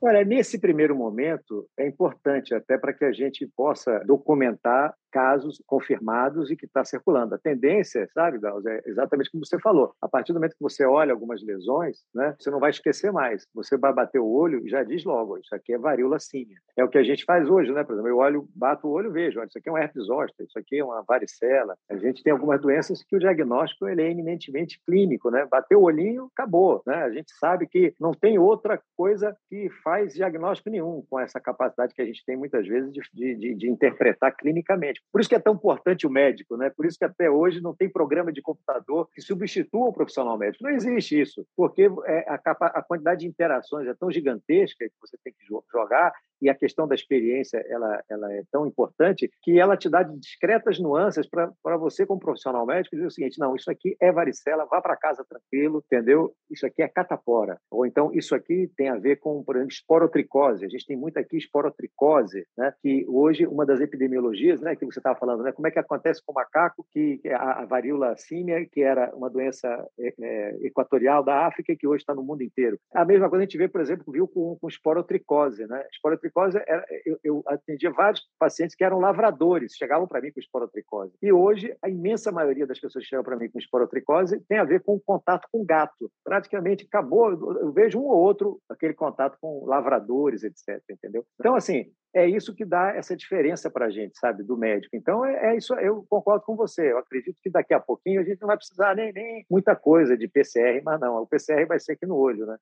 Olha, 0.00 0.22
nesse 0.24 0.58
primeiro 0.58 0.94
momento, 0.94 1.66
é 1.78 1.86
importante 1.86 2.54
até 2.54 2.76
para 2.76 2.92
que 2.92 3.04
a 3.04 3.12
gente 3.12 3.46
possa 3.56 4.00
documentar 4.00 4.94
casos 5.16 5.62
confirmados 5.66 6.50
e 6.50 6.56
que 6.56 6.66
está 6.66 6.84
circulando. 6.84 7.34
A 7.34 7.38
tendência, 7.38 8.06
sabe, 8.12 8.38
Gauss, 8.38 8.66
é 8.66 8.82
exatamente 8.84 9.30
como 9.30 9.46
você 9.46 9.58
falou. 9.58 9.94
A 9.98 10.06
partir 10.06 10.34
do 10.34 10.36
momento 10.36 10.52
que 10.52 10.62
você 10.62 10.84
olha 10.84 11.10
algumas 11.10 11.42
lesões, 11.42 12.04
né, 12.14 12.36
você 12.38 12.50
não 12.50 12.60
vai 12.60 12.68
esquecer 12.68 13.10
mais. 13.10 13.46
Você 13.54 13.78
vai 13.78 13.94
bater 13.94 14.18
o 14.18 14.30
olho 14.30 14.66
e 14.66 14.68
já 14.68 14.82
diz 14.82 15.06
logo, 15.06 15.38
isso 15.38 15.54
aqui 15.54 15.72
é 15.72 15.78
varíola 15.78 16.18
símia. 16.18 16.58
É 16.76 16.84
o 16.84 16.88
que 16.90 16.98
a 16.98 17.02
gente 17.02 17.24
faz 17.24 17.48
hoje, 17.48 17.72
né? 17.72 17.82
Por 17.82 17.94
exemplo, 17.94 18.10
eu 18.10 18.18
olho, 18.18 18.46
bato 18.54 18.86
o 18.86 18.90
olho 18.90 19.08
e 19.08 19.12
vejo, 19.14 19.40
olha, 19.40 19.48
isso 19.48 19.56
aqui 19.56 19.70
é 19.70 19.72
um 19.72 19.78
herpes 19.78 20.04
zoster, 20.04 20.44
isso 20.44 20.58
aqui 20.58 20.80
é 20.80 20.84
uma 20.84 21.02
varicela. 21.02 21.74
A 21.88 21.96
gente 21.96 22.22
tem 22.22 22.30
algumas 22.30 22.60
doenças 22.60 23.02
que 23.02 23.16
o 23.16 23.18
diagnóstico 23.18 23.88
ele 23.88 24.02
é 24.02 24.10
eminentemente 24.10 24.78
clínico, 24.84 25.30
né? 25.30 25.48
Bateu 25.50 25.80
o 25.80 25.84
olhinho, 25.84 26.28
acabou, 26.36 26.82
né? 26.86 26.96
A 27.04 27.10
gente 27.10 27.32
sabe 27.40 27.66
que 27.66 27.94
não 27.98 28.12
tem 28.12 28.38
outra 28.38 28.78
coisa 28.94 29.34
que 29.48 29.70
faz 29.82 30.12
diagnóstico 30.12 30.68
nenhum 30.68 31.02
com 31.08 31.18
essa 31.18 31.40
capacidade 31.40 31.94
que 31.94 32.02
a 32.02 32.06
gente 32.06 32.22
tem 32.26 32.36
muitas 32.36 32.66
vezes 32.66 32.92
de, 32.92 33.00
de, 33.34 33.54
de 33.54 33.70
interpretar 33.70 34.36
clinicamente. 34.36 35.00
Por 35.12 35.20
isso 35.20 35.28
que 35.28 35.34
é 35.34 35.40
tão 35.40 35.54
importante 35.54 36.06
o 36.06 36.10
médico, 36.10 36.56
né? 36.56 36.70
Por 36.70 36.86
isso 36.86 36.98
que 36.98 37.04
até 37.04 37.30
hoje 37.30 37.60
não 37.60 37.74
tem 37.74 37.88
programa 37.88 38.32
de 38.32 38.42
computador 38.42 39.08
que 39.12 39.20
substitua 39.20 39.88
o 39.88 39.92
profissional 39.92 40.36
médico. 40.36 40.64
Não 40.64 40.70
existe 40.70 41.20
isso, 41.20 41.46
porque 41.56 41.88
é, 42.06 42.18
a, 42.28 42.40
a 42.60 42.82
quantidade 42.82 43.20
de 43.20 43.26
interações 43.26 43.86
é 43.88 43.94
tão 43.94 44.10
gigantesca 44.10 44.84
que 44.84 44.94
você 45.00 45.16
tem 45.24 45.32
que 45.32 45.44
jogar 45.72 46.12
e 46.40 46.50
a 46.50 46.54
questão 46.54 46.86
da 46.86 46.94
experiência 46.94 47.64
ela, 47.68 48.02
ela 48.10 48.32
é 48.32 48.42
tão 48.50 48.66
importante 48.66 49.30
que 49.42 49.58
ela 49.58 49.76
te 49.76 49.88
dá 49.88 50.02
discretas 50.02 50.78
nuances 50.78 51.26
para 51.28 51.76
você, 51.78 52.04
como 52.04 52.20
profissional 52.20 52.66
médico, 52.66 52.94
dizer 52.94 53.06
o 53.06 53.10
seguinte: 53.10 53.38
não, 53.38 53.56
isso 53.56 53.70
aqui 53.70 53.96
é 54.00 54.12
varicela, 54.12 54.66
vá 54.66 54.80
para 54.80 54.96
casa 54.96 55.24
tranquilo, 55.28 55.82
entendeu? 55.86 56.34
Isso 56.50 56.66
aqui 56.66 56.82
é 56.82 56.88
catapora. 56.88 57.58
Ou 57.70 57.86
então, 57.86 58.12
isso 58.12 58.34
aqui 58.34 58.70
tem 58.76 58.88
a 58.88 58.96
ver 58.96 59.16
com, 59.16 59.42
por 59.42 59.56
exemplo, 59.56 59.72
esporotricose. 59.72 60.64
A 60.64 60.68
gente 60.68 60.86
tem 60.86 60.96
muito 60.96 61.18
aqui 61.18 61.36
esporotricose, 61.36 62.46
né? 62.56 62.72
que 62.82 63.04
hoje, 63.08 63.46
uma 63.46 63.64
das 63.64 63.80
epidemiologias, 63.80 64.60
né, 64.60 64.76
que 64.76 64.84
você 64.96 65.00
estava 65.00 65.18
falando, 65.18 65.42
né? 65.42 65.52
como 65.52 65.68
é 65.68 65.70
que 65.70 65.78
acontece 65.78 66.22
com 66.24 66.32
o 66.32 66.34
macaco, 66.34 66.86
que, 66.90 67.20
a, 67.32 67.64
varíola 67.64 68.16
símia, 68.16 68.66
que 68.66 68.82
era 68.82 69.14
uma 69.14 69.30
doença 69.30 69.68
é, 69.98 70.14
é, 70.20 70.58
equatorial 70.62 71.22
da 71.22 71.46
África, 71.46 71.76
que 71.76 71.86
hoje 71.86 72.02
está 72.02 72.14
no 72.14 72.22
mundo 72.22 72.42
inteiro. 72.42 72.78
A 72.94 73.04
mesma 73.04 73.28
coisa 73.28 73.42
a 73.42 73.46
gente 73.46 73.58
vê, 73.58 73.68
por 73.68 73.80
exemplo, 73.80 74.12
viu 74.12 74.26
com, 74.26 74.56
com 74.56 74.68
esporotricose. 74.68 75.66
Né? 75.66 75.84
Esporotricose, 75.92 76.58
era, 76.66 76.84
eu, 77.04 77.18
eu, 77.22 77.42
atendia 77.46 77.90
vários 77.90 78.22
pacientes 78.38 78.74
que 78.74 78.84
eram 78.84 78.98
lavradores, 78.98 79.74
chegavam 79.74 80.06
para 80.06 80.20
mim 80.20 80.32
com 80.32 80.40
esporotricose. 80.40 81.12
E 81.22 81.32
hoje, 81.32 81.76
a 81.82 81.88
imensa 81.88 82.32
maioria 82.32 82.66
das 82.66 82.80
pessoas 82.80 83.04
que 83.04 83.10
chegam 83.10 83.24
para 83.24 83.36
mim 83.36 83.50
com 83.50 83.58
esporotricose 83.58 84.40
tem 84.48 84.58
a 84.58 84.64
ver 84.64 84.82
com 84.82 84.94
o 84.94 85.00
contato 85.00 85.48
com 85.52 85.64
gato. 85.64 86.10
Praticamente 86.24 86.86
acabou, 86.86 87.30
eu 87.30 87.72
vejo 87.72 87.98
um 87.98 88.04
ou 88.04 88.18
outro 88.18 88.60
aquele 88.68 88.94
contato 88.94 89.36
com 89.40 89.64
lavradores, 89.66 90.42
etc. 90.42 90.82
Entendeu? 90.90 91.24
Então, 91.38 91.54
assim, 91.54 91.90
é 92.16 92.26
isso 92.26 92.54
que 92.54 92.64
dá 92.64 92.94
essa 92.94 93.14
diferença 93.14 93.70
para 93.70 93.86
a 93.86 93.90
gente, 93.90 94.18
sabe, 94.18 94.42
do 94.42 94.56
médico. 94.56 94.75
Então, 94.92 95.24
é, 95.24 95.52
é, 95.52 95.56
isso, 95.56 95.74
eu 95.74 96.04
concordo 96.08 96.44
com 96.44 96.56
você. 96.56 96.92
Eu 96.92 96.98
acredito 96.98 97.40
que 97.42 97.50
daqui 97.50 97.74
a 97.74 97.80
pouquinho 97.80 98.20
a 98.20 98.24
gente 98.24 98.40
não 98.40 98.48
vai 98.48 98.56
precisar 98.56 98.94
nem, 98.94 99.12
nem 99.12 99.46
muita 99.50 99.76
coisa 99.76 100.16
de 100.16 100.28
PCR, 100.28 100.82
mas 100.84 101.00
não, 101.00 101.22
o 101.22 101.26
PCR 101.26 101.66
vai 101.66 101.78
ser 101.78 101.92
aqui 101.92 102.06
no 102.06 102.16
olho, 102.16 102.46
né? 102.46 102.56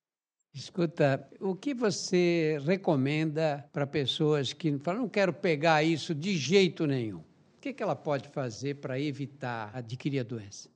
Escuta, 0.54 1.28
o 1.40 1.56
que 1.56 1.74
você 1.74 2.58
recomenda 2.64 3.68
para 3.72 3.86
pessoas 3.86 4.52
que 4.52 4.78
falam, 4.78 5.02
não 5.02 5.08
quero 5.08 5.32
pegar 5.32 5.82
isso 5.82 6.14
de 6.14 6.36
jeito 6.36 6.86
nenhum? 6.86 7.18
O 7.18 7.60
que, 7.60 7.72
que 7.72 7.82
ela 7.82 7.96
pode 7.96 8.28
fazer 8.28 8.76
para 8.76 9.00
evitar 9.00 9.72
adquirir 9.74 10.20
a 10.20 10.22
doença? 10.22 10.68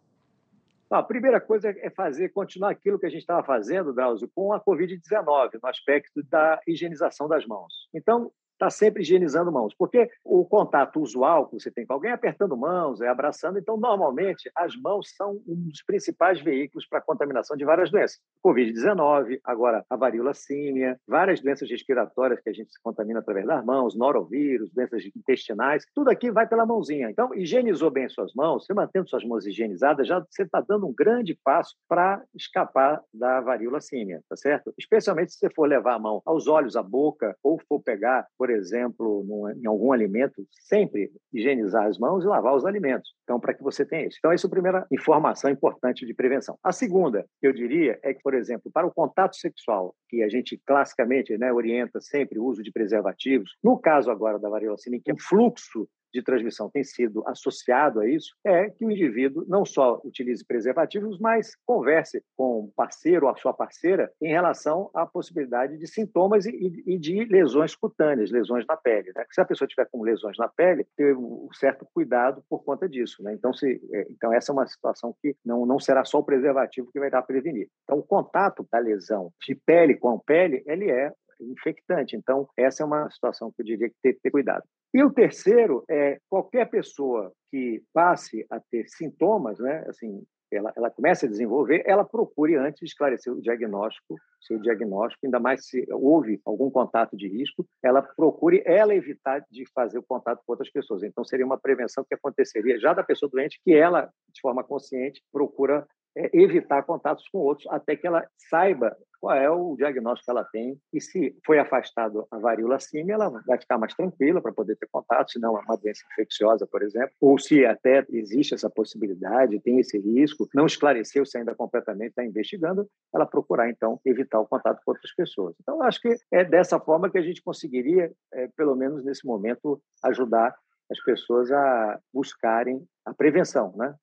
A 0.91 1.03
primeira 1.03 1.39
coisa 1.39 1.69
é 1.69 1.91
fazer, 1.91 2.31
continuar 2.31 2.71
aquilo 2.71 2.99
que 2.99 3.05
a 3.05 3.11
gente 3.11 3.21
estava 3.21 3.45
fazendo, 3.45 3.93
Drauzio, 3.93 4.29
com 4.35 4.53
a 4.55 4.61
Covid-19, 4.61 5.61
no 5.63 5.69
aspecto 5.69 6.23
da 6.25 6.59
higienização 6.67 7.29
das 7.29 7.47
mãos. 7.47 7.89
Então, 7.93 8.33
está 8.59 8.69
sempre 8.69 9.03
higienizando 9.03 9.53
mãos, 9.53 9.73
porque 9.79 10.11
o 10.25 10.45
contato 10.45 11.01
usual 11.01 11.47
que 11.47 11.59
você 11.59 11.71
tem 11.71 11.87
com 11.87 11.93
alguém 11.93 12.11
é 12.11 12.15
apertando 12.15 12.57
mãos, 12.57 13.01
é 13.01 13.09
abraçando, 13.09 13.59
então 13.59 13.77
normalmente 13.77 14.51
as 14.55 14.77
mãos 14.77 15.15
são 15.17 15.41
um 15.47 15.69
dos 15.69 15.83
principais 15.83 16.41
veículos 16.41 16.87
para 16.87 16.99
a 16.99 17.03
contaminação 17.03 17.57
de 17.57 17.65
várias 17.65 17.91
doenças. 17.91 18.19
Covid-19, 18.45 19.41
agora 19.45 19.85
a 19.89 19.97
varíola 19.97 20.35
símia, 20.35 20.99
várias 21.07 21.41
doenças 21.41 21.71
respiratórias 21.71 22.41
que 22.41 22.51
a 22.51 22.53
gente 22.53 22.73
se 22.73 22.83
contamina 22.83 23.21
através 23.21 23.47
das 23.47 23.65
mãos, 23.65 23.97
norovírus, 23.97 24.71
doenças 24.73 25.05
intestinais, 25.17 25.85
tudo 25.95 26.11
aqui 26.11 26.31
vai 26.31 26.47
pela 26.47 26.67
mãozinha. 26.67 27.11
Então, 27.11 27.35
higienizou 27.35 27.91
bem 27.91 28.09
suas 28.09 28.35
mãos, 28.35 28.67
você 28.67 28.75
mantendo 28.75 29.09
suas 29.09 29.25
mãos 29.25 29.47
higienizadas, 29.47 30.09
já 30.09 30.25
você 30.29 30.43
está 30.43 30.61
dando 30.61 30.87
um 30.87 30.93
grande 30.93 31.39
passo 31.45 31.77
para 31.89 32.23
escapar 32.35 33.01
da 33.15 33.41
varíola 33.41 33.81
símia, 33.81 34.21
tá 34.29 34.37
certo? 34.37 34.75
Especialmente 34.77 35.33
se 35.33 35.39
você 35.39 35.51
for 35.51 35.69
levar 35.69 35.95
a 35.95 35.99
mão 35.99 36.21
aos 36.25 36.49
olhos, 36.49 36.77
à 36.77 36.83
boca, 36.83 37.37
ou 37.43 37.61
for 37.69 37.81
pegar, 37.81 38.27
por 38.37 38.48
por 38.49 38.55
exemplo, 38.55 39.25
num, 39.29 39.51
em 39.51 39.67
algum 39.67 39.93
alimento, 39.93 40.43
sempre 40.67 41.11
higienizar 41.31 41.85
as 41.85 41.99
mãos 41.99 42.25
e 42.25 42.27
lavar 42.27 42.55
os 42.55 42.65
alimentos. 42.65 43.11
Então, 43.25 43.39
para 43.39 43.53
que 43.53 43.63
você 43.63 43.85
tenha 43.85 44.07
isso. 44.07 44.17
Então, 44.19 44.33
essa 44.33 44.47
é 44.47 44.49
a 44.49 44.51
primeira 44.51 44.87
informação 44.91 45.51
importante 45.51 46.07
de 46.07 46.15
prevenção. 46.15 46.59
A 46.65 46.73
segunda, 46.73 47.27
eu 47.43 47.53
diria, 47.53 47.99
é 48.03 48.15
que, 48.15 48.23
por 48.23 48.33
exemplo, 48.33 48.71
para 48.73 48.87
o 48.87 48.91
contato 48.91 49.37
sexual, 49.37 49.95
que 50.09 50.23
a 50.23 50.31
gente 50.31 50.59
classicamente 50.67 51.37
né, 51.37 51.53
orienta 51.53 52.01
sempre 52.01 52.39
o 52.39 52.45
uso 52.45 52.63
de 52.63 52.73
preservativos, 52.73 53.51
no 53.63 53.79
caso 53.79 54.11
agora 54.11 54.39
da 54.39 54.49
varíola 54.49 54.79
que 55.05 55.11
é 55.11 55.15
um 55.15 55.19
fluxo 55.19 55.87
de 56.19 56.25
transmissão 56.25 56.71
tem 56.71 56.85
sido 56.85 57.23
associado 57.27 58.01
a 58.01 58.09
isso 58.09 58.35
é 58.45 58.69
que 58.71 58.85
o 58.85 58.91
indivíduo 58.91 59.45
não 59.49 59.65
só 59.65 60.01
utilize 60.05 60.45
preservativos, 60.45 61.19
mas 61.19 61.57
converse 61.67 62.23
com 62.37 62.61
o 62.61 62.73
parceiro 62.75 63.27
ou 63.27 63.33
a 63.33 63.37
sua 63.37 63.53
parceira 63.53 64.11
em 64.21 64.29
relação 64.29 64.91
à 64.95 65.07
possibilidade 65.07 65.79
de 65.79 65.87
sintomas 65.87 66.47
e, 66.47 66.83
e 66.87 66.99
de 66.99 67.25
lesões 67.25 67.75
cutâneas, 67.75 68.31
lesões 68.31 68.67
na 68.67 68.77
pele. 68.77 69.13
Né? 69.15 69.25
Se 69.31 69.41
a 69.41 69.45
pessoa 69.45 69.69
tiver 69.69 69.87
com 69.91 70.03
lesões 70.03 70.37
na 70.37 70.49
pele, 70.49 70.87
ter 70.97 71.17
um 71.17 71.49
certo 71.53 71.87
cuidado 71.95 72.43
por 72.49 72.65
conta 72.65 72.89
disso. 72.89 73.23
Né? 73.23 73.33
Então, 73.35 73.53
se, 73.53 73.81
é, 73.93 74.07
então, 74.11 74.33
essa 74.33 74.53
é 74.53 74.55
uma 74.55 74.67
situação 74.67 75.15
que 75.23 75.37
não, 75.45 75.65
não 75.65 75.79
será 75.79 76.05
só 76.05 76.19
o 76.19 76.25
preservativo 76.25 76.91
que 76.93 76.99
vai 76.99 77.11
dar 77.11 77.21
a 77.21 77.23
prevenir. 77.23 77.69
Então, 77.85 77.99
o 77.99 78.03
contato 78.03 78.67
da 78.71 78.79
lesão 78.79 79.33
de 79.47 79.55
pele 79.55 79.95
com 79.95 80.19
pele, 80.19 80.63
ele 80.67 80.91
é 80.91 81.13
infectante. 81.41 82.17
Então, 82.17 82.49
essa 82.57 82.83
é 82.83 82.87
uma 82.87 83.11
situação 83.11 83.51
que 83.51 83.63
eu 83.63 83.67
diria 83.67 83.89
que 83.89 83.97
tem 84.03 84.13
que 84.15 84.21
ter 84.21 84.31
cuidado. 84.31 84.65
E 84.93 85.03
o 85.03 85.13
terceiro 85.13 85.85
é 85.89 86.19
qualquer 86.29 86.69
pessoa 86.71 87.33
que 87.51 87.83
passe 87.93 88.47
a 88.51 88.61
ter 88.71 88.89
sintomas, 88.89 89.59
né, 89.59 89.85
assim, 89.89 90.25
ela, 90.51 90.73
ela 90.77 90.91
começa 90.91 91.27
a 91.27 91.29
desenvolver, 91.29 91.83
ela 91.87 92.05
procure 92.05 92.57
antes 92.57 92.83
esclarecer 92.83 93.33
o 93.33 93.41
diagnóstico, 93.41 94.17
seu 94.41 94.59
diagnóstico, 94.59 95.27
ainda 95.27 95.39
mais 95.39 95.67
se 95.67 95.87
houve 95.91 96.41
algum 96.45 96.71
contato 96.71 97.17
de 97.17 97.29
risco, 97.29 97.67
ela 97.83 98.03
procure 98.03 98.63
ela 98.65 98.95
evitar 98.95 99.45
de 99.51 99.65
fazer 99.75 99.99
o 99.99 100.03
contato 100.03 100.41
com 100.47 100.53
outras 100.53 100.71
pessoas. 100.71 101.03
Então, 101.03 101.25
seria 101.25 101.45
uma 101.45 101.59
prevenção 101.59 102.05
que 102.05 102.15
aconteceria 102.15 102.79
já 102.79 102.95
da 102.95 103.03
pessoa 103.03 103.31
doente, 103.31 103.61
que 103.63 103.75
ela, 103.75 104.11
de 104.33 104.41
forma 104.41 104.65
consciente, 104.65 105.23
procura 105.31 105.87
evitar 106.33 106.83
contatos 106.83 107.29
com 107.29 107.39
outros 107.39 107.67
até 107.71 107.97
que 107.97 108.07
ela 108.07 108.27
saiba 108.51 108.97
qual 109.21 109.37
é 109.37 109.51
o 109.51 109.77
diagnóstico 109.77 110.27
que 110.27 110.31
ela 110.31 110.45
tem 110.45 110.81
e 110.93 111.01
se 111.01 111.37
foi 111.45 111.59
afastado 111.59 112.27
a 112.31 112.39
varíola 112.39 112.79
símia, 112.79 113.15
ela 113.15 113.29
vai 113.29 113.59
ficar 113.59 113.79
mais 113.79 113.95
tranquila 113.95 114.41
para 114.41 114.53
poder 114.53 114.77
ter 114.77 114.89
contato, 114.91 115.33
se 115.33 115.41
não 115.41 115.59
é 115.59 115.61
uma 115.61 115.77
doença 115.77 116.05
infecciosa, 116.13 116.67
por 116.67 116.83
exemplo, 116.83 117.11
ou 117.21 117.39
se 117.39 117.65
até 117.67 118.05
existe 118.11 118.55
essa 118.55 118.71
possibilidade, 118.71 119.61
tem 119.61 119.79
esse 119.81 119.99
risco, 119.99 120.49
não 120.55 120.67
esclareceu 120.67 121.27
se 121.27 121.37
ainda 121.39 121.55
completamente 121.55 122.11
está 122.11 122.25
investigando, 122.25 122.89
ela 123.13 123.27
procurar 123.27 123.69
então 123.69 124.01
evitar 124.05 124.41
o 124.41 124.47
contato 124.47 124.81
com 124.85 124.93
outras 124.93 125.13
pessoas. 125.15 125.55
Então 125.61 125.83
acho 125.83 126.01
que 126.01 126.17
é 126.31 126.45
dessa 126.45 126.79
forma 126.79 127.11
que 127.11 127.19
a 127.19 127.23
gente 127.23 127.43
conseguiria, 127.43 128.13
é, 128.33 128.49
pelo 128.57 128.77
menos 128.77 129.05
nesse 129.05 129.27
momento, 129.27 129.81
ajudar 130.05 130.55
as 130.91 131.03
pessoas 131.03 131.51
a 131.53 131.99
buscarem 132.15 132.87
a 133.05 133.13
prevenção, 133.13 133.75
né? 133.77 133.95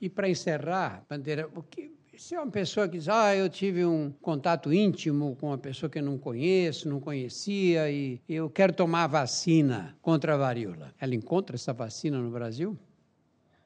E 0.00 0.10
para 0.10 0.28
encerrar, 0.28 1.04
Bandeira, 1.08 1.48
o 1.54 1.62
que, 1.62 1.90
se 2.16 2.34
é 2.34 2.40
uma 2.40 2.50
pessoa 2.50 2.88
que 2.88 2.98
diz, 2.98 3.08
ah, 3.08 3.34
eu 3.34 3.48
tive 3.48 3.84
um 3.84 4.10
contato 4.20 4.72
íntimo 4.72 5.36
com 5.36 5.48
uma 5.48 5.58
pessoa 5.58 5.88
que 5.88 5.98
eu 5.98 6.02
não 6.02 6.18
conheço, 6.18 6.88
não 6.88 7.00
conhecia, 7.00 7.90
e 7.90 8.20
eu 8.28 8.50
quero 8.50 8.72
tomar 8.72 9.04
a 9.04 9.06
vacina 9.06 9.96
contra 10.02 10.34
a 10.34 10.36
varíola, 10.36 10.94
ela 11.00 11.14
encontra 11.14 11.56
essa 11.56 11.72
vacina 11.72 12.18
no 12.18 12.30
Brasil? 12.30 12.76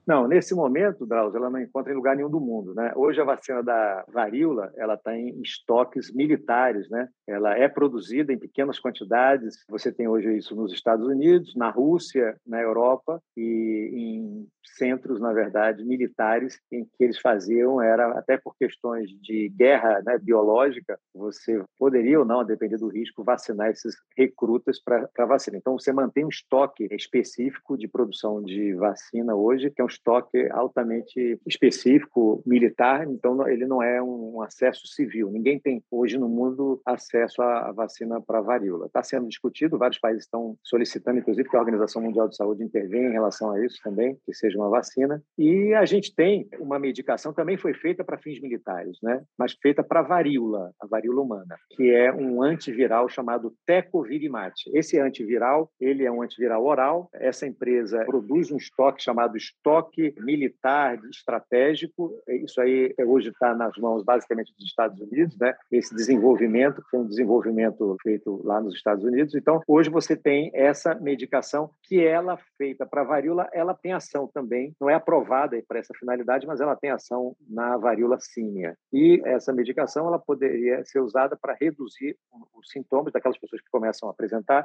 Não, 0.07 0.27
nesse 0.27 0.55
momento, 0.55 1.07
Drauzio, 1.07 1.39
ela 1.39 1.51
não 1.51 1.61
encontra 1.61 1.93
em 1.93 1.97
lugar 1.97 2.17
nenhum 2.17 2.31
do 2.31 2.41
mundo. 2.41 2.75
Né? 2.75 2.93
Hoje 2.97 3.21
a 3.21 3.25
vacina 3.25 3.63
da 3.63 4.05
varíola 4.09 4.73
ela 4.77 4.95
está 4.95 5.17
em 5.17 5.41
estoques 5.41 6.13
militares, 6.13 6.89
né? 6.91 7.09
Ela 7.27 7.57
é 7.57 7.69
produzida 7.69 8.33
em 8.33 8.39
pequenas 8.39 8.79
quantidades. 8.79 9.65
Você 9.69 9.93
tem 9.93 10.09
hoje 10.09 10.37
isso 10.37 10.57
nos 10.57 10.73
Estados 10.73 11.07
Unidos, 11.07 11.55
na 11.55 11.71
Rússia, 11.71 12.37
na 12.47 12.61
Europa 12.61 13.21
e 13.37 13.91
em 13.93 14.49
centros, 14.77 15.21
na 15.21 15.33
verdade, 15.33 15.85
militares 15.85 16.59
em 16.71 16.85
que 16.85 17.05
eles 17.05 17.19
faziam 17.19 17.81
era 17.81 18.19
até 18.19 18.37
por 18.37 18.57
questões 18.57 19.11
de 19.21 19.49
guerra 19.51 20.01
né, 20.05 20.19
biológica, 20.19 20.99
você 21.15 21.63
poderia 21.79 22.19
ou 22.19 22.25
não, 22.25 22.41
a 22.41 22.45
depender 22.45 22.79
do 22.79 22.89
risco, 22.89 23.25
vacinar 23.25 23.71
esses 23.71 23.95
recrutas 24.17 24.81
para 24.83 25.27
vacina. 25.27 25.57
Então 25.57 25.79
você 25.79 25.93
mantém 25.93 26.25
um 26.25 26.29
estoque 26.29 26.89
específico 26.91 27.77
de 27.77 27.89
produção 27.89 28.43
de 28.43 28.75
vacina 28.75 29.35
hoje, 29.35 29.71
que 29.71 29.81
é 29.81 29.85
um 29.85 29.89
estoque 29.91 30.49
altamente 30.51 31.39
específico, 31.47 32.43
militar, 32.47 33.07
então 33.07 33.47
ele 33.49 33.67
não 33.67 33.83
é 33.83 34.03
um 34.03 34.41
acesso 34.43 34.87
civil. 34.87 35.31
Ninguém 35.31 35.59
tem 35.59 35.83
hoje 35.91 36.19
no 36.19 36.29
mundo 36.29 36.81
acesso 36.87 37.43
à 37.43 37.73
vacina 37.73 38.21
para 38.21 38.41
varíola. 38.41 38.87
Está 38.87 39.03
sendo 39.03 39.29
discutido, 39.29 39.79
vários 39.79 39.99
países 39.99 40.25
estão 40.25 40.57
solicitando, 40.65 41.19
inclusive, 41.19 41.49
que 41.49 41.57
a 41.57 41.61
Organização 41.61 42.03
Mundial 42.03 42.29
de 42.29 42.37
Saúde 42.37 42.65
intervenha 42.65 43.09
em 43.09 43.13
relação 43.13 43.51
a 43.51 43.65
isso 43.65 43.79
também, 43.83 44.17
que 44.25 44.33
seja 44.33 44.59
uma 44.59 44.69
vacina. 44.69 45.23
E 45.37 45.75
a 45.75 45.85
gente 45.85 46.15
tem 46.15 46.49
uma 46.59 46.79
medicação, 46.79 47.33
também 47.33 47.57
foi 47.57 47.75
feita 47.75 48.05
para 48.05 48.19
fins 48.19 48.41
militares, 48.41 48.99
né? 49.03 49.23
mas 49.39 49.53
feita 49.61 49.83
para 49.83 50.03
varíola, 50.03 50.73
a 50.81 50.87
varíola 50.87 51.23
humana, 51.23 51.57
que 51.71 51.91
é 51.91 52.13
um 52.13 52.43
antiviral 52.43 53.09
chamado 53.09 53.55
Tecovirimat. 53.67 54.55
Esse 54.75 54.99
antiviral, 54.99 55.71
ele 55.81 56.05
é 56.05 56.13
um 56.13 56.23
antiviral 56.23 56.65
oral. 56.65 57.09
Essa 57.15 57.47
empresa 57.47 58.05
produz 58.05 58.51
um 58.51 58.57
estoque 58.57 59.03
chamado 59.03 59.37
estoque 59.37 59.80
militar 60.19 60.99
estratégico. 61.11 62.13
Isso 62.29 62.61
aí 62.61 62.95
hoje 62.99 63.29
está 63.31 63.55
nas 63.55 63.77
mãos 63.77 64.05
basicamente 64.05 64.53
dos 64.57 64.67
Estados 64.67 65.01
Unidos, 65.01 65.37
né? 65.39 65.55
Esse 65.71 65.95
desenvolvimento 65.95 66.83
foi 66.91 67.01
um 67.01 67.07
desenvolvimento 67.07 67.97
feito 68.03 68.41
lá 68.45 68.61
nos 68.61 68.75
Estados 68.75 69.05
Unidos. 69.05 69.35
Então, 69.35 69.61
hoje 69.67 69.91
você 69.91 70.17
tem 70.17 70.51
essa 70.55 70.95
medicação 70.95 71.71
que 71.91 72.07
ela 72.07 72.39
feita 72.57 72.87
para 72.87 73.03
varíola, 73.03 73.51
ela 73.53 73.75
tem 73.75 73.93
ação 73.93 74.29
também, 74.33 74.73
não 74.81 74.89
é 74.89 74.95
aprovada 74.95 75.61
para 75.67 75.81
essa 75.81 75.93
finalidade, 75.99 76.47
mas 76.47 76.61
ela 76.61 76.77
tem 76.77 76.89
ação 76.89 77.35
na 77.49 77.77
varíola 77.77 78.17
símia. 78.21 78.77
E 78.93 79.21
essa 79.25 79.53
medicação 79.53 80.07
ela 80.07 80.17
poderia 80.17 80.85
ser 80.85 81.01
usada 81.01 81.37
para 81.37 81.57
reduzir 81.61 82.17
os 82.55 82.71
sintomas 82.71 83.13
daquelas 83.13 83.37
pessoas 83.37 83.61
que 83.61 83.69
começam 83.73 84.09
a 84.09 84.13
apresentar. 84.13 84.65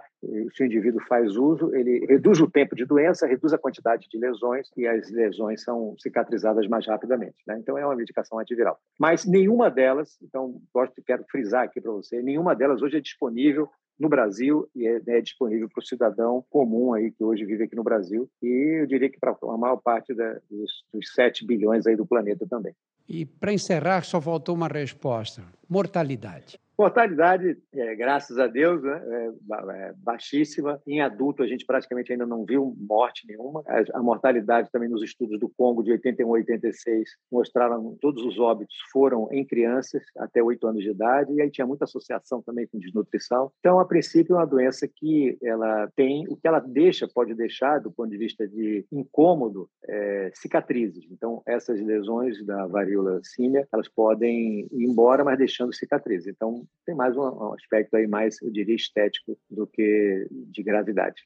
Se 0.53 0.61
o 0.61 0.65
indivíduo 0.67 1.01
faz 1.09 1.35
uso, 1.35 1.75
ele 1.75 2.05
reduz 2.05 2.39
o 2.39 2.47
tempo 2.47 2.75
de 2.75 2.85
doença, 2.85 3.25
reduz 3.25 3.53
a 3.53 3.57
quantidade 3.57 4.07
de 4.07 4.19
lesões 4.19 4.69
e 4.77 4.85
as 4.85 5.09
lesões 5.09 5.63
são 5.63 5.95
cicatrizadas 5.97 6.67
mais 6.67 6.85
rapidamente. 6.85 7.37
Né? 7.47 7.57
Então, 7.57 7.75
é 7.75 7.83
uma 7.83 7.95
medicação 7.95 8.37
antiviral. 8.37 8.77
Mas 8.99 9.25
nenhuma 9.25 9.71
delas, 9.71 10.15
então, 10.21 10.61
gosto, 10.71 11.01
quero 11.03 11.25
frisar 11.31 11.63
aqui 11.63 11.81
para 11.81 11.91
você, 11.91 12.21
nenhuma 12.21 12.55
delas 12.55 12.83
hoje 12.83 12.97
é 12.97 13.01
disponível 13.01 13.67
no 13.99 14.09
Brasil 14.09 14.69
e 14.75 14.85
é, 14.87 15.01
é 15.07 15.21
disponível 15.21 15.69
para 15.69 15.81
o 15.81 15.85
cidadão 15.85 16.43
comum 16.49 16.93
aí 16.93 17.11
que 17.11 17.23
hoje 17.23 17.45
vive 17.45 17.63
aqui 17.63 17.75
no 17.75 17.83
Brasil 17.83 18.29
e 18.41 18.81
eu 18.81 18.87
diria 18.87 19.09
que 19.09 19.19
para 19.19 19.35
a 19.41 19.57
maior 19.57 19.77
parte 19.77 20.13
da, 20.13 20.33
dos, 20.49 20.83
dos 20.93 21.13
7 21.13 21.45
bilhões 21.45 21.87
aí 21.87 21.95
do 21.95 22.05
planeta 22.05 22.45
também. 22.47 22.73
E 23.07 23.25
para 23.25 23.53
encerrar, 23.53 24.03
só 24.03 24.19
faltou 24.19 24.55
uma 24.55 24.67
resposta: 24.67 25.43
mortalidade. 25.69 26.59
Mortalidade, 26.77 27.57
é, 27.73 27.95
graças 27.95 28.37
a 28.37 28.47
Deus, 28.47 28.83
né, 28.83 29.01
é, 29.07 29.87
é, 29.87 29.93
baixíssima. 29.97 30.81
Em 30.85 31.01
adulto, 31.01 31.41
a 31.41 31.47
gente 31.47 31.65
praticamente 31.65 32.11
ainda 32.11 32.25
não 32.25 32.43
viu 32.43 32.75
morte 32.77 33.25
nenhuma. 33.27 33.63
A, 33.65 33.99
a, 33.99 34.03
mortalidade 34.03 34.69
também 34.71 34.89
nos 34.89 35.01
estudos 35.01 35.39
do 35.39 35.49
Congo 35.49 35.81
de 35.81 35.91
81 35.91 36.27
a 36.27 36.31
86 36.31 37.09
mostraram 37.31 37.97
todos 38.01 38.23
os 38.25 38.37
óbitos 38.37 38.75
foram 38.91 39.29
em 39.31 39.45
crianças 39.45 40.03
até 40.17 40.43
8 40.43 40.67
anos 40.67 40.83
de 40.83 40.89
idade, 40.89 41.33
e 41.33 41.41
aí 41.41 41.49
tinha 41.49 41.65
muita 41.65 41.85
associação 41.85 42.41
também 42.41 42.67
com 42.67 42.77
desnutrição. 42.77 43.51
Então, 43.59 43.79
a 43.79 43.85
princípio, 43.85 44.35
é 44.35 44.39
uma 44.39 44.45
doença 44.45 44.87
que 44.87 45.37
ela 45.41 45.89
tem, 45.95 46.25
o 46.27 46.35
que 46.35 46.47
ela 46.47 46.59
deixa, 46.59 47.07
pode 47.07 47.33
deixar, 47.33 47.79
do 47.79 47.91
ponto 47.91 48.09
de 48.09 48.17
vista 48.17 48.47
de 48.47 48.85
incômodo, 48.91 49.69
é, 49.87 50.31
cicatrizes. 50.33 51.05
Então, 51.09 51.41
essas 51.47 51.81
lesões 51.81 52.45
da 52.45 52.67
varíola 52.67 53.21
símia, 53.23 53.67
elas 53.73 53.87
podem 53.87 54.67
ir 54.71 54.83
embora, 54.83 55.23
mas 55.23 55.37
deixando 55.37 55.73
cicatrizes. 55.73 56.27
Então, 56.27 56.64
tem 56.85 56.95
mais 56.95 57.15
um, 57.15 57.53
aspecto 57.53 57.95
aí 57.95 58.07
mais, 58.07 58.41
eu 58.41 58.51
diria, 58.51 58.75
estético 58.75 59.37
do 59.49 59.65
que 59.67 60.27
de 60.31 60.63
gravidade. 60.63 61.23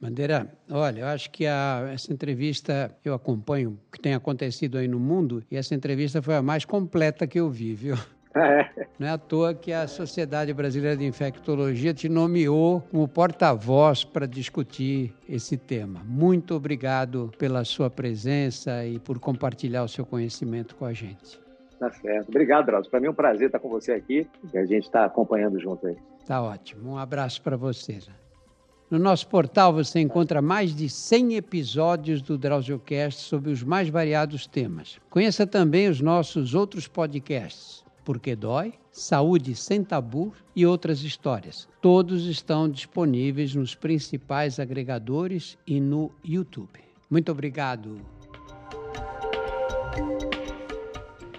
Bandeira, 0.00 0.52
olha, 0.68 1.00
eu 1.00 1.06
acho 1.06 1.30
que 1.30 1.46
a, 1.46 1.88
essa 1.92 2.12
entrevista 2.12 2.96
eu 3.04 3.14
acompanho 3.14 3.78
o 3.86 3.92
que 3.92 4.00
tem 4.00 4.14
acontecido 4.14 4.76
aí 4.78 4.88
no 4.88 4.98
mundo 4.98 5.44
e 5.48 5.56
essa 5.56 5.74
entrevista 5.74 6.20
foi 6.20 6.34
a 6.34 6.42
mais 6.42 6.64
completa 6.64 7.26
que 7.26 7.38
eu 7.38 7.48
vi, 7.48 7.74
viu? 7.74 7.94
É. 8.34 8.86
Não 8.98 9.06
é 9.06 9.10
à 9.10 9.18
toa 9.18 9.54
que 9.54 9.72
a 9.72 9.86
Sociedade 9.86 10.52
Brasileira 10.54 10.96
de 10.96 11.04
Infectologia 11.04 11.92
te 11.92 12.08
nomeou 12.08 12.80
como 12.80 13.06
porta-voz 13.06 14.04
para 14.04 14.26
discutir 14.26 15.14
esse 15.28 15.56
tema. 15.56 16.00
Muito 16.04 16.54
obrigado 16.54 17.30
pela 17.38 17.62
sua 17.64 17.90
presença 17.90 18.86
e 18.86 18.98
por 18.98 19.18
compartilhar 19.18 19.84
o 19.84 19.88
seu 19.88 20.06
conhecimento 20.06 20.74
com 20.76 20.86
a 20.86 20.92
gente. 20.92 21.41
Tá 21.82 21.90
certo. 21.90 22.28
Obrigado, 22.28 22.66
Drauzio. 22.66 22.88
Para 22.88 23.00
mim 23.00 23.08
é 23.08 23.10
um 23.10 23.14
prazer 23.14 23.46
estar 23.46 23.58
com 23.58 23.68
você 23.68 23.90
aqui 23.90 24.24
e 24.54 24.56
a 24.56 24.64
gente 24.64 24.84
está 24.84 25.04
acompanhando 25.04 25.58
junto 25.58 25.84
aí. 25.84 25.96
Tá 26.24 26.40
ótimo. 26.40 26.92
Um 26.92 26.96
abraço 26.96 27.42
para 27.42 27.56
você. 27.56 27.98
No 28.88 29.00
nosso 29.00 29.26
portal 29.26 29.72
você 29.72 29.98
encontra 29.98 30.40
mais 30.40 30.76
de 30.76 30.88
100 30.88 31.34
episódios 31.34 32.22
do 32.22 32.38
DrauzioCast 32.38 33.22
sobre 33.22 33.50
os 33.50 33.64
mais 33.64 33.88
variados 33.88 34.46
temas. 34.46 35.00
Conheça 35.10 35.44
também 35.44 35.88
os 35.88 36.00
nossos 36.00 36.54
outros 36.54 36.86
podcasts, 36.86 37.84
Porque 38.04 38.36
Dói, 38.36 38.74
Saúde 38.92 39.56
Sem 39.56 39.82
Tabu 39.82 40.32
e 40.54 40.64
outras 40.64 41.02
histórias. 41.02 41.68
Todos 41.80 42.26
estão 42.26 42.68
disponíveis 42.68 43.56
nos 43.56 43.74
principais 43.74 44.60
agregadores 44.60 45.58
e 45.66 45.80
no 45.80 46.12
YouTube. 46.24 46.78
Muito 47.10 47.32
obrigado. 47.32 47.96